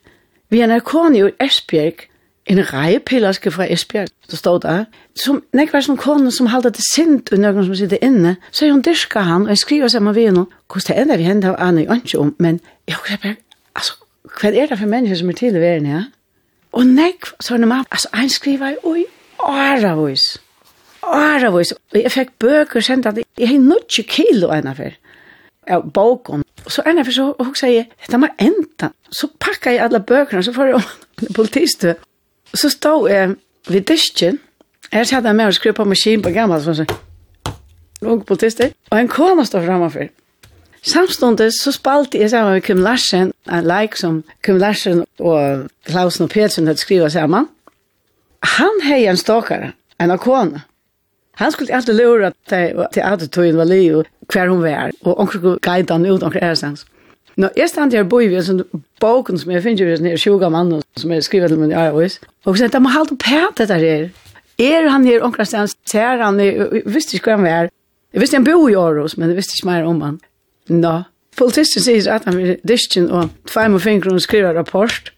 vi 0.50 0.64
en 0.64 0.76
kone 0.82 1.20
i 1.20 1.32
Esbjerg, 1.44 2.08
en 2.50 2.74
rejepiller 2.74 3.32
skal 3.32 3.52
fra 3.52 3.66
Esbjerg, 3.72 4.08
der 4.32 4.38
står 4.38 4.58
der, 4.58 4.86
som 5.16 5.44
nek 5.54 5.74
var 5.74 5.82
som 5.86 5.98
kone, 5.98 6.32
som 6.32 6.50
halda 6.50 6.72
det 6.74 6.82
sint 6.94 7.30
og 7.34 7.42
noen 7.42 7.66
som 7.68 7.76
sitter 7.78 8.02
inne, 8.02 8.36
så 8.52 8.66
er 8.66 8.74
hun 8.74 8.82
dyrka 8.86 9.22
han, 9.26 9.46
og 9.46 9.54
jeg 9.54 9.62
skriver 9.62 9.88
sammen 9.88 10.16
ved 10.16 10.32
henne, 10.32 10.46
hvordan 10.72 10.88
det 10.88 11.02
ender 11.02 11.18
vi 11.18 11.28
henne, 11.30 11.52
og 11.52 11.68
aner 11.68 11.86
jeg 11.86 12.02
ikke 12.04 12.20
om, 12.20 12.36
men 12.40 12.60
jeg 12.88 12.96
har 12.96 13.22
bare, 13.22 13.36
altså, 13.76 13.94
hva 14.24 14.50
er 14.50 14.74
det 14.74 14.80
for 14.80 14.90
mennesker 14.90 15.22
som 15.22 15.30
er 15.30 15.38
til 15.38 15.56
i 15.56 15.62
verden, 15.62 15.92
ja? 15.92 16.02
Og 16.72 16.86
nek, 16.86 17.30
så 17.40 17.54
er 17.54 17.62
det 17.62 17.68
mat, 17.70 17.86
altså, 17.92 18.10
han 18.14 18.30
skriver 18.30 18.82
oi, 18.84 19.06
åravis, 19.40 20.26
åravis, 21.04 21.72
og 21.72 22.02
jeg 22.02 22.12
fikk 22.12 22.34
bøker, 22.40 22.82
sendt, 22.82 23.06
at 23.06 23.22
jeg 23.38 23.48
har 23.48 23.62
nødt 23.62 24.02
kilo 24.10 24.50
enn 24.54 24.74
affær, 24.74 24.98
av 25.70 25.86
boken. 25.94 26.44
Så 26.68 26.82
enn 26.90 27.06
for 27.06 27.14
så 27.14 27.32
hun 27.38 27.56
sier, 27.58 27.86
dette 28.02 28.18
må 28.18 28.28
enda. 28.42 28.90
Så 29.14 29.30
pakka 29.40 29.72
jeg 29.74 29.84
alle 29.86 30.02
bøkene, 30.02 30.42
så 30.44 30.54
får 30.54 30.72
jeg 30.72 30.80
om 30.82 31.34
politistø, 31.36 31.94
så 32.54 32.70
stod 32.70 33.10
jeg 33.10 33.36
ved 33.70 33.82
disken, 33.82 34.40
jeg 34.92 35.08
satt 35.08 35.24
der 35.24 35.34
med 35.34 35.46
og 35.46 35.54
skrev 35.54 35.74
på 35.74 35.86
maskin 35.86 36.22
på 36.22 36.32
gammel, 36.34 36.62
sånn 36.64 36.80
sånn, 36.82 36.96
låg 38.02 38.26
politister, 38.26 38.74
og 38.90 38.98
en 38.98 39.12
kone 39.12 39.46
stod 39.46 39.68
framfor. 39.68 40.10
Samståndet 40.82 41.54
så 41.54 41.74
spalte 41.76 42.20
jeg 42.22 42.32
sammen 42.32 42.56
med 42.56 42.64
Kim 42.64 42.80
Larsen, 42.84 43.34
en 43.52 43.68
like 43.68 44.00
som 44.00 44.24
Kim 44.44 44.58
Larsen 44.58 45.04
og 45.20 45.68
Klausen 45.86 46.26
og 46.26 46.32
Petsen 46.32 46.68
hadde 46.68 46.80
skrivet 46.80 47.12
sammen. 47.12 47.50
Han 48.58 48.82
hei 48.88 49.04
en 49.06 49.20
stakare, 49.20 49.74
en 50.00 50.12
av 50.16 50.22
kone. 50.24 50.64
Han 51.40 51.52
skulle 51.52 51.76
alltid 51.76 51.96
lura 51.96 52.32
til, 52.50 52.86
til 52.94 53.04
at 53.04 53.28
tøyen 53.32 53.60
var 53.60 53.68
li 53.68 53.84
og 53.96 54.08
hver 54.32 54.50
hun 54.50 54.64
var, 54.64 54.92
og 55.02 55.20
onker 55.20 55.92
han 55.92 56.06
ut 56.06 56.24
onker 56.24 56.44
æresens. 56.44 56.86
Er 56.86 56.99
Nå, 57.40 57.48
jeg 57.56 57.70
stand 57.72 57.96
her 57.96 58.04
boi 58.04 58.26
ved 58.28 58.42
en 58.42 58.48
sånn 58.48 58.82
boken 59.00 59.40
som 59.40 59.52
jeg 59.54 59.64
finner 59.64 59.88
jo 59.88 59.98
sånn 60.00 60.10
her 60.10 60.20
sjuga 60.20 60.50
mann 60.52 60.74
som 61.00 61.12
jeg 61.16 61.24
skriver 61.24 61.52
til 61.52 61.62
min 61.62 61.72
i 61.72 61.78
iOS. 61.88 62.18
Og 62.44 62.56
så 62.56 62.66
sier, 62.66 62.74
det 62.74 62.82
må 62.84 62.92
halte 62.92 63.16
pæt 63.20 63.62
dette 63.62 63.78
her. 63.80 64.10
Er 64.60 64.90
han 64.92 65.06
her 65.08 65.24
omkring 65.24 65.48
stedet, 65.48 65.78
ser 65.88 66.20
han 66.20 66.40
jeg 66.44 66.84
visste 66.84 67.16
ikke 67.16 67.32
hva 67.32 67.38
han 67.38 67.48
var. 67.48 67.70
Jeg 68.12 68.24
visste 68.24 68.40
han 68.42 68.48
bo 68.48 68.58
i 68.68 68.76
Aarhus, 68.76 69.16
men 69.16 69.32
jeg 69.32 69.40
visste 69.40 69.56
ikke 69.56 69.70
mer 69.70 69.88
om 69.88 70.02
han. 70.04 70.18
Nå, 70.74 70.96
politisten 71.40 71.86
sier 71.86 72.10
at 72.12 72.28
han 72.28 72.36
vil 72.36 72.58
disken 72.68 73.08
og 73.08 73.32
tvei 73.48 73.70
med 73.72 73.86
fingre 73.86 74.12
og 74.12 74.26
skriver 74.26 74.58
rapport. 74.60 75.14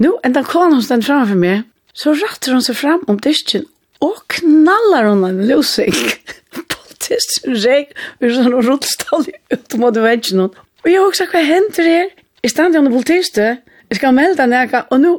Nå, 0.00 0.14
en 0.24 0.36
da 0.36 0.44
kom 0.46 0.72
hun 0.72 0.86
stand 0.86 1.04
framfor 1.04 1.36
meg, 1.36 1.66
så 1.92 2.14
ratter 2.16 2.56
hun 2.56 2.64
seg 2.64 2.78
fram 2.80 3.04
om 3.10 3.20
disken 3.20 3.68
og 4.00 4.16
knallar 4.32 5.10
hun 5.10 5.26
en 5.28 5.42
løsing. 5.44 5.92
Politisten 6.56 7.56
reg, 7.60 7.92
vi 8.20 8.30
er 8.30 8.36
sånn 8.38 8.54
rullstall 8.54 9.26
ut 9.28 9.76
mot 9.82 10.00
veggen 10.00 10.46
Och 10.82 10.90
jag 10.90 11.06
också 11.06 11.24
vad 11.32 11.42
händer 11.42 11.84
här? 11.84 12.10
Jag 12.40 12.50
stannar 12.50 12.78
under 12.78 12.90
politistet. 12.90 13.58
Jeg 13.88 13.96
skal 13.96 14.14
melda 14.14 14.46
näka 14.46 14.84
og 14.90 15.00
nu 15.00 15.18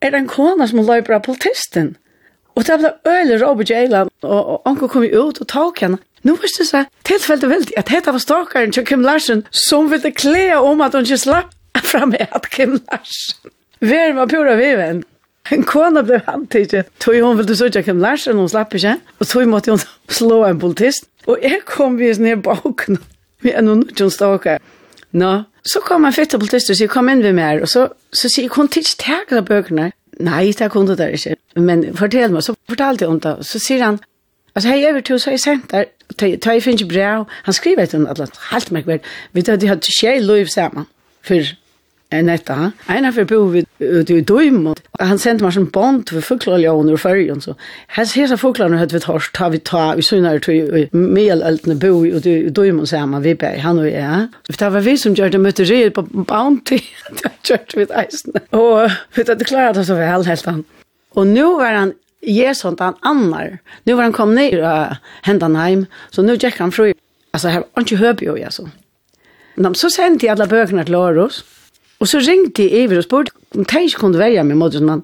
er 0.00 0.10
det 0.10 0.18
en 0.18 0.28
kona 0.28 0.66
som 0.66 0.78
løper 0.78 1.14
av 1.14 1.24
politisten. 1.26 1.96
Og 2.54 2.66
det 2.66 2.78
ble 2.78 2.90
øyelig 3.06 3.34
öle 3.34 3.46
Robert 3.46 3.70
Jalen 3.70 4.08
og 4.22 4.66
onkel 4.66 4.88
kom 4.88 5.02
ut 5.02 5.40
og 5.40 5.48
tog 5.48 5.78
henne. 5.80 5.98
Nå 6.22 6.32
var 6.32 6.46
det 6.58 6.66
så 6.66 6.84
tillfälligt 7.04 7.50
veldig 7.50 7.78
at 7.78 7.90
dette 7.90 8.12
var 8.12 8.18
stalkaren 8.18 8.72
til 8.72 8.86
Kim 8.86 9.00
Larsen 9.02 9.46
som 9.50 9.90
ville 9.90 10.10
kle 10.10 10.56
om 10.56 10.80
at 10.80 10.94
hun 10.94 11.02
ikke 11.02 11.18
slapp 11.18 11.50
fram 11.92 12.14
at 12.18 12.50
Kim 12.50 12.70
Larsen. 12.70 13.50
Vi 13.80 13.94
er 13.94 14.12
med 14.12 14.28
pura 14.28 14.54
viven. 14.54 15.04
En 15.50 15.62
kona 15.62 16.02
blev 16.02 16.20
antidig. 16.26 16.84
Tog 17.00 17.14
hon 17.20 17.38
ville 17.38 17.56
søtja 17.56 17.82
Kim 17.82 17.98
Larsen, 17.98 18.36
hon 18.36 18.48
slapp 18.48 18.74
ikke. 18.74 18.96
Og 19.18 19.26
tog 19.26 19.48
måtte 19.48 19.70
hon 19.70 19.80
slå 20.18 20.44
en 20.44 20.58
politist. 20.58 21.04
Og 21.26 21.38
jeg 21.42 21.60
kom 21.66 21.98
vid 21.98 22.18
ned 22.18 22.28
här 22.28 22.36
baken. 22.36 22.98
Vi 23.40 23.50
er 23.50 23.62
noen 23.62 23.82
inte 23.88 24.04
en. 24.04 24.58
Nå, 25.12 25.32
så 25.68 25.80
kom 25.84 26.04
en 26.04 26.14
fitte 26.14 26.38
politist 26.40 26.70
og 26.72 26.78
sier, 26.78 26.90
kom 26.90 27.10
inn 27.12 27.22
ved 27.24 27.34
meg, 27.36 27.62
og 27.62 27.68
så, 27.68 27.88
så 28.12 28.30
sier 28.32 28.46
jeg, 28.46 28.52
kunne 28.54 28.72
ikke 28.72 28.96
tega 29.02 29.40
av 29.40 29.48
bøkene. 29.48 29.90
Nei, 30.22 30.52
det 30.56 30.70
kunne 30.72 30.96
det 30.96 31.08
ikke. 31.18 31.36
Men 31.60 31.84
fortell 31.96 32.32
meg, 32.32 32.44
så 32.46 32.54
fortalte 32.70 33.04
jeg 33.04 33.12
om 33.12 33.20
det. 33.20 33.34
Så 33.48 33.60
sier 33.62 33.84
han, 33.84 33.98
altså, 34.54 34.68
hei, 34.70 34.80
jeg 34.82 34.96
vil 34.96 35.04
til, 35.08 35.20
så 35.20 35.30
har 35.30 35.36
jeg 35.36 35.44
sendt 35.44 35.72
der, 35.72 35.90
ta 36.16 36.56
jeg 36.56 36.64
finner 36.64 36.88
brev. 36.88 37.26
Han 37.48 37.56
skriver 37.56 37.84
etter 37.84 38.02
noe, 38.02 38.14
annet, 38.16 38.40
helt 38.50 38.72
merkverd. 38.74 39.10
Vi 39.32 39.44
tar, 39.46 39.60
de 39.60 39.70
hadde 39.70 39.96
skje 39.96 40.16
i 40.18 40.24
lov 40.24 40.48
sammen, 40.52 40.88
for 41.26 41.52
enn 42.12 42.28
etta. 42.28 42.72
Ena 42.88 43.12
för 43.12 43.24
bo 43.24 43.44
vi 43.44 43.64
ute 43.78 44.14
i 44.14 44.20
døym, 44.20 44.66
og 44.66 44.78
Han 45.00 45.18
sendte 45.18 45.44
meg 45.44 45.54
sånn 45.54 45.70
bond 45.72 46.10
for 46.10 46.20
fåglar 46.20 46.60
i 46.60 46.96
fyrjon, 46.96 47.40
så. 47.40 47.54
hans 47.88 48.14
hesa 48.14 48.36
så 48.36 48.40
fåglarna 48.40 48.86
vi 48.86 49.00
torsk, 49.00 49.32
ta 49.32 49.48
vi 49.48 49.58
ta 49.58 49.94
vi 49.96 50.02
synar 50.02 50.38
till 50.38 50.88
melältne 50.92 51.74
bo 51.74 52.04
ute 52.04 52.30
i 52.30 52.50
døym, 52.50 52.80
og 52.80 52.88
samma 52.88 53.20
vi 53.20 53.34
bei, 53.34 53.58
han 53.58 53.78
og 53.78 53.86
jeg. 53.86 54.28
jag. 54.48 54.58
det 54.58 54.72
var 54.72 54.80
vi 54.80 54.96
som 54.96 55.14
gjorde 55.14 55.38
mötte 55.38 55.66
sig 55.66 55.90
på 55.90 56.02
bounty. 56.02 56.78
Det 57.22 57.32
gjorde 57.44 57.76
vi 57.76 57.82
isen. 57.82 58.32
Og 58.50 58.90
vi 59.16 59.24
hadde 59.28 59.44
klarat 59.44 59.76
oss 59.76 59.86
så 59.86 59.94
väl 59.94 60.26
helt 60.26 60.46
han. 60.46 60.64
Og 61.14 61.26
nu 61.26 61.44
var 61.44 61.74
han 61.74 61.92
Jesont 62.22 62.80
han 62.80 62.94
annar. 63.00 63.58
Nu 63.84 63.94
var 63.94 64.02
han 64.02 64.12
kom 64.12 64.34
ner 64.34 64.58
uh, 64.62 64.96
händan 65.22 65.56
heim, 65.56 65.86
så 66.10 66.22
nu 66.22 66.36
gikk 66.36 66.58
han 66.58 66.72
fru. 66.72 66.92
Altså, 67.32 67.48
här 67.48 67.64
har 67.72 67.82
inte 67.82 67.96
hört 67.96 68.22
ju 68.22 68.44
alltså. 68.44 68.68
Men 69.54 69.74
så 69.74 69.90
sent 69.90 70.24
i 70.24 70.28
alla 70.28 70.46
böckerna 70.46 70.84
till 70.84 70.94
Aros. 70.94 71.44
Og 72.02 72.08
så 72.10 72.18
ringte 72.18 72.66
jeg 72.66 72.88
over 72.88 72.98
og 72.98 73.06
spurte 73.06 73.32
om 73.54 73.64
de 73.64 73.82
ikke 73.86 74.00
kunne 74.02 74.18
være 74.18 74.42
med 74.44 74.58
mot 74.58 74.74
henne. 74.74 75.02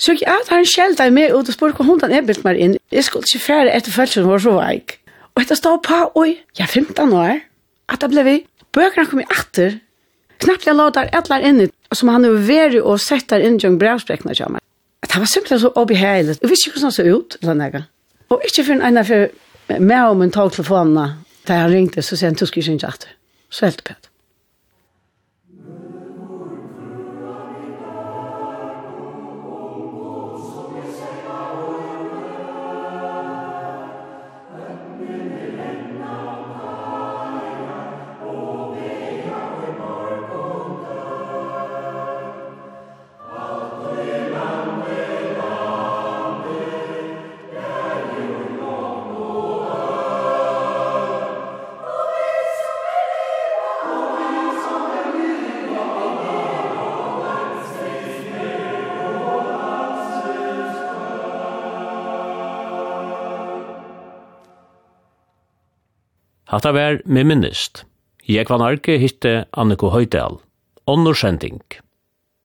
Så 0.00 0.14
jeg 0.16 0.32
at 0.32 0.48
han 0.48 0.64
skjelte 0.64 1.10
meg 1.12 1.34
ut 1.34 1.50
og 1.50 1.52
spurte 1.52 1.76
hva 1.76 1.84
hun 1.84 2.00
er 2.06 2.24
bilt 2.24 2.46
meg 2.46 2.56
inn. 2.56 2.78
Jeg 2.92 3.04
skulle 3.04 3.28
ikke 3.28 3.44
fære 3.44 3.74
etter 3.76 3.92
følelsen 3.92 4.22
som 4.22 4.30
var 4.30 4.40
så 4.40 4.54
veik. 4.56 4.96
Og 5.36 5.42
etter 5.42 5.58
stod 5.58 5.82
på, 5.84 5.98
oi, 6.16 6.38
jeg 6.56 6.64
er 6.64 6.72
15 6.72 7.12
år. 7.12 7.42
At 7.92 8.00
det 8.00 8.10
ble 8.14 8.24
vi. 8.24 8.36
Bøkene 8.72 9.06
kom 9.10 9.20
i 9.20 9.28
atter. 9.28 9.76
Knapt 10.40 10.64
jeg 10.64 10.78
låter 10.78 11.10
et 11.12 11.28
eller 11.28 11.48
annet 11.50 11.76
som 11.92 12.08
han 12.08 12.24
er 12.24 12.40
veldig 12.48 12.82
og 12.86 13.00
sett 13.02 13.28
der 13.28 13.44
inn 13.44 13.60
i 13.60 13.68
en 13.68 13.78
brevsprekene 13.78 14.34
til 14.34 14.54
meg. 14.54 14.64
Det 15.04 15.18
var 15.18 15.28
simpelthen 15.28 15.60
så 15.60 15.72
obeheilig. 15.76 16.38
Jeg 16.40 16.50
visste 16.50 16.70
ikke 16.70 16.80
hvordan 16.80 16.94
det 16.94 16.96
så 16.96 17.18
ut, 17.18 17.36
eller 17.42 17.64
jeg. 17.64 17.84
Og 18.30 18.44
ikke 18.46 18.64
for 18.64 18.86
en 18.88 19.00
av 19.00 19.10
for 19.10 19.80
meg 19.82 20.04
og 20.06 20.20
min 20.22 20.32
tog 20.32 20.52
telefonene, 20.54 21.08
da 21.48 21.64
jeg 21.64 21.72
ringte, 21.74 22.02
så 22.02 22.16
sier 22.16 22.30
han, 22.30 22.38
du 22.38 22.46
skal 22.46 22.62
ikke 22.62 22.70
ringe 22.70 22.88
atter. 22.88 23.12
Så 23.50 23.66
helt 23.66 23.84
pent. 23.84 24.09
Hatta 66.60 66.72
var 66.76 66.98
med 67.08 67.24
minnist. 67.24 67.86
Jeg 68.28 68.44
var 68.50 68.58
narki 68.60 68.98
hitte 69.00 69.46
Anniko 69.56 69.88
Høydal. 69.94 70.34
Onnur 70.84 71.16
sending. 71.16 71.62